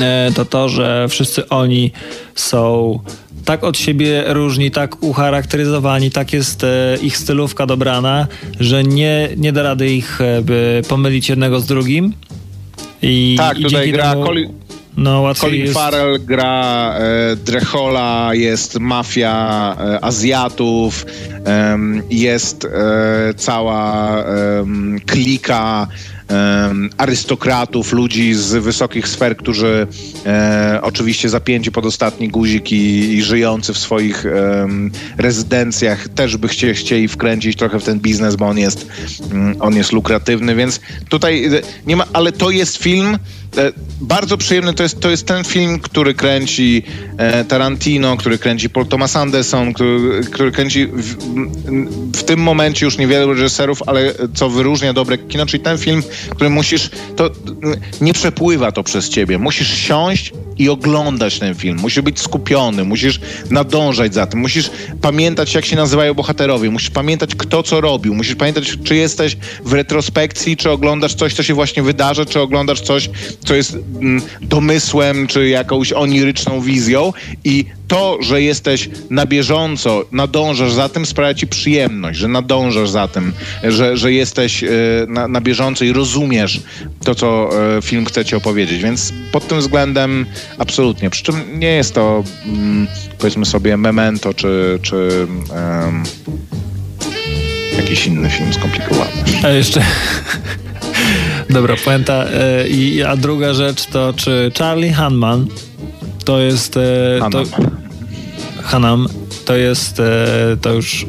e, 0.00 0.30
to 0.34 0.44
to, 0.44 0.68
że 0.68 1.06
wszyscy 1.08 1.48
oni 1.48 1.92
są 2.34 2.98
tak 3.46 3.64
od 3.64 3.78
siebie 3.78 4.24
różni, 4.26 4.70
tak 4.70 5.02
ucharakteryzowani, 5.02 6.10
tak 6.10 6.32
jest 6.32 6.64
e, 6.64 6.96
ich 7.02 7.16
stylówka 7.16 7.66
dobrana, 7.66 8.26
że 8.60 8.84
nie, 8.84 9.28
nie 9.36 9.52
da 9.52 9.62
rady 9.62 9.90
ich 9.90 10.20
e, 10.20 10.42
by 10.42 10.82
pomylić 10.88 11.28
jednego 11.28 11.60
z 11.60 11.66
drugim. 11.66 12.12
I, 13.02 13.34
Tak, 13.38 13.58
i 13.58 13.62
tutaj 13.62 13.92
gra 13.92 14.10
temu, 14.10 14.24
Colin, 14.26 14.52
no, 14.96 15.34
Colin 15.34 15.62
jest, 15.62 15.74
Farrell, 15.74 16.18
gra 16.24 16.94
e, 16.98 17.36
Drechola, 17.36 18.30
jest 18.34 18.80
mafia 18.80 19.76
e, 19.80 20.04
Azjatów, 20.04 21.06
em, 21.44 22.02
jest 22.10 22.64
e, 22.64 23.34
cała 23.34 24.24
klika 25.06 25.86
arystokratów, 26.96 27.92
ludzi 27.92 28.34
z 28.34 28.52
wysokich 28.52 29.08
sfer, 29.08 29.36
którzy 29.36 29.86
e, 30.26 30.78
oczywiście 30.82 31.28
zapięci 31.28 31.72
pod 31.72 31.86
ostatni 31.86 32.28
guzik 32.28 32.72
i, 32.72 33.14
i 33.14 33.22
żyjący 33.22 33.72
w 33.72 33.78
swoich 33.78 34.26
rezydencjach 35.18 36.08
też 36.08 36.36
by 36.36 36.48
chcie, 36.48 36.74
chcieli 36.74 37.08
wkręcić 37.08 37.56
trochę 37.56 37.80
w 37.80 37.84
ten 37.84 38.00
biznes, 38.00 38.36
bo 38.36 38.46
on 38.46 38.58
jest, 38.58 38.86
mm, 39.32 39.56
on 39.60 39.76
jest 39.76 39.92
lukratywny, 39.92 40.54
więc 40.54 40.80
tutaj 41.08 41.44
e, 41.44 41.50
nie 41.86 41.96
ma, 41.96 42.04
ale 42.12 42.32
to 42.32 42.50
jest 42.50 42.76
film 42.76 43.18
bardzo 44.00 44.36
przyjemny, 44.36 44.74
to 44.74 44.82
jest, 44.82 45.00
to 45.00 45.10
jest 45.10 45.26
ten 45.26 45.44
film, 45.44 45.78
który 45.78 46.14
kręci 46.14 46.82
e, 47.18 47.44
Tarantino, 47.44 48.16
który 48.16 48.38
kręci 48.38 48.70
Paul 48.70 48.86
Thomas 48.86 49.16
Anderson, 49.16 49.72
który, 49.72 50.20
który 50.32 50.52
kręci 50.52 50.86
w, 50.86 51.16
w 52.16 52.22
tym 52.24 52.40
momencie 52.40 52.86
już 52.86 52.98
niewielu 52.98 53.34
reżyserów, 53.34 53.82
ale 53.86 54.14
co 54.34 54.50
wyróżnia 54.50 54.92
dobre 54.92 55.18
kino, 55.18 55.46
czyli 55.46 55.62
ten 55.62 55.78
film, 55.78 56.02
który 56.30 56.50
musisz, 56.50 56.90
to 57.16 57.30
nie 58.00 58.12
przepływa 58.12 58.72
to 58.72 58.82
przez 58.82 59.08
ciebie, 59.08 59.38
musisz 59.38 59.78
siąść 59.78 60.32
i 60.58 60.68
oglądać 60.68 61.38
ten 61.38 61.54
film, 61.54 61.78
musisz 61.80 62.02
być 62.02 62.20
skupiony, 62.20 62.84
musisz 62.84 63.20
nadążać 63.50 64.14
za 64.14 64.26
tym, 64.26 64.40
musisz 64.40 64.70
pamiętać 65.00 65.54
jak 65.54 65.64
się 65.64 65.76
nazywają 65.76 66.14
bohaterowie, 66.14 66.70
musisz 66.70 66.90
pamiętać 66.90 67.34
kto 67.34 67.62
co 67.62 67.80
robił, 67.80 68.14
musisz 68.14 68.34
pamiętać 68.34 68.78
czy 68.84 68.96
jesteś 68.96 69.36
w 69.64 69.72
retrospekcji, 69.72 70.56
czy 70.56 70.70
oglądasz 70.70 71.14
coś, 71.14 71.34
co 71.34 71.42
się 71.42 71.54
właśnie 71.54 71.82
wydarza, 71.82 72.24
czy 72.24 72.40
oglądasz 72.40 72.80
coś, 72.80 73.10
co 73.44 73.54
jest 73.54 73.74
mm, 73.74 74.22
domysłem 74.42 75.26
czy 75.26 75.48
jakąś 75.48 75.92
oniryczną 75.92 76.60
wizją 76.60 77.12
i 77.44 77.64
to, 77.88 78.18
że 78.20 78.42
jesteś 78.42 78.88
na 79.10 79.26
bieżąco, 79.26 80.04
nadążasz 80.12 80.72
za 80.72 80.88
tym, 80.88 81.06
sprawia 81.06 81.34
ci 81.34 81.46
przyjemność, 81.46 82.18
że 82.18 82.28
nadążasz 82.28 82.90
za 82.90 83.08
tym, 83.08 83.32
że, 83.64 83.96
że 83.96 84.12
jesteś 84.12 84.64
e, 84.64 84.68
na, 85.08 85.28
na 85.28 85.40
bieżąco 85.40 85.84
i 85.84 85.92
rozumiesz 85.92 86.60
to, 87.04 87.14
co 87.14 87.50
e, 87.76 87.82
film 87.82 88.04
chce 88.04 88.24
ci 88.24 88.36
opowiedzieć. 88.36 88.82
Więc 88.82 89.12
pod 89.32 89.48
tym 89.48 89.58
względem 89.58 90.26
absolutnie. 90.58 91.10
Przy 91.10 91.22
czym 91.22 91.58
nie 91.58 91.68
jest 91.68 91.94
to, 91.94 92.24
mm, 92.46 92.86
powiedzmy 93.18 93.46
sobie, 93.46 93.76
memento 93.76 94.34
czy, 94.34 94.78
czy 94.82 95.26
em, 95.86 96.02
jakiś 97.76 98.06
inny 98.06 98.30
film 98.30 98.52
skomplikowany. 98.54 99.10
A 99.42 99.48
jeszcze. 99.48 99.82
Dobra, 101.50 101.76
puenta. 101.84 102.24
E, 102.24 102.68
i, 102.68 103.02
a 103.02 103.16
druga 103.16 103.54
rzecz 103.54 103.86
to, 103.86 104.12
czy 104.16 104.52
Charlie 104.58 104.92
Hanman 104.92 105.46
to 106.24 106.40
jest. 106.40 106.76
E, 106.76 106.80
to, 107.30 107.44
Hanam. 107.44 107.70
Hanam 108.62 109.06
to 109.44 109.56
jest. 109.56 110.00
E, 110.00 110.56
to 110.60 110.72
już. 110.72 111.06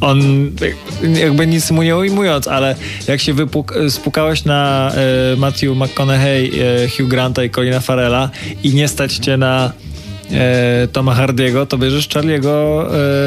On 0.00 0.20
jakby 1.14 1.46
nic 1.46 1.70
mu 1.70 1.82
nie 1.82 1.96
ujmując, 1.96 2.48
ale 2.48 2.76
jak 3.08 3.20
się 3.20 3.34
wypuk- 3.34 3.90
spukałeś 3.90 4.44
na 4.44 4.90
e, 4.94 5.36
Matthew 5.36 5.76
McConaughey, 5.76 6.52
e, 6.60 6.88
Hugh 6.88 7.08
Granta 7.08 7.44
i 7.44 7.50
Colina 7.50 7.80
Farrella 7.80 8.30
i 8.62 8.74
nie 8.74 8.88
stać 8.88 9.14
cię 9.16 9.36
na 9.36 9.72
e, 10.32 10.88
Toma 10.92 11.14
Hardiego, 11.14 11.66
to 11.66 11.78
bierzesz 11.78 12.08
Charlie'ego 12.08 12.84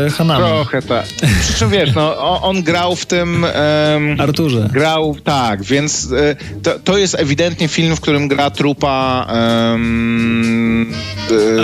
e, 0.07 0.09
Hanama. 0.09 0.47
Trochę 0.47 0.81
tak. 0.81 1.05
Przy 1.41 1.53
czym 1.53 1.69
wiesz, 1.69 1.95
no, 1.95 2.17
on, 2.17 2.57
on 2.57 2.63
grał 2.63 2.95
w 2.95 3.05
tym. 3.05 3.45
Arturze. 4.19 4.69
Grał, 4.73 5.15
tak, 5.23 5.63
więc 5.63 6.11
e, 6.11 6.35
to, 6.63 6.79
to 6.79 6.97
jest 6.97 7.15
ewidentnie 7.15 7.67
film, 7.67 7.95
w 7.95 8.01
którym 8.01 8.27
gra 8.27 8.49
trupa. 8.49 9.27
e, 9.29 9.77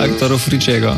Aktorów 0.04 0.48
Richiego. 0.48 0.96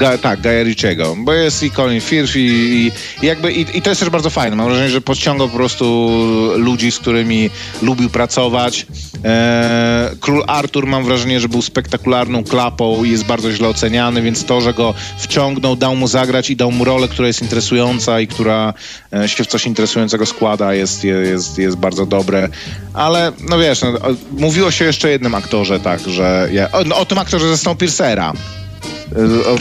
Ga, 0.00 0.18
tak, 0.18 0.40
Gaja 0.40 0.62
Ritchiego, 0.62 1.16
bo 1.18 1.32
jest 1.32 1.62
i 1.62 1.70
Colin 1.70 2.00
Firth 2.00 2.36
i, 2.36 2.40
i, 2.40 2.92
i 3.22 3.26
jakby 3.26 3.52
i, 3.52 3.78
i 3.78 3.82
to 3.82 3.90
jest 3.90 4.00
też 4.00 4.10
bardzo 4.10 4.30
fajne. 4.30 4.56
Mam 4.56 4.66
wrażenie, 4.66 4.90
że 4.90 5.00
podciągał 5.00 5.48
po 5.48 5.56
prostu 5.56 6.10
ludzi, 6.56 6.92
z 6.92 6.98
którymi 6.98 7.50
lubił 7.82 8.10
pracować. 8.10 8.86
E, 9.24 10.10
Król 10.20 10.44
Artur 10.46 10.86
mam 10.86 11.04
wrażenie, 11.04 11.40
że 11.40 11.48
był 11.48 11.62
spektakularną 11.62 12.44
klapą 12.44 13.04
i 13.04 13.10
jest 13.10 13.26
bardzo 13.26 13.52
źle 13.52 13.68
oceniany, 13.70 14.22
więc 14.22 14.44
to, 14.44 14.60
że 14.60 14.74
go 14.74 14.94
wciągnął, 15.18 15.76
dał 15.76 15.96
mu 15.96 16.08
zagrać 16.08 16.50
i 16.50 16.56
dał 16.56 16.72
mu 16.72 16.84
rolę, 16.84 17.08
która 17.08 17.28
jest 17.28 17.42
interesująca 17.42 18.20
i 18.20 18.26
która 18.26 18.74
e, 19.12 19.28
się 19.28 19.44
w 19.44 19.46
coś 19.46 19.66
interesującego 19.66 20.26
składa, 20.26 20.74
jest, 20.74 21.04
jest, 21.04 21.58
jest 21.58 21.76
bardzo 21.76 22.06
dobre. 22.06 22.48
Ale 22.94 23.32
no 23.48 23.58
wiesz, 23.58 23.82
no, 23.82 23.92
mówiło 24.38 24.70
się 24.70 24.84
jeszcze 24.84 25.10
jednym 25.10 25.34
aktorze, 25.34 25.80
tak, 25.80 26.00
że 26.00 26.48
ja, 26.52 26.72
o, 26.72 26.84
no, 26.84 26.96
o 26.96 27.04
tym 27.04 27.18
aktorze 27.18 27.48
ze 27.48 27.58
Snowpiercera. 27.58 28.32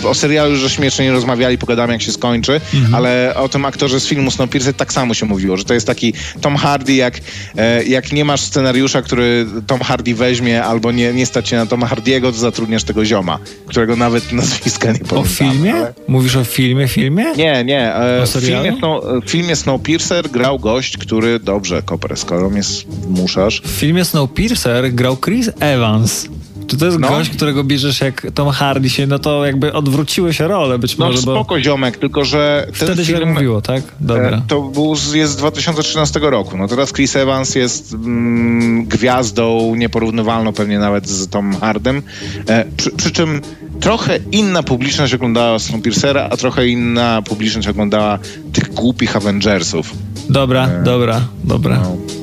O, 0.05 0.09
o 0.09 0.13
serialu 0.13 0.51
już 0.51 0.71
śmiesznie 0.71 1.05
nie 1.05 1.11
rozmawiali, 1.11 1.57
pogadamy 1.57 1.93
jak 1.93 2.01
się 2.01 2.11
skończy, 2.11 2.61
ale 2.93 3.33
o 3.35 3.49
tym 3.49 3.65
aktorze 3.65 3.99
z 3.99 4.07
filmu 4.07 4.31
Snowpiercer 4.31 4.73
tak 4.73 4.93
samo 4.93 5.13
się 5.13 5.25
mówiło, 5.25 5.57
że 5.57 5.63
to 5.63 5.73
jest 5.73 5.87
taki 5.87 6.13
Tom 6.41 6.55
Hardy, 6.55 6.93
jak, 6.93 7.19
e, 7.57 7.83
jak 7.83 8.11
nie 8.11 8.25
masz 8.25 8.41
scenariusza, 8.41 9.01
który 9.01 9.45
Tom 9.67 9.79
Hardy 9.79 10.15
weźmie, 10.15 10.63
albo 10.63 10.91
nie, 10.91 11.13
nie 11.13 11.25
stać 11.25 11.49
się 11.49 11.55
na 11.55 11.65
Toma 11.65 11.87
Hardiego, 11.87 12.31
to 12.31 12.37
zatrudniasz 12.37 12.83
tego 12.83 13.05
zioma, 13.05 13.39
którego 13.65 13.95
nawet 13.95 14.31
nazwiska 14.31 14.91
nie 14.91 14.99
O 15.01 15.05
pamiętam. 15.05 15.25
filmie? 15.33 15.73
ale- 15.75 15.93
Mówisz 16.07 16.35
o 16.35 16.43
filmie, 16.43 16.87
filmie? 16.87 17.25
Nie, 17.37 17.63
nie. 17.63 17.95
E, 17.95 18.23
O 18.23 18.25
w, 18.25 18.29
filmie 18.45 18.75
Snow, 18.79 19.03
w 19.25 19.29
filmie 19.29 19.55
Snowpiercer 19.55 20.29
grał 20.29 20.59
gość, 20.59 20.97
który... 20.97 21.39
Dobrze, 21.39 21.81
Koper, 21.81 22.17
skoro 22.17 22.49
mnie 22.49 22.61
zmuszasz... 22.63 23.61
W 23.65 23.69
filmie 23.69 24.05
Snowpiercer 24.05 24.93
grał 24.93 25.17
Chris 25.17 25.49
Evans. 25.59 26.27
Czy 26.69 26.77
to 26.77 26.85
jest 26.85 26.99
No. 26.99 27.09
gość, 27.09 27.29
którego 27.29 27.63
bierzesz 27.63 28.01
jak 28.01 28.27
Tom 28.33 28.49
Hardy 28.49 28.89
się, 28.89 29.07
no 29.07 29.19
to 29.19 29.45
jakby 29.45 29.73
odwróciły 29.73 30.33
się 30.33 30.47
role 30.47 30.79
być 30.79 30.97
No 30.97 31.05
może, 31.05 31.21
bo 31.21 31.35
spoko 31.35 31.59
ziomek, 31.59 31.97
tylko 31.97 32.25
że 32.25 32.67
wtedy 32.73 33.05
się 33.05 33.13
tak 33.13 33.25
mówiło, 33.25 33.61
tak? 33.61 33.81
Dobra. 33.99 34.29
E, 34.29 34.41
To 34.47 34.61
był 34.61 34.95
jest 35.13 35.33
z 35.33 35.35
2013 35.35 36.19
roku. 36.19 36.57
No 36.57 36.67
teraz 36.67 36.93
Chris 36.93 37.15
Evans 37.15 37.55
jest 37.55 37.93
mm, 37.93 38.85
gwiazdą 38.85 39.75
nieporównywalną 39.75 40.53
pewnie 40.53 40.79
nawet 40.79 41.07
z 41.07 41.27
Tom 41.27 41.55
Hardem. 41.55 42.01
E, 42.47 42.65
przy, 42.77 42.91
przy 42.91 43.11
czym 43.11 43.41
trochę 43.79 44.19
inna 44.31 44.63
publiczność 44.63 45.13
oglądała 45.13 45.59
Snowpiercera, 45.59 46.27
a 46.31 46.37
trochę 46.37 46.67
inna 46.67 47.21
publiczność 47.21 47.67
oglądała 47.67 48.19
tych 48.53 48.73
głupich 48.73 49.15
Avengersów. 49.15 49.93
Dobra, 50.29 50.67
dobra, 50.83 51.21
dobra. 51.43 51.79
No. 51.83 52.18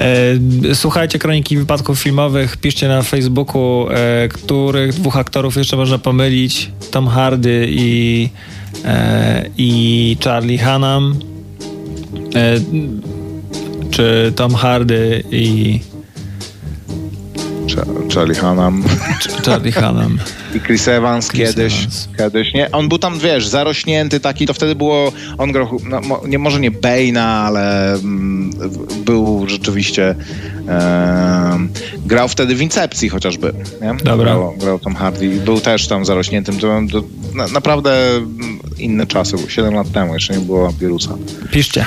E, 0.00 0.74
słuchajcie 0.74 1.18
Kroniki 1.18 1.56
Wypadków 1.56 1.98
Filmowych, 1.98 2.56
piszcie 2.56 2.88
na 2.88 3.02
Facebooku, 3.02 3.88
e, 3.90 4.28
których 4.28 4.92
dwóch 4.92 5.16
aktorów 5.16 5.56
jeszcze 5.56 5.76
można 5.76 5.98
pomylić. 5.98 6.70
Tom 6.90 7.08
Hardy 7.08 7.66
i, 7.70 8.28
e, 8.84 9.46
i 9.58 10.16
Charlie 10.24 10.58
Hunnam. 10.58 11.18
Czy 13.90 14.32
Tom 14.36 14.54
Hardy 14.54 15.22
i 15.30 15.80
Charlie 18.14 18.34
Hunnam 18.34 18.82
Ch- 18.82 19.46
Charlie 19.46 19.72
Hunnam. 19.72 20.18
i 20.54 20.60
Chris 20.60 20.88
Evans 20.88 21.28
Chris 21.28 21.48
kiedyś, 21.48 21.78
Evans. 21.78 22.08
kiedyś, 22.18 22.54
nie? 22.54 22.70
On 22.70 22.88
był 22.88 22.98
tam, 22.98 23.18
wiesz, 23.18 23.48
zarośnięty 23.48 24.20
taki, 24.20 24.46
to 24.46 24.54
wtedy 24.54 24.74
było, 24.74 25.12
on 25.38 25.52
grał, 25.52 25.80
no, 25.84 26.00
nie, 26.28 26.38
może 26.38 26.60
nie 26.60 26.70
Bane'a, 26.70 27.18
ale 27.20 27.92
mm, 27.94 28.50
był 29.04 29.48
rzeczywiście, 29.48 30.14
em, 30.68 31.68
grał 32.06 32.28
wtedy 32.28 32.54
w 32.54 32.62
Incepcji 32.62 33.08
chociażby, 33.08 33.52
nie? 33.82 33.94
Dobra. 34.04 34.24
Grał, 34.24 34.54
grał 34.58 34.78
Tom 34.78 34.94
Hardy 34.94 35.28
był 35.30 35.60
też 35.60 35.88
tam 35.88 36.04
zarośniętym, 36.04 36.58
to, 36.58 36.80
to 36.92 37.02
na, 37.34 37.46
naprawdę 37.48 38.16
mm, 38.16 38.58
inne 38.78 39.06
czasy, 39.06 39.36
7 39.48 39.74
lat 39.74 39.92
temu, 39.92 40.14
jeszcze 40.14 40.34
nie 40.34 40.44
było 40.44 40.72
wirusa. 40.72 41.14
Piszcie. 41.50 41.86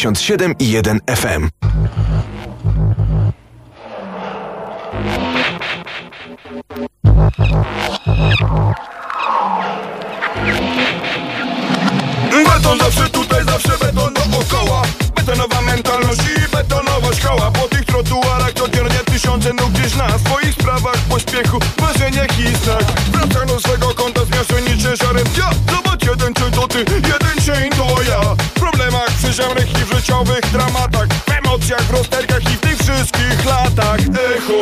97 0.00 0.54
i 0.58 0.70
1 0.70 1.00
FM. 1.06 1.50
Beton 12.44 12.78
zawsze 12.78 13.10
tutaj, 13.10 13.44
zawsze 13.44 13.68
beton 13.78 14.14
dookoła 14.14 14.82
Betonowa 15.16 15.60
mentalność 15.60 16.20
i 16.20 16.56
betonowa 16.56 17.14
szkoła 17.14 17.50
Po 17.50 17.68
tych 17.68 17.84
trotuarach 17.84 18.52
codziennie 18.52 19.00
tysiące 19.04 19.52
nóg 19.52 19.70
gdzieś 19.70 19.96
na 19.96 20.18
swoich 20.18 20.52
sprawach 20.52 20.98
Pośpiechu, 21.08 21.58
marzeniach 21.80 22.38
i 22.38 22.56
snach. 22.56 22.84
Wracam 23.12 23.48
do 23.48 23.60
swego 23.60 23.94
konta 23.94 24.20
zmieszczeni 24.24 24.82
ciężarem 24.82 25.24
dnia 25.24 25.50
Zobacz 25.70 25.79
jeden 25.79 25.79
życiowych 30.00 30.40
dramatach 30.52 31.08
W 31.08 31.30
emocjach, 31.30 31.82
w 31.82 31.90
rozterkach 31.90 32.42
i 32.42 32.56
w 32.56 32.60
tych 32.60 32.78
wszystkich 32.78 33.44
latach. 33.44 34.00
Echo. 34.36 34.60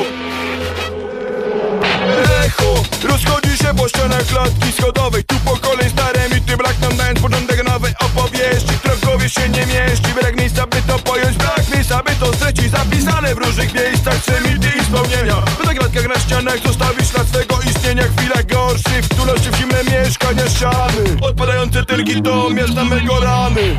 Echo. 2.47 2.75
Rozchodzi 3.09 3.59
się 3.59 3.75
po 3.77 3.89
ścianach 3.89 4.27
klatki 4.27 4.73
schodowej. 4.73 5.25
Tu 5.25 5.35
po 5.45 5.57
kolei 5.57 5.91
stare 5.91 6.29
mity, 6.35 6.57
brak 6.57 6.79
nam 6.81 6.97
dając 6.97 7.21
początek 7.21 7.69
nowej 7.69 7.93
opowieści. 8.01 8.73
Która 8.79 8.95
w 8.95 9.01
głowie 9.01 9.29
się 9.29 9.49
nie 9.49 9.67
mieści, 9.67 10.09
brak 10.21 10.37
miejsca 10.37 10.67
by 10.67 10.83
to 10.83 10.99
pojąć. 10.99 11.37
Brak 11.37 11.75
miejsca 11.75 12.03
by 12.03 12.11
to 12.21 12.33
stracić, 12.35 12.71
zapisane 12.71 13.35
w 13.35 13.39
różnych 13.39 13.75
miejscach 13.75 14.17
Trzy 14.23 14.49
mity 14.49 14.69
i 14.79 14.83
wspomnienia. 14.83 15.37
By 15.59 15.67
na 15.67 15.75
klatkach 15.75 16.09
na 16.09 16.19
ścianach 16.21 16.59
zostawić 16.67 17.09
ślad 17.11 17.27
swego 17.29 17.59
istnienia. 17.71 18.03
Chwila 18.03 18.43
gorszy, 18.43 19.03
w 19.03 19.09
którości 19.09 19.51
w 19.51 19.57
zimne 19.57 19.85
mieszkania 19.85 20.49
ściany 20.49 21.05
Odpadające 21.23 21.85
tylki 21.85 22.23
to 22.23 22.51
miasta 22.51 22.85
mego 22.85 23.21
rany 23.21 23.77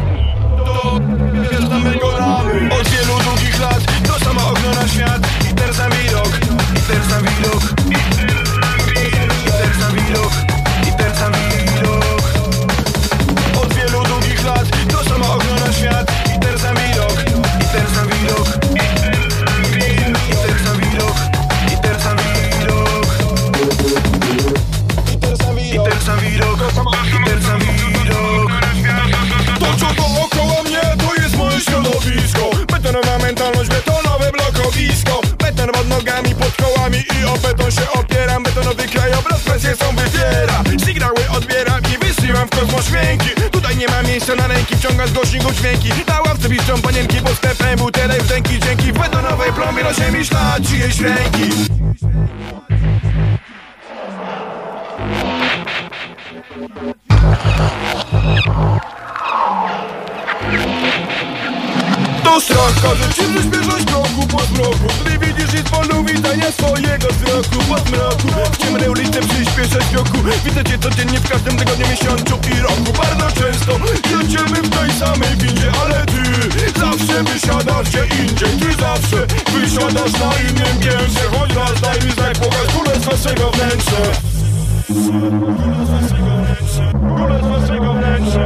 To 1.69 1.79
mego 1.79 2.17
rany 2.17 2.69
Od 2.79 2.87
wielu 2.89 3.19
długich 3.23 3.59
lat 3.59 3.81
to 4.07 4.25
samo 4.25 4.41
okno 4.51 4.73
na 4.81 4.87
świat. 4.87 5.21
I 5.51 5.55
ten 5.55 5.73
sam 5.73 5.91
widok, 5.91 6.27
i 6.75 6.81
ten 6.87 7.03
sam 7.09 7.23
widok. 7.23 7.63
I 9.45 9.51
ten 9.59 9.73
sam 9.79 9.93
widok, 9.95 10.33
i 10.87 10.91
ten 10.97 11.15
sam 11.15 11.33
widok. 11.33 12.23
Od 13.61 13.73
wielu 13.73 14.03
długich 14.03 14.45
lat 14.45 14.67
to 14.91 15.03
samo 15.09 15.33
okno 15.33 15.55
na 15.65 15.73
świat. 15.73 16.11
I 16.35 16.39
ten 16.39 16.59
sam 16.59 16.75
widok, 16.75 17.17
i 17.61 17.65
ten 17.73 17.87
sam 17.95 18.07
widok. 18.07 18.47
I 20.31 20.35
ten 20.43 20.57
sam 20.65 20.77
widok, 20.79 21.17
i 21.71 21.77
ten 21.83 21.99
sam 22.03 22.17
widok. 22.17 23.07
I 25.73 25.79
ten 25.83 26.01
sam 26.01 26.19
widok, 26.19 26.38
i 36.99 37.25
o 37.25 37.37
beton 37.37 37.71
się 37.71 37.91
opieram 37.91 38.43
Betonowy 38.43 38.87
krajobraz 38.87 39.39
presję 39.39 39.75
są 39.75 39.95
wywiera. 39.95 40.63
Sygnały 40.85 41.29
odbieram 41.37 41.81
i 41.93 42.05
wysyłam 42.05 42.47
w 42.47 42.49
kosmos 42.49 42.85
dźwięki. 42.85 43.29
Tutaj 43.51 43.77
nie 43.77 43.87
ma 43.87 44.03
miejsca 44.03 44.35
na 44.35 44.47
ręki, 44.47 44.75
wciągam 44.75 45.07
z 45.07 45.13
głośników 45.13 45.55
dźwięki. 45.55 45.89
Na 46.07 46.21
ławce 46.21 46.49
piszczą 46.49 46.81
panienki 46.81 47.17
pod 47.21 47.33
sklepem 47.33 47.79
butelek 47.79 48.23
w 48.23 48.31
ręki. 48.31 48.59
Dzięki 48.59 48.91
w 48.91 48.99
betonowej 48.99 49.53
plombie 49.53 49.83
na 49.83 49.93
ziemi 49.93 50.25
ślad 50.25 50.61
czyjeś 50.69 50.99
ręki 50.99 51.49
Strach 62.41 62.81
każe 62.81 63.09
ci 63.13 63.21
przyspieszać 63.33 63.85
kroku 63.85 64.27
po 64.27 64.39
zmroku. 64.43 64.87
Gdy 65.01 65.25
widzisz 65.25 65.59
i 65.59 65.63
polu 65.63 66.03
widzenia 66.03 66.51
swojego 66.51 67.07
wzroku 67.07 67.57
Po 67.69 67.77
zmroku. 67.79 68.27
W 68.51 68.57
ciemnej 68.57 68.89
ulicy 68.89 69.19
przyspieszać 69.19 69.85
kroku 69.91 70.17
Widzę 70.45 70.63
cię 70.63 70.79
codziennie 70.79 71.19
w 71.19 71.29
każdym 71.29 71.57
tygodniu, 71.57 71.87
miesiącu 71.87 72.35
i 72.55 72.61
roku. 72.61 72.91
Bardzo 72.97 73.41
często 73.41 73.71
jedziemy 74.11 74.61
w 74.61 74.69
tej 74.69 74.91
samej 74.99 75.35
windzie 75.37 75.71
Ale 75.83 76.05
ty 76.05 76.79
zawsze 76.79 77.23
wysiadasz 77.23 77.89
gdzie 77.89 78.03
indziej. 78.21 78.49
Ty 78.59 78.81
zawsze 78.81 79.27
wysiadasz 79.53 80.13
na 80.13 80.31
innym 80.49 80.77
piętrze. 80.79 81.23
Choć 81.39 81.55
raz 81.55 81.81
daj 81.81 82.01
mi 82.05 82.11
znak, 82.11 82.37
pokaż 82.39 82.67
królestwo 82.73 83.17
swego 83.17 83.51
wnętrza. 83.51 84.01
Królestwo 87.15 87.65
swego 87.65 87.93
wnętrza. 87.93 88.45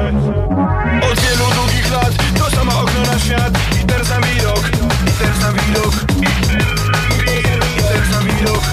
Od 1.11 1.19
wielu 1.19 1.52
lat. 1.93 2.13
To 2.37 2.49
samo 2.55 2.71
okno 2.83 3.01
na 3.13 3.19
świat. 3.19 3.53
I 3.83 3.87
ten 3.87 4.05
sam 4.05 4.21
widok, 4.23 4.63
i 5.07 5.11
ten 5.19 5.33
sam 5.41 5.53
widok. 5.53 5.93
I 6.21 7.81
ten 7.81 8.03
sam 8.11 8.23
widok, 8.25 8.63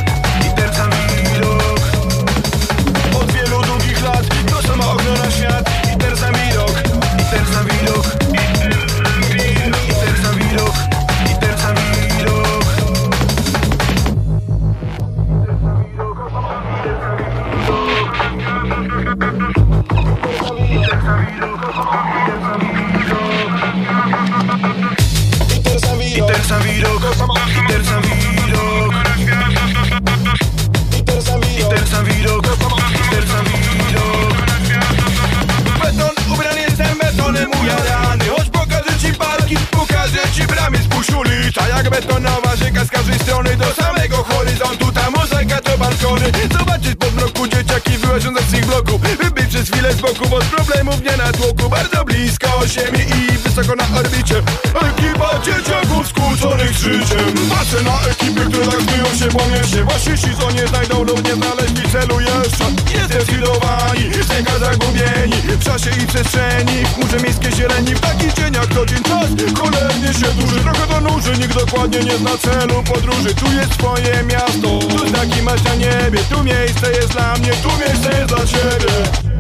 betonowa 42.01 42.57
rzeka 42.57 42.84
z 42.84 42.90
każdej 42.90 43.18
strony 43.18 43.57
Do 43.57 43.74
samego 43.74 44.16
horyzontu, 44.16 44.92
ta 44.92 45.11
mozaika 45.11 45.61
to 45.61 45.78
balkony 45.78 46.32
Zobaczyć 46.59 46.94
po 46.98 47.11
bloku 47.11 47.48
dzieciaki 47.48 47.98
wyłażące 47.98 48.42
z 48.42 48.55
ich 48.55 48.66
bloków 48.66 49.01
Wybyć 49.01 49.46
przez 49.46 49.70
chwilę 49.70 49.92
z 49.92 50.01
boku, 50.01 50.36
od 50.36 50.44
problemów 50.44 51.03
nie 51.03 51.16
na 51.16 51.32
tłoku. 51.32 51.70
Bardzo 51.70 52.05
blisko 52.05 52.39
ziemi 52.66 52.98
i 52.98 53.38
wysoko 53.38 53.76
na 53.76 53.98
orbicie. 53.98 54.42
Ekipa 54.88 55.30
dzieciaków 55.44 56.08
skłóconych 56.08 56.72
życiem. 56.72 57.34
Patrzę 57.50 57.82
na 57.82 58.00
ekipy, 58.11 58.40
które 58.40 58.66
tak 58.66 58.80
zbiją 58.80 59.04
się 59.04 59.50
mieście 59.52 59.84
Właśnie 59.84 60.18
ci, 60.18 60.36
co 60.40 60.50
nie 60.50 60.66
znajdą 60.66 61.04
lub 61.04 61.24
nie 61.24 61.34
znaleźli 61.34 61.90
celu 61.92 62.20
jeszcze. 62.20 62.64
Niezdecydowani, 62.94 64.11
czeka 64.28 64.58
zagubieni 64.58 65.36
W 65.61 65.64
czasie 65.64 65.90
i 66.02 66.06
przestrzeni, 66.06 66.84
w 66.84 66.94
chmurze 66.94 67.16
miejskiej 67.16 67.52
zieleni. 67.52 67.94
W 67.94 68.00
takich 68.00 68.32
cieniach 68.32 68.66
co 68.74 68.86
dzień 68.86 69.02
czas, 69.02 69.28
cholernie 69.58 70.14
się 70.14 70.32
duży. 70.40 70.61
Trochę 70.61 70.86
to 70.86 71.00
nuży, 71.00 71.32
nikt 71.38 71.54
dokładnie 71.54 72.00
nie 72.00 72.16
zna 72.16 72.38
celu 72.38 72.82
podróży. 72.82 73.34
Tu 73.34 73.52
jest 73.52 73.70
twoje 73.70 74.22
miasto, 74.22 74.78
tu 74.78 75.08
znaki 75.08 75.42
masz 75.42 75.62
na 75.64 75.74
niebie. 75.74 76.18
Tu 76.30 76.44
miejsce 76.44 76.92
jest 76.92 77.08
dla 77.08 77.34
mnie, 77.36 77.52
tu 77.62 77.68
miejsce 77.68 78.18
jest 78.18 78.34
dla 78.34 78.46
ciebie 78.46 79.30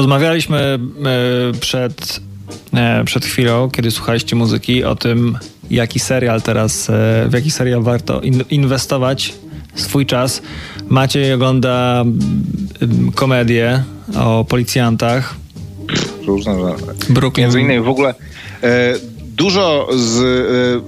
Rozmawialiśmy 0.00 0.58
e, 0.58 0.78
przed, 1.60 2.20
e, 2.74 3.04
przed 3.04 3.24
chwilą, 3.24 3.70
kiedy 3.70 3.90
słuchaliście 3.90 4.36
muzyki, 4.36 4.84
o 4.84 4.96
tym, 4.96 5.38
jaki 5.70 5.98
serial 5.98 6.42
teraz, 6.42 6.90
e, 6.90 6.92
w 7.28 7.32
jaki 7.32 7.50
serial 7.50 7.82
warto 7.82 8.20
in, 8.20 8.44
inwestować 8.50 9.34
swój 9.74 10.06
czas. 10.06 10.42
Maciej 10.88 11.32
ogląda 11.32 12.04
komedię 13.14 13.82
o 14.16 14.44
policjantach. 14.44 15.34
Różne 16.26 16.60
rzeczy. 16.60 17.12
Brooklyn. 17.12 17.44
Między 17.44 17.60
innymi 17.60 17.84
w 17.84 17.88
ogóle 17.88 18.14
dużo, 19.40 19.88
z, 19.92 20.18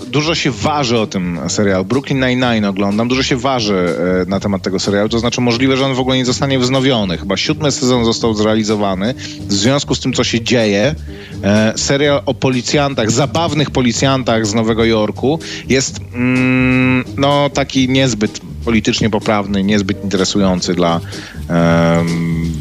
e, 0.05 0.11
dużo 0.11 0.35
się 0.35 0.51
waży 0.51 0.99
o 0.99 1.07
tym 1.07 1.41
serialu. 1.49 1.85
Brooklyn 1.85 2.21
Nine-Nine 2.21 2.69
oglądam, 2.69 3.09
dużo 3.09 3.23
się 3.23 3.37
waży 3.37 3.97
e, 4.23 4.31
na 4.31 4.41
temat 4.41 4.63
tego 4.63 4.79
serialu, 4.79 5.09
to 5.09 5.19
znaczy 5.19 5.41
możliwe, 5.41 5.77
że 5.77 5.85
on 5.85 5.95
w 5.95 6.01
ogóle 6.01 6.17
nie 6.17 6.25
zostanie 6.25 6.59
wznowiony. 6.59 7.19
Chyba 7.19 7.37
siódmy 7.37 7.73
sezon 7.73 8.05
został 8.05 8.35
zrealizowany. 8.35 9.15
W 9.49 9.53
związku 9.53 9.95
z 9.95 10.01
tym, 10.01 10.13
co 10.13 10.25
się 10.25 10.41
dzieje, 10.41 10.95
e, 11.45 11.73
serial 11.77 12.23
o 12.27 12.35
policjantach, 12.35 13.11
zabawnych 13.11 13.71
policjantach 13.71 14.47
z 14.47 14.55
Nowego 14.55 14.85
Jorku 14.85 15.39
jest 15.69 16.01
mm, 16.15 17.05
no 17.17 17.51
taki 17.51 17.89
niezbyt 17.89 18.41
politycznie 18.65 19.11
poprawny, 19.11 19.65
niezbyt 19.65 20.05
interesujący 20.05 20.75
dla 20.75 21.01
em, 21.49 22.52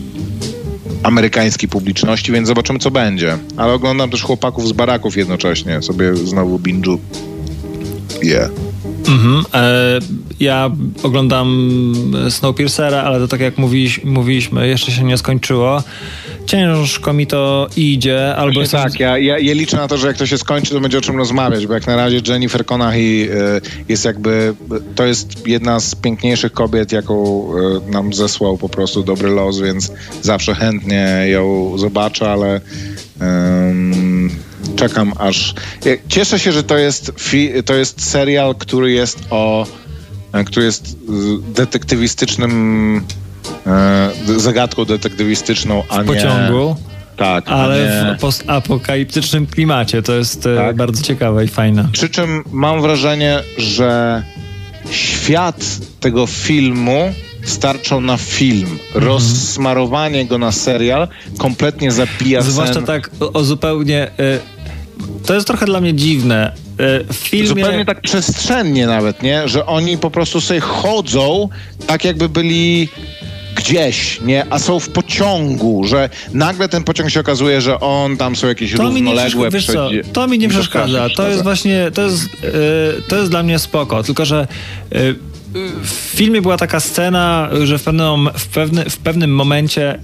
amerykańskiej 1.03 1.69
publiczności, 1.69 2.31
więc 2.31 2.47
zobaczymy, 2.47 2.79
co 2.79 2.91
będzie. 2.91 3.37
Ale 3.57 3.73
oglądam 3.73 4.09
też 4.09 4.23
chłopaków 4.23 4.67
z 4.67 4.71
baraków 4.71 5.17
jednocześnie, 5.17 5.81
sobie 5.81 6.15
znowu 6.15 6.59
binge'u. 6.59 6.97
Yeah. 8.23 8.49
Mhm. 9.07 9.45
E, 9.53 9.99
ja 10.39 10.71
oglądam 11.03 11.73
Snowpiercera, 12.29 13.03
ale 13.03 13.19
to 13.19 13.27
tak 13.27 13.39
jak 13.39 13.57
mówiliś, 13.57 14.03
mówiliśmy, 14.03 14.67
jeszcze 14.67 14.91
się 14.91 15.03
nie 15.03 15.17
skończyło. 15.17 15.83
Ciężko 16.51 17.13
mi 17.13 17.27
to 17.27 17.67
idzie, 17.75 18.35
albo 18.35 18.53
Właśnie 18.53 18.79
tak, 18.79 18.99
ja, 18.99 19.17
ja, 19.17 19.39
ja 19.39 19.53
liczę 19.53 19.77
na 19.77 19.87
to, 19.87 19.97
że 19.97 20.07
jak 20.07 20.17
to 20.17 20.25
się 20.25 20.37
skończy, 20.37 20.73
to 20.73 20.79
będzie 20.79 20.97
o 20.97 21.01
czym 21.01 21.17
rozmawiać, 21.17 21.67
bo 21.67 21.73
jak 21.73 21.87
na 21.87 21.95
razie 21.95 22.21
Jennifer 22.27 22.65
Conahy 22.65 22.99
e, 22.99 23.61
jest 23.89 24.05
jakby, 24.05 24.53
to 24.95 25.05
jest 25.05 25.47
jedna 25.47 25.79
z 25.79 25.95
piękniejszych 25.95 26.51
kobiet, 26.51 26.91
jaką 26.91 27.45
e, 27.87 27.91
nam 27.91 28.13
zesłał 28.13 28.57
po 28.57 28.69
prostu 28.69 29.03
dobry 29.03 29.29
los, 29.29 29.59
więc 29.59 29.91
zawsze 30.21 30.55
chętnie 30.55 31.25
ją 31.27 31.73
zobaczę, 31.77 32.31
ale 32.31 32.61
em, 33.21 34.29
czekam 34.75 35.13
aż... 35.17 35.53
ja 35.85 35.91
Cieszę 36.07 36.39
się, 36.39 36.51
że 36.51 36.63
to 36.63 36.77
jest, 36.77 37.11
to 37.65 37.73
jest 37.73 38.09
serial, 38.09 38.55
który 38.55 38.91
jest 38.91 39.19
o, 39.29 39.67
e, 40.33 40.43
który 40.43 40.65
jest 40.65 40.85
e, 40.85 41.53
detektywistycznym 41.53 42.51
e, 42.97 43.30
zagadką 44.37 44.85
detektywistyczną, 44.85 45.83
a 45.89 45.95
w 45.95 46.07
nie... 46.07 46.13
pociągu, 46.13 46.75
Tak, 47.17 47.49
ale 47.49 48.05
nie... 48.09 48.15
w 48.17 48.21
postapokaliptycznym 48.21 49.47
klimacie. 49.47 50.01
To 50.01 50.13
jest 50.13 50.45
e, 50.45 50.55
Tak. 50.55 50.75
bardzo 50.75 51.03
ciekawe 51.03 51.45
i 51.45 51.47
fajne. 51.47 51.87
Przy 51.91 52.09
czym 52.09 52.43
mam 52.51 52.81
wrażenie, 52.81 53.39
że 53.57 54.23
świat 54.91 55.65
tego 55.99 56.27
filmu 56.27 57.13
starczał 57.45 58.01
na 58.01 58.17
film. 58.17 58.77
Mhm. 58.85 59.05
Rozsmarowanie 59.05 60.25
go 60.25 60.37
na 60.37 60.51
serial 60.51 61.07
kompletnie 61.37 61.91
zapija 61.91 62.41
Zwłaszcza 62.41 62.73
sen. 62.73 62.85
tak 62.85 63.09
o, 63.19 63.31
o 63.33 63.43
zupełnie... 63.43 64.03
e, 64.19 64.39
to 65.25 65.33
jest 65.33 65.47
trochę 65.47 65.65
dla 65.65 65.81
mnie 65.81 65.93
dziwne. 65.93 66.51
E, 66.79 67.13
w 67.13 67.15
filmie... 67.17 67.47
Zupełnie 67.47 67.85
tak 67.85 68.01
przestrzennie 68.01 68.87
nawet, 68.87 69.23
nie? 69.23 69.47
Że 69.47 69.65
oni 69.65 69.97
po 69.97 70.11
prostu 70.11 70.41
sobie 70.41 70.59
chodzą 70.59 71.49
tak 71.87 72.05
jakby 72.05 72.29
byli 72.29 72.89
gdzieś, 73.61 74.21
nie? 74.21 74.45
A 74.49 74.59
są 74.59 74.79
w 74.79 74.89
pociągu, 74.89 75.83
że 75.83 76.09
nagle 76.33 76.69
ten 76.69 76.83
pociąg 76.83 77.09
się 77.09 77.19
okazuje, 77.19 77.61
że 77.61 77.79
on, 77.79 78.17
tam 78.17 78.35
są 78.35 78.47
jakieś 78.47 78.71
To 78.73 78.89
mi 78.89 78.99
równoległe 78.99 79.49
przeszkadza, 79.49 79.49
wiesz 79.57 79.65
co, 79.65 79.89
przedzie- 79.89 80.13
to 80.13 80.27
mi 80.27 80.39
nie 80.39 80.47
Mi 80.47 80.53
przeszkadza. 80.53 81.07
To 81.15 81.27
jest 81.27 81.43
właśnie, 81.43 81.91
to 81.93 82.01
jest, 82.01 82.25
e, 82.25 83.01
to 83.07 83.15
jest 83.17 83.31
dla 83.31 83.43
mnie 83.43 83.59
spoko, 83.59 84.03
tylko 84.03 84.25
że 84.25 84.47
e, 84.91 84.97
w 85.83 85.89
filmie 85.89 86.41
była 86.41 86.57
taka 86.57 86.79
scena, 86.79 87.49
że 87.63 87.77
w 87.77 87.83
pewnym, 87.83 88.29
w, 88.37 88.47
pewny, 88.47 88.89
w 88.89 88.97
pewnym 88.97 89.35
momencie 89.35 89.99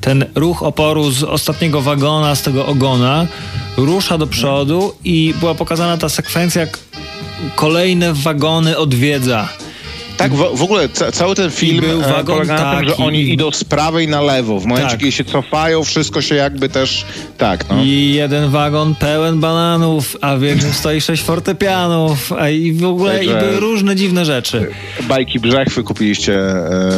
ten 0.00 0.24
ruch 0.34 0.62
oporu 0.62 1.10
z 1.10 1.22
ostatniego 1.22 1.80
wagona, 1.80 2.34
z 2.34 2.42
tego 2.42 2.66
ogona, 2.66 3.26
rusza 3.76 4.18
do 4.18 4.26
przodu 4.26 4.94
i 5.04 5.34
była 5.40 5.54
pokazana 5.54 5.96
ta 5.98 6.08
sekwencja, 6.08 6.60
jak 6.60 6.78
kolejne 7.54 8.12
wagony 8.12 8.76
odwiedza. 8.78 9.48
Tak, 10.18 10.32
w, 10.32 10.56
w 10.58 10.62
ogóle 10.62 10.88
ca, 10.88 11.12
cały 11.12 11.34
ten 11.34 11.50
film 11.50 11.80
był 11.80 12.02
e, 12.02 12.24
polega 12.24 12.54
na 12.54 12.76
tym, 12.76 12.88
że 12.88 12.96
oni 12.96 13.32
idą 13.32 13.50
z 13.52 13.64
prawej 13.64 14.08
na 14.08 14.20
lewo. 14.20 14.60
W 14.60 14.66
momencie, 14.66 14.90
Tak. 14.90 15.00
kiedy 15.00 15.12
się 15.12 15.24
cofają, 15.24 15.84
wszystko 15.84 16.22
się 16.22 16.34
jakby 16.34 16.68
też... 16.68 17.04
Tak, 17.38 17.68
no. 17.68 17.82
I 17.82 18.12
jeden 18.14 18.50
wagon 18.50 18.94
pełen 18.94 19.40
bananów, 19.40 20.16
a 20.20 20.36
w 20.36 20.42
jednym 20.42 20.72
stoi 20.72 21.00
sześć 21.00 21.22
fortepianów, 21.22 22.32
a 22.32 22.48
i 22.48 22.72
w 22.72 22.84
ogóle 22.84 23.24
i 23.24 23.28
były 23.28 23.60
różne 23.60 23.96
dziwne 23.96 24.24
rzeczy. 24.24 24.70
Bajki 25.08 25.40
Brzechwy 25.40 25.82
kupiliście 25.82 26.38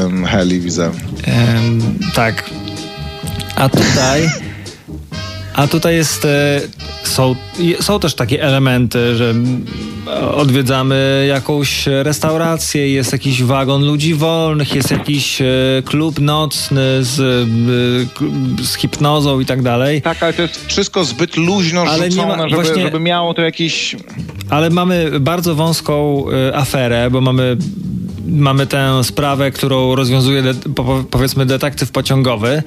um, 0.02 0.26
Heli, 0.26 0.60
widzę. 0.60 0.90
Em, 1.24 1.98
tak. 2.14 2.50
A 3.56 3.68
tutaj. 3.68 4.49
A 5.54 5.66
tutaj 5.66 5.94
jest. 5.94 6.24
E, 6.24 6.60
są, 7.02 7.34
są 7.80 8.00
też 8.00 8.14
takie 8.14 8.42
elementy, 8.42 9.16
że 9.16 9.34
odwiedzamy 10.34 11.26
jakąś 11.28 11.86
restaurację, 11.86 12.92
jest 12.92 13.12
jakiś 13.12 13.42
wagon 13.42 13.84
ludzi 13.86 14.14
wolnych, 14.14 14.74
jest 14.74 14.90
jakiś 14.90 15.42
e, 15.42 15.46
klub 15.84 16.20
nocny 16.20 16.80
z, 17.00 17.20
e, 17.20 18.64
z 18.64 18.74
hipnozą 18.74 19.40
i 19.40 19.46
tak 19.46 19.62
dalej. 19.62 20.02
Tak, 20.02 20.22
ale 20.22 20.32
to 20.32 20.42
jest 20.42 20.66
wszystko 20.66 21.04
zbyt 21.04 21.36
luźno 21.36 21.82
Ale 21.82 22.04
nie 22.04 22.10
rzucone, 22.10 22.36
ma- 22.36 22.48
żeby, 22.48 22.62
właśnie- 22.62 22.82
żeby 22.82 23.00
miało 23.00 23.34
to 23.34 23.42
jakiś... 23.42 23.96
Ale 24.50 24.70
mamy 24.70 25.20
bardzo 25.20 25.54
wąską 25.54 26.24
aferę, 26.54 27.10
bo 27.10 27.20
mamy, 27.20 27.56
mamy 28.26 28.66
tę 28.66 29.04
sprawę, 29.04 29.50
którą 29.50 29.94
rozwiązuje 29.94 30.42
de, 30.42 30.54
po, 30.54 31.04
powiedzmy 31.10 31.46
detektyw 31.46 31.90
pociągowy. 31.90 32.62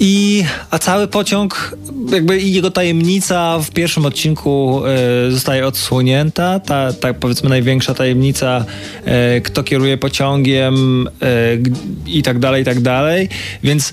I, 0.00 0.44
a 0.70 0.78
cały 0.78 1.08
pociąg, 1.08 1.76
jakby 2.12 2.40
jego 2.40 2.70
tajemnica 2.70 3.58
w 3.58 3.70
pierwszym 3.70 4.06
odcinku 4.06 4.82
e, 4.86 5.30
zostaje 5.30 5.66
odsłonięta. 5.66 6.60
Ta, 6.60 6.92
ta 6.92 7.14
powiedzmy 7.14 7.48
największa 7.48 7.94
tajemnica, 7.94 8.64
e, 9.04 9.40
kto 9.40 9.62
kieruje 9.62 9.98
pociągiem 9.98 11.08
g- 11.58 11.72
i 12.06 12.22
tak 12.22 12.38
dalej, 12.38 12.62
i 12.62 12.64
tak 12.64 12.80
dalej. 12.80 13.28
Więc 13.62 13.92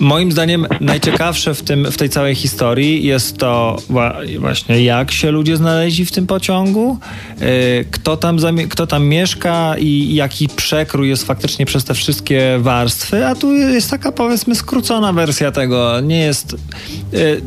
moim 0.00 0.32
zdaniem 0.32 0.66
najciekawsze 0.80 1.54
w, 1.54 1.62
tym, 1.62 1.90
w 1.92 1.96
tej 1.96 2.08
całej 2.08 2.34
historii 2.34 3.04
jest 3.06 3.36
to 3.38 3.76
wła- 3.90 4.38
właśnie 4.38 4.84
jak 4.84 5.12
się 5.12 5.30
ludzie 5.30 5.56
znaleźli 5.56 6.04
w 6.06 6.12
tym 6.12 6.26
pociągu, 6.26 6.98
e, 7.40 7.84
kto, 7.84 8.16
tam 8.16 8.38
kto 8.68 8.86
tam 8.86 9.04
mieszka 9.06 9.74
i 9.78 10.14
jaki 10.14 10.48
przekrój 10.48 11.08
jest 11.08 11.26
faktycznie 11.26 11.66
przez 11.66 11.84
te 11.84 11.94
wszystkie 11.94 12.58
warstwy, 12.60 13.26
a 13.26 13.34
tu 13.34 13.52
jest 13.54 13.90
taka 13.90 14.12
powiedzmy 14.12 14.54
skrócona 14.54 15.12
wersja 15.12 15.52
tego. 15.52 16.00
Nie 16.00 16.18
jest 16.18 16.54
e, 16.54 16.56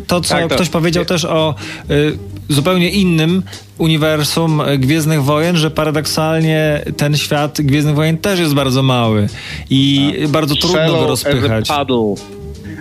to, 0.07 0.21
co 0.21 0.33
Tak, 0.33 0.49
to- 0.49 0.55
ktoś 0.55 0.69
powiedział 0.69 1.05
też 1.05 1.25
o 1.25 1.55
e, 1.89 1.93
zupełnie 2.49 2.89
innym 2.89 3.43
uniwersum 3.77 4.61
Gwiezdnych 4.77 5.23
Wojen, 5.23 5.57
że 5.57 5.71
paradoksalnie 5.71 6.81
ten 6.97 7.17
świat 7.17 7.61
Gwiezdnych 7.61 7.95
Wojen 7.95 8.17
też 8.17 8.39
jest 8.39 8.53
bardzo 8.53 8.83
mały 8.83 9.27
i 9.69 10.13
bardzo 10.29 10.55
trudno 10.55 10.91
go 10.91 11.07
rozpychać. 11.07 11.67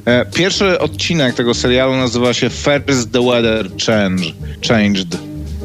E, 0.04 0.26
Pierwszy 0.34 0.78
odcinek 0.78 1.34
tego 1.34 1.54
serialu 1.54 1.96
nazywa 1.96 2.34
się 2.34 2.50
First 2.50 3.12
the 3.12 3.22
Weather 3.26 3.70
Change, 3.86 4.24
Changed. 4.68 5.14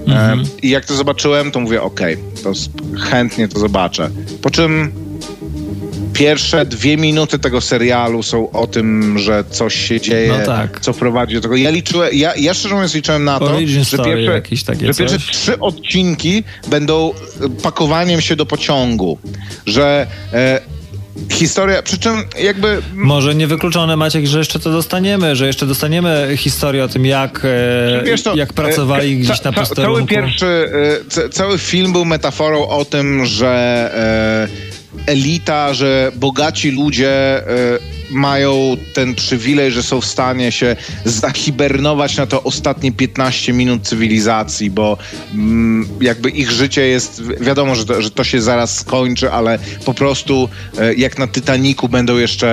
E, 0.07 0.37
I 0.61 0.69
jak 0.69 0.85
to 0.85 0.95
zobaczyłem, 0.95 1.51
to 1.51 1.59
mówię, 1.59 1.81
okej, 1.81 2.17
to 2.43 2.51
chętnie 2.99 3.47
to 3.47 3.59
zobaczę. 3.59 4.09
Po 4.41 4.49
czym 4.49 4.91
pierwsze 6.13 6.65
dwie 6.65 6.97
minuty 6.97 7.39
tego 7.39 7.61
serialu 7.61 8.23
są 8.23 8.51
o 8.51 8.67
tym, 8.67 9.19
że 9.19 9.43
coś 9.51 9.75
się 9.87 10.01
dzieje, 10.01 10.33
No 10.39 10.45
tak. 10.45 10.79
co 10.79 10.93
prowadzi 10.93 11.35
do 11.35 11.41
tego. 11.41 11.55
Ja 11.55 11.69
liczyłem, 11.69 12.09
ja, 12.13 12.35
ja 12.35 12.53
szczerze 12.53 12.75
mówiąc 12.75 12.93
liczyłem 12.93 13.23
na 13.23 13.39
to, 13.39 13.45
Origin 13.45 13.83
że 13.83 13.97
pierwsze, 13.97 14.37
że 14.93 14.93
pierwsze 14.93 15.19
trzy 15.31 15.59
odcinki 15.59 16.43
będą 16.67 17.13
e, 17.45 17.49
pakowaniem 17.63 18.21
się 18.21 18.35
do 18.35 18.45
pociągu, 18.45 19.17
że 19.65 20.07
e, 20.33 20.61
historia, 21.31 21.81
przy 21.83 21.97
czym 21.99 22.23
jakby 22.43 22.81
Może 22.95 23.35
niewykluczone 23.35 23.95
Maciek, 23.97 24.25
że 24.27 24.37
jeszcze 24.37 24.59
to 24.59 24.71
dostaniemy, 24.71 25.35
że 25.35 25.47
jeszcze 25.47 25.65
dostaniemy 25.65 26.33
historię 26.37 26.83
o 26.83 26.87
tym, 26.87 27.05
jak, 27.05 27.41
e, 28.13 28.17
co, 28.17 28.35
jak 28.35 28.53
pracowali 28.53 29.13
e, 29.13 29.15
gdzieś 29.15 29.39
ca- 29.39 29.51
na 29.51 29.53
posterunku. 29.57 29.95
Cały 29.97 30.07
pierwszy, 30.07 30.69
ca- 31.09 31.29
cały 31.29 31.57
film 31.57 31.91
był 31.93 32.05
metaforą 32.05 32.67
o 32.67 32.85
tym, 32.85 33.25
że 33.25 33.91
elita, 35.05 35.73
że 35.73 36.11
bogaci 36.15 36.71
ludzie 36.71 37.09
e, 37.09 37.43
mają 38.11 38.77
ten 38.93 39.15
przywilej, 39.15 39.71
że 39.71 39.83
są 39.83 40.01
w 40.01 40.05
stanie 40.05 40.51
się 40.51 40.75
zahibernować 41.05 42.17
na 42.17 42.25
to 42.25 42.43
ostatnie 42.43 42.91
15 42.91 43.53
minut 43.53 43.83
cywilizacji, 43.83 44.69
bo 44.71 44.97
mm, 45.33 45.87
jakby 46.01 46.29
ich 46.29 46.51
życie 46.51 46.87
jest, 46.87 47.23
wi- 47.23 47.45
wiadomo, 47.45 47.75
że 47.75 47.85
to, 47.85 48.01
że 48.01 48.11
to 48.11 48.23
się 48.23 48.41
zaraz 48.41 48.79
skończy, 48.79 49.31
ale 49.31 49.59
po 49.85 49.93
prostu 49.93 50.49
e, 50.77 50.93
jak 50.93 51.17
na 51.17 51.27
Titaniku 51.27 51.89
będą 51.89 52.17
jeszcze 52.17 52.47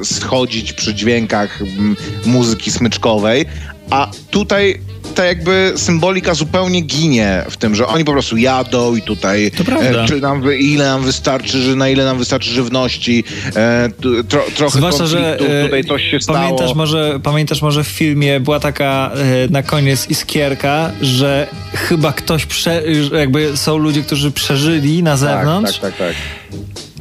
e, 0.00 0.04
schodzić 0.04 0.72
przy 0.72 0.94
dźwiękach 0.94 1.62
mm, 1.62 1.96
muzyki 2.26 2.70
smyczkowej, 2.70 3.46
a 3.92 4.10
tutaj 4.30 4.80
ta 5.14 5.24
jakby 5.24 5.72
symbolika 5.76 6.34
zupełnie 6.34 6.80
ginie 6.80 7.44
w 7.50 7.56
tym, 7.56 7.74
że 7.74 7.86
oni 7.86 8.04
po 8.04 8.12
prostu 8.12 8.36
jadą 8.36 8.96
i 8.96 9.02
tutaj 9.02 9.50
e, 9.80 10.06
czy 10.08 10.20
nam, 10.20 10.42
ile 10.58 10.84
nam 10.84 11.02
wystarczy, 11.02 11.62
że 11.62 11.76
na 11.76 11.88
ile 11.88 12.04
nam 12.04 12.18
wystarczy 12.18 12.50
żywności, 12.50 13.24
e, 13.56 13.88
tro, 14.28 14.42
trochę 14.56 14.78
Zwłaszcza, 14.78 15.06
że 15.06 15.38
e, 15.38 15.64
tutaj 15.64 15.84
coś 15.84 16.02
się 16.02 16.18
pamiętasz 16.26 16.58
stało. 16.58 16.74
może, 16.74 17.20
pamiętasz 17.22 17.62
może 17.62 17.84
w 17.84 17.88
filmie 17.88 18.40
była 18.40 18.60
taka 18.60 19.10
e, 19.14 19.48
na 19.50 19.62
koniec 19.62 20.10
iskierka, 20.10 20.90
że 21.00 21.48
chyba 21.72 22.12
ktoś, 22.12 22.46
prze, 22.46 22.82
jakby 23.18 23.56
są 23.56 23.76
ludzie, 23.76 24.02
którzy 24.02 24.30
przeżyli 24.30 25.02
na 25.02 25.10
tak, 25.10 25.18
zewnątrz, 25.18 25.78
tak, 25.78 25.96
tak, 25.96 26.08
tak. 26.08 26.16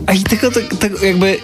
a 0.06 0.14
i 0.14 0.24
tylko 0.24 0.52
tak, 0.52 0.76
tak 0.80 1.02
jakby... 1.02 1.38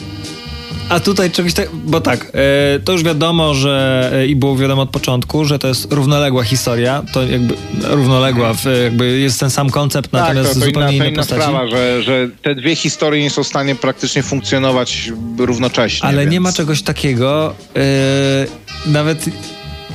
A 0.90 1.00
tutaj 1.00 1.32
czegoś 1.32 1.54
tak, 1.54 1.70
bo 1.76 2.02
tak, 2.02 2.32
e, 2.34 2.80
to 2.80 2.92
już 2.92 3.04
wiadomo, 3.04 3.54
że 3.54 4.10
e, 4.14 4.28
i 4.28 4.36
było 4.36 4.58
wiadomo 4.58 4.82
od 4.82 4.90
początku, 4.90 5.46
że 5.46 5.60
to 5.60 5.68
jest 5.68 5.94
równoległa 5.94 6.44
historia, 6.44 7.04
to 7.14 7.24
jakby 7.24 7.54
równoległa, 7.84 8.54
w, 8.54 8.66
jakby 8.84 9.20
jest 9.20 9.40
ten 9.40 9.50
sam 9.50 9.70
koncept, 9.70 10.12
Tak, 10.12 10.22
natomiast 10.22 10.54
to, 10.54 10.60
to 10.60 10.66
zupełnie 10.66 10.96
inna, 10.96 11.06
to 11.06 11.10
inna 11.12 11.20
postaci. 11.20 11.42
sprawa, 11.42 11.68
że, 11.68 12.04
że 12.04 12.30
te 12.42 12.56
dwie 12.56 12.76
historie 12.76 13.24
nie 13.24 13.30
są 13.30 13.44
w 13.44 13.48
stanie 13.48 13.76
praktycznie 13.76 14.24
funkcjonować 14.24 15.12
równocześnie. 15.38 16.10
Ale 16.10 16.22
więc... 16.22 16.32
nie 16.32 16.40
ma 16.40 16.54
czegoś 16.54 16.82
takiego. 16.82 17.56
Yy, 17.76 18.92
nawet 18.92 19.26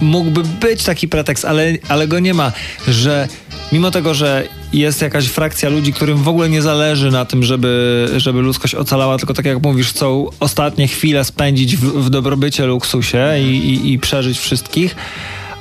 mógłby 0.02 0.42
być 0.42 0.84
taki 0.84 1.08
pretekst, 1.08 1.44
ale, 1.44 1.72
ale 1.88 2.08
go 2.08 2.18
nie 2.18 2.34
ma, 2.34 2.52
że 2.88 3.28
mimo 3.72 3.90
tego, 3.90 4.14
że 4.14 4.48
jest 4.72 5.02
jakaś 5.02 5.26
frakcja 5.26 5.68
ludzi, 5.68 5.92
którym 5.92 6.18
w 6.18 6.28
ogóle 6.28 6.48
nie 6.48 6.62
zależy 6.62 7.10
na 7.10 7.24
tym, 7.24 7.42
żeby, 7.42 8.08
żeby 8.16 8.40
ludzkość 8.40 8.74
ocalała, 8.74 9.18
tylko 9.18 9.34
tak 9.34 9.44
jak 9.44 9.62
mówisz, 9.62 9.88
chcą 9.88 10.26
ostatnie 10.40 10.88
chwile 10.88 11.24
spędzić 11.24 11.76
w, 11.76 11.80
w 11.80 12.10
dobrobycie, 12.10 12.66
luksusie 12.66 13.38
i, 13.38 13.56
i, 13.56 13.92
i 13.92 13.98
przeżyć 13.98 14.38
wszystkich. 14.38 14.96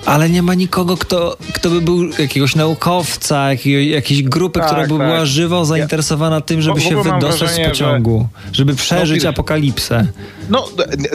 Ale 0.06 0.30
nie 0.30 0.42
ma 0.42 0.54
nikogo, 0.54 0.98
kto, 0.98 1.38
kto 1.54 1.70
by 1.70 1.82
był 1.82 2.10
jakiegoś 2.20 2.56
naukowca, 2.56 3.50
jakiej, 3.50 3.90
jakiejś 3.92 4.24
grupy, 4.24 4.60
Tak, 4.60 4.68
która 4.68 4.82
by 4.82 4.88
tak. 4.88 4.98
była 4.98 5.26
żywo 5.26 5.66
zainteresowana 5.66 6.42
tym, 6.42 6.62
żeby 6.62 6.80
w 6.80 6.84
się 6.84 7.04
wydostać 7.04 7.38
z 7.38 7.40
wrażenie, 7.40 7.64
że- 7.66 7.70
pociągu, 7.72 8.28
żeby 8.54 8.76
przeżyć 8.76 9.16
wiesz- 9.24 9.30
apokalipsę. 9.30 10.08
No, 10.50 10.68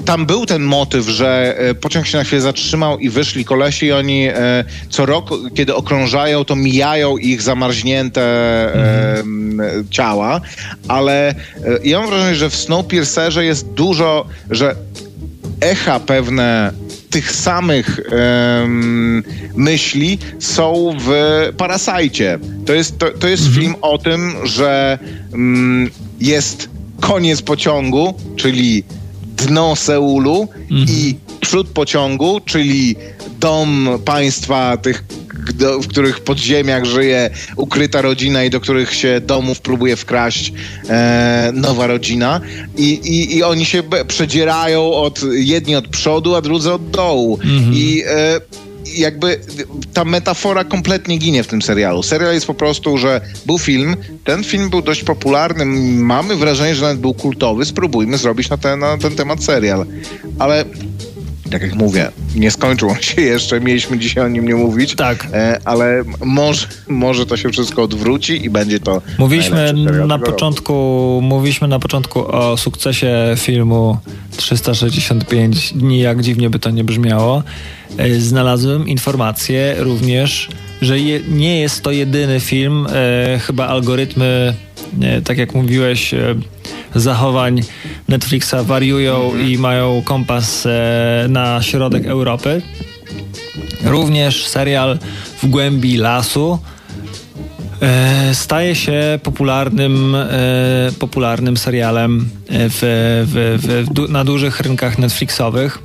tam 0.05 0.27
był 0.27 0.47
ten 0.47 0.63
motyw, 0.63 1.09
że 1.09 1.55
e, 1.59 1.75
pociąg 1.75 2.07
się 2.07 2.19
na 2.19 2.25
chwilę 2.25 2.43
zatrzymał 2.43 2.99
i 2.99 3.09
wyszli 3.11 3.45
kolesi 3.45 3.87
i 3.87 3.93
oni 3.93 4.27
e, 4.29 4.65
co 4.91 5.07
roku, 5.07 5.37
kiedy 5.55 5.75
okrążają, 5.75 6.45
to 6.45 6.57
mijają 6.57 7.17
ich 7.17 7.43
zamarznięte 7.43 8.23
e, 8.23 9.21
m, 9.21 9.61
ciała, 9.91 10.41
ale 10.89 11.29
e, 11.31 11.35
ja 11.85 12.01
mam 12.01 12.09
wrażenie, 12.11 12.35
że 12.35 12.51
w 12.51 12.57
Snowpiercerze 12.57 13.45
jest 13.45 13.69
dużo, 13.69 14.27
że 14.51 14.77
echa 15.61 16.01
pewne 16.01 16.73
tych 17.11 17.33
samych 17.33 18.01
em, 18.01 19.23
myśli 19.55 20.19
są 20.39 20.97
w 21.01 21.11
Parasajcie. 21.57 22.39
To 22.67 22.73
jest, 22.73 22.99
to, 22.99 23.11
to 23.11 23.29
jest 23.29 23.49
film 23.55 23.75
o 23.83 23.99
tym, 23.99 24.35
że 24.45 24.99
mm, 25.33 25.91
jest 26.21 26.69
koniec 27.01 27.43
pociągu, 27.43 28.15
czyli 28.37 28.85
dno 29.37 29.77
Seulu 29.77 30.49
i 30.71 31.17
przód 31.41 31.69
pociągu, 31.69 32.41
czyli 32.41 32.97
dom 33.41 33.89
państwa 34.05 34.77
tych 34.77 35.05
do, 35.55 35.81
w 35.81 35.89
których 35.89 36.21
podziemiach 36.21 36.85
żyje 36.85 37.31
ukryta 37.57 38.03
rodzina 38.03 38.45
i 38.45 38.51
do 38.51 38.61
których 38.61 38.95
się 38.95 39.21
domów 39.21 39.61
próbuje 39.61 39.97
wkraść 39.97 40.53
e, 40.89 41.51
nowa 41.55 41.87
rodzina 41.87 42.41
I, 42.77 42.85
i, 42.85 43.37
i 43.37 43.43
oni 43.43 43.65
się 43.65 43.83
przedzierają 44.09 44.93
od 44.93 45.21
jedni 45.33 45.77
od 45.77 45.89
przodu, 45.89 46.35
a 46.35 46.41
drudzy 46.41 46.73
od 46.73 46.91
dołu 46.91 47.39
i 47.73 48.03
e, 48.07 48.41
jakby 48.95 49.41
ta 49.93 50.05
metafora 50.05 50.65
kompletnie 50.65 51.19
ginie 51.19 51.43
w 51.43 51.47
tym 51.47 51.63
serialu. 51.63 52.03
Serial 52.03 52.35
jest 52.35 52.47
po 52.47 52.55
prostu, 52.55 52.99
że 52.99 53.21
był 53.47 53.59
film, 53.59 53.97
ten 54.25 54.45
film 54.45 54.71
był 54.71 54.83
dość 54.83 55.05
popularny, 55.05 55.65
mamy 56.03 56.37
wrażenie, 56.37 56.75
że 56.75 56.83
nawet 56.83 56.99
był 56.99 57.15
kultowy, 57.15 57.65
spróbujmy 57.65 58.19
zrobić 58.19 58.51
na 58.51 58.57
ten, 58.57 58.79
na 58.79 58.99
ten 58.99 59.17
temat 59.17 59.45
serial. 59.45 59.87
Ale 60.39 60.65
tak 61.51 61.63
jak 61.63 61.75
mówię, 61.75 62.11
nie 62.37 62.51
skończył 62.51 62.89
on 62.91 62.97
się 63.15 63.21
jeszcze, 63.23 63.61
mieliśmy 63.61 63.99
dzisiaj 63.99 64.25
o 64.25 64.29
nim 64.29 64.49
nie 64.49 64.55
mówić, 64.55 64.95
Tak. 64.95 65.27
e, 65.33 65.61
ale 65.65 66.03
może, 66.25 66.67
może 66.89 67.27
to 67.27 67.37
się 67.37 67.49
wszystko 67.51 67.83
odwróci 67.83 68.45
i 68.45 68.51
będzie 68.51 68.81
to 68.81 69.03
Mówiliśmy 69.19 69.73
na 69.73 69.93
tego 69.93 70.07
roku. 70.07 70.25
początku, 70.25 70.75
mówiliśmy 71.23 71.69
na 71.69 71.79
początku 71.79 72.33
o 72.37 72.57
sukcesie 72.57 73.35
filmu 73.37 73.99
365 74.37 75.73
dni, 75.73 76.01
jak 76.01 76.23
dziwnie 76.23 76.51
by 76.51 76.59
to 76.59 76.71
nie 76.71 76.85
brzmiało. 76.85 77.43
E, 77.99 78.15
Znalazłem 78.21 78.89
informację 78.89 79.75
również, 79.79 80.49
że 80.83 80.99
je, 80.99 81.21
nie 81.29 81.61
jest 81.61 81.83
to 81.83 81.91
jedyny 81.91 82.41
film. 82.41 82.87
E, 82.87 83.39
chyba 83.39 83.67
algorytmy, 83.67 84.55
e, 85.03 85.23
tak 85.23 85.39
jak 85.39 85.55
mówiłeś, 85.55 86.15
e, 86.15 86.35
zachowań 86.95 87.63
Netflixa 88.09 88.55
wariują 88.63 89.39
i 89.39 89.59
mają 89.59 90.03
kompas 90.03 90.67
e, 90.67 91.27
na 91.29 91.63
środek 91.63 92.07
Europy. 92.07 92.63
Również 93.85 94.47
serial 94.47 94.99
w 95.43 95.47
głębi 95.47 95.97
lasu 95.97 96.59
e, 97.83 98.35
staje 98.35 98.75
się 98.75 99.19
popularnym, 99.23 100.15
e, 100.15 100.29
popularnym 100.99 101.57
serialem 101.57 102.29
w, 102.51 102.79
w, 103.27 103.89
w, 103.95 104.11
na 104.11 104.25
dużych 104.25 104.61
rynkach 104.61 104.99
Netflixowych. 104.99 105.79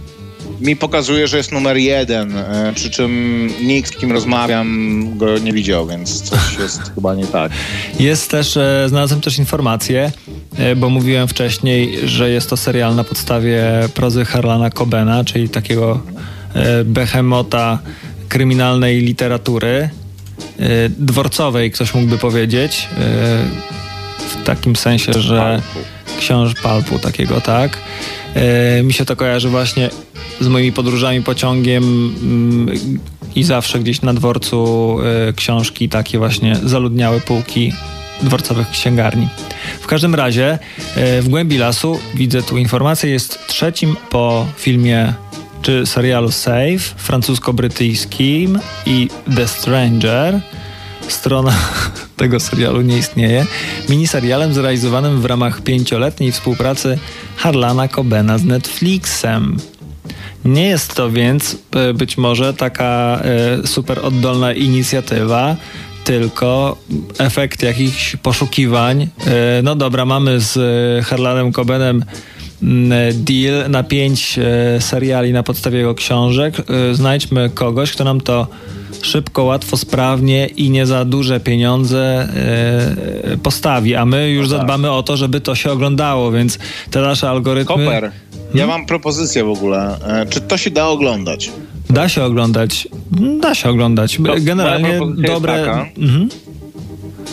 Mi 0.62 0.76
pokazuje, 0.76 1.28
że 1.28 1.38
jest 1.38 1.52
numer 1.52 1.78
jeden, 1.78 2.38
e, 2.38 2.72
przy 2.76 2.90
czym 2.90 3.50
nikt, 3.64 3.96
z 3.96 3.98
kim 3.98 4.12
rozmawiam, 4.12 5.18
go 5.18 5.38
nie 5.38 5.54
widział, 5.54 5.88
więc 5.88 6.22
coś 6.22 6.58
jest 6.60 6.82
chyba 6.96 7.16
nie 7.16 7.28
tak. 7.28 7.52
Jest 8.00 8.32
też, 8.32 8.58
e, 8.58 8.86
znalazłem 8.90 9.22
też 9.22 9.38
informację, 9.38 10.12
e, 10.58 10.76
bo 10.76 10.90
mówiłem 10.90 11.28
wcześniej, 11.28 12.10
że 12.10 12.30
jest 12.30 12.50
to 12.50 12.58
serial 12.58 12.96
na 12.96 13.04
podstawie 13.04 13.64
prozy 13.94 14.26
Harlana 14.26 14.70
Cobena, 14.70 15.24
czyli 15.24 15.50
takiego 15.50 16.02
behemota 16.86 17.80
kryminalnej 18.30 19.02
literatury, 19.02 19.90
dworcowej, 20.90 21.72
ktoś 21.72 21.94
mógłby 21.94 22.18
powiedzieć, 22.18 22.88
w 24.18 24.44
takim 24.44 24.76
sensie, 24.76 25.14
że 25.14 25.62
książ 26.22 26.54
palpu 26.54 27.00
takiego, 27.00 27.42
tak. 27.42 27.78
E, 28.36 28.84
mi 28.84 28.94
się 28.94 29.06
to 29.06 29.16
kojarzy 29.16 29.50
właśnie 29.50 29.90
z 30.40 30.48
moimi 30.48 30.72
podróżami 30.72 31.22
pociągiem 31.22 31.84
mm, 31.84 33.00
i 33.36 33.44
zawsze 33.44 33.80
gdzieś 33.80 34.02
na 34.02 34.14
dworcu 34.14 34.98
e, 35.30 35.34
książki 35.34 35.90
takie 35.90 36.18
właśnie 36.18 36.56
zaludniałe 36.64 37.20
półki 37.20 37.74
dworcowych 38.24 38.70
księgarni. 38.70 39.28
W 39.82 39.88
każdym 39.88 40.16
razie 40.16 40.60
e, 40.96 41.22
w 41.22 41.30
głębi 41.30 41.58
lasu 41.58 42.00
widzę 42.16 42.44
tu 42.44 42.58
informację, 42.58 43.10
jest 43.10 43.48
trzecim 43.48 43.96
po 44.10 44.46
filmie 44.58 45.14
czy 45.62 45.86
serialu 45.86 46.32
Save, 46.32 46.96
francusko-brytyjskim 46.98 48.60
i 48.86 49.10
The 49.36 49.48
Stranger. 49.48 50.40
Strona 51.08 51.54
tego 52.22 52.40
serialu 52.40 52.82
nie 52.82 52.98
istnieje. 52.98 53.46
Miniserialem 53.90 54.54
zrealizowanym 54.54 55.22
w 55.22 55.26
ramach 55.26 55.62
pięcioletniej 55.62 56.32
współpracy 56.32 57.00
Harlana 57.38 57.88
Cobena 57.88 58.38
z 58.38 58.44
Netflixem. 58.44 59.58
Nie 60.46 60.68
jest 60.68 60.94
to 60.96 61.12
więc 61.12 61.58
e, 61.76 61.94
być 61.94 62.18
może 62.18 62.54
taka 62.54 63.20
e, 63.24 63.68
super 63.68 64.00
oddolna 64.06 64.54
inicjatywa, 64.54 65.56
tylko 66.04 66.78
efekt 67.18 67.64
jakichś 67.64 68.16
poszukiwań. 68.16 69.02
E, 69.02 69.62
No 69.64 69.76
dobra, 69.76 70.06
mamy 70.06 70.40
z 70.40 70.56
Harlanem 71.06 71.52
Cobenem 71.52 72.06
deal 73.14 73.70
na 73.70 73.84
pięć 73.84 74.40
e, 74.40 74.82
seriali 74.82 75.34
na 75.34 75.44
podstawie 75.44 75.78
jego 75.78 75.96
książek. 75.96 76.56
E, 76.60 76.96
Znajdźmy 76.96 77.50
kogoś, 77.50 77.92
kto 77.92 78.04
nam 78.04 78.22
to 78.22 78.48
szybko, 79.02 79.44
łatwo, 79.44 79.78
sprawnie 79.78 80.46
i 80.46 80.70
nie 80.70 80.86
za 80.86 81.06
duże 81.06 81.40
pieniądze 81.40 82.28
e, 83.34 83.38
postawi, 83.38 83.96
a 83.96 84.06
my 84.06 84.30
już 84.30 84.50
zadbamy 84.50 84.92
o 84.92 85.04
to, 85.04 85.18
żeby 85.18 85.42
to 85.42 85.56
się 85.56 85.72
oglądało, 85.72 86.32
więc 86.32 86.60
te 86.92 87.02
nasze 87.02 87.30
algorytmy... 87.30 87.86
Koper, 87.86 88.12
ja 88.54 88.68
mam 88.68 88.86
propozycję 88.86 89.44
w 89.44 89.50
ogóle. 89.50 89.98
Czy 90.30 90.42
to 90.42 90.58
się 90.58 90.72
da 90.72 90.88
oglądać? 90.88 91.52
Da 91.90 92.10
się 92.10 92.24
oglądać. 92.24 92.88
Da 93.42 93.56
się 93.56 93.70
oglądać. 93.70 94.18
To 94.26 94.36
Generalnie 94.40 95.00
dobre. 95.28 95.86
Mhm. 95.98 96.30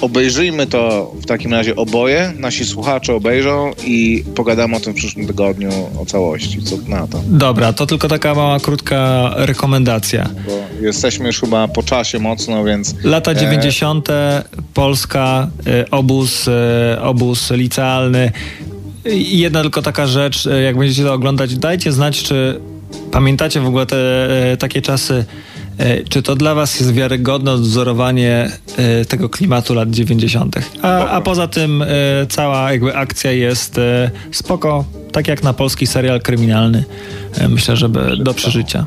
Obejrzyjmy 0.00 0.66
to 0.66 1.12
w 1.22 1.26
takim 1.26 1.52
razie 1.52 1.76
oboje, 1.76 2.32
nasi 2.38 2.64
słuchacze 2.64 3.14
obejrzą 3.14 3.72
i 3.86 4.24
pogadamy 4.34 4.76
o 4.76 4.80
tym 4.80 4.92
w 4.92 4.96
przyszłym 4.96 5.26
tygodniu 5.26 5.70
o 6.00 6.06
całości. 6.06 6.62
Co 6.62 6.76
na 6.88 7.06
to? 7.06 7.20
Dobra, 7.26 7.72
to 7.72 7.86
tylko 7.86 8.08
taka 8.08 8.34
mała, 8.34 8.60
krótka 8.60 9.30
rekomendacja. 9.36 10.28
Bo 10.46 10.86
jesteśmy 10.86 11.26
już 11.26 11.40
chyba 11.40 11.68
po 11.68 11.82
czasie 11.82 12.18
mocno, 12.18 12.64
więc 12.64 12.94
Lata 13.04 13.30
E, 13.30 13.36
90. 13.36 14.08
Polska, 14.74 15.50
e, 15.66 15.90
obóz, 15.90 16.48
e, 16.48 17.02
obóz 17.02 17.50
licealny. 17.50 18.32
Jedna 19.14 19.62
tylko 19.62 19.82
taka 19.82 20.06
rzecz, 20.06 20.46
e, 20.46 20.62
jak 20.62 20.78
będziecie 20.78 21.02
to 21.02 21.12
oglądać, 21.12 21.56
dajcie 21.56 21.92
znać, 21.92 22.22
czy 22.22 22.60
pamiętacie 23.10 23.60
w 23.60 23.66
ogóle 23.66 23.86
te 23.86 23.96
e, 24.52 24.56
takie 24.56 24.82
czasy, 24.82 25.14
e, 25.14 25.24
czy 26.08 26.22
to 26.22 26.36
dla 26.36 26.54
was 26.54 26.80
jest 26.80 26.94
wiarygodne 26.94 27.52
odwzorowanie 27.52 28.50
e, 28.76 29.04
tego 29.04 29.28
klimatu 29.28 29.74
lat 29.74 29.90
90. 29.90 30.56
A, 30.82 31.08
a 31.08 31.20
poza 31.20 31.48
tym 31.48 31.82
e, 31.82 31.86
cała 32.28 32.72
jakby 32.72 32.96
akcja 32.96 33.32
jest 33.32 33.78
e, 33.78 34.10
spoko, 34.32 34.84
tak 35.12 35.28
jak 35.28 35.42
na 35.42 35.52
polski 35.52 35.86
serial 35.86 36.20
kryminalny. 36.20 36.84
E, 37.38 37.48
Myślę, 37.48 37.76
żeby 37.76 38.16
do 38.16 38.34
przeżycia. 38.34 38.86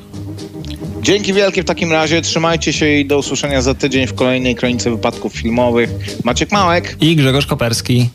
Dzięki 1.02 1.34
wielkie 1.34 1.62
w 1.64 1.66
takim 1.66 1.92
razie, 1.92 2.22
trzymajcie 2.22 2.74
się 2.74 2.88
i 2.89 3.06
do 3.06 3.18
usłyszenia 3.18 3.62
za 3.62 3.74
tydzień 3.74 4.08
w 4.08 4.14
kolejnej 4.16 4.56
kronice 4.56 4.92
wypadków 4.92 5.34
filmowych. 5.34 5.89
Maciek 6.24 6.52
Małek, 6.52 6.96
I 7.02 7.16
Grzegorz 7.16 7.46
Koperski. 7.46 8.10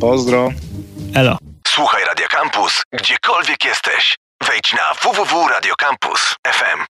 pozdro. 0.00 0.52
Elo. 1.14 1.38
Słuchaj 1.68 2.02
Radio 2.08 2.26
Campus, 2.30 2.82
gdziekolwiek 2.92 3.64
jesteś. 3.64 4.14
Wejdź 4.48 4.72
na 4.72 5.10
www.radiocampus.fm. 5.12 6.80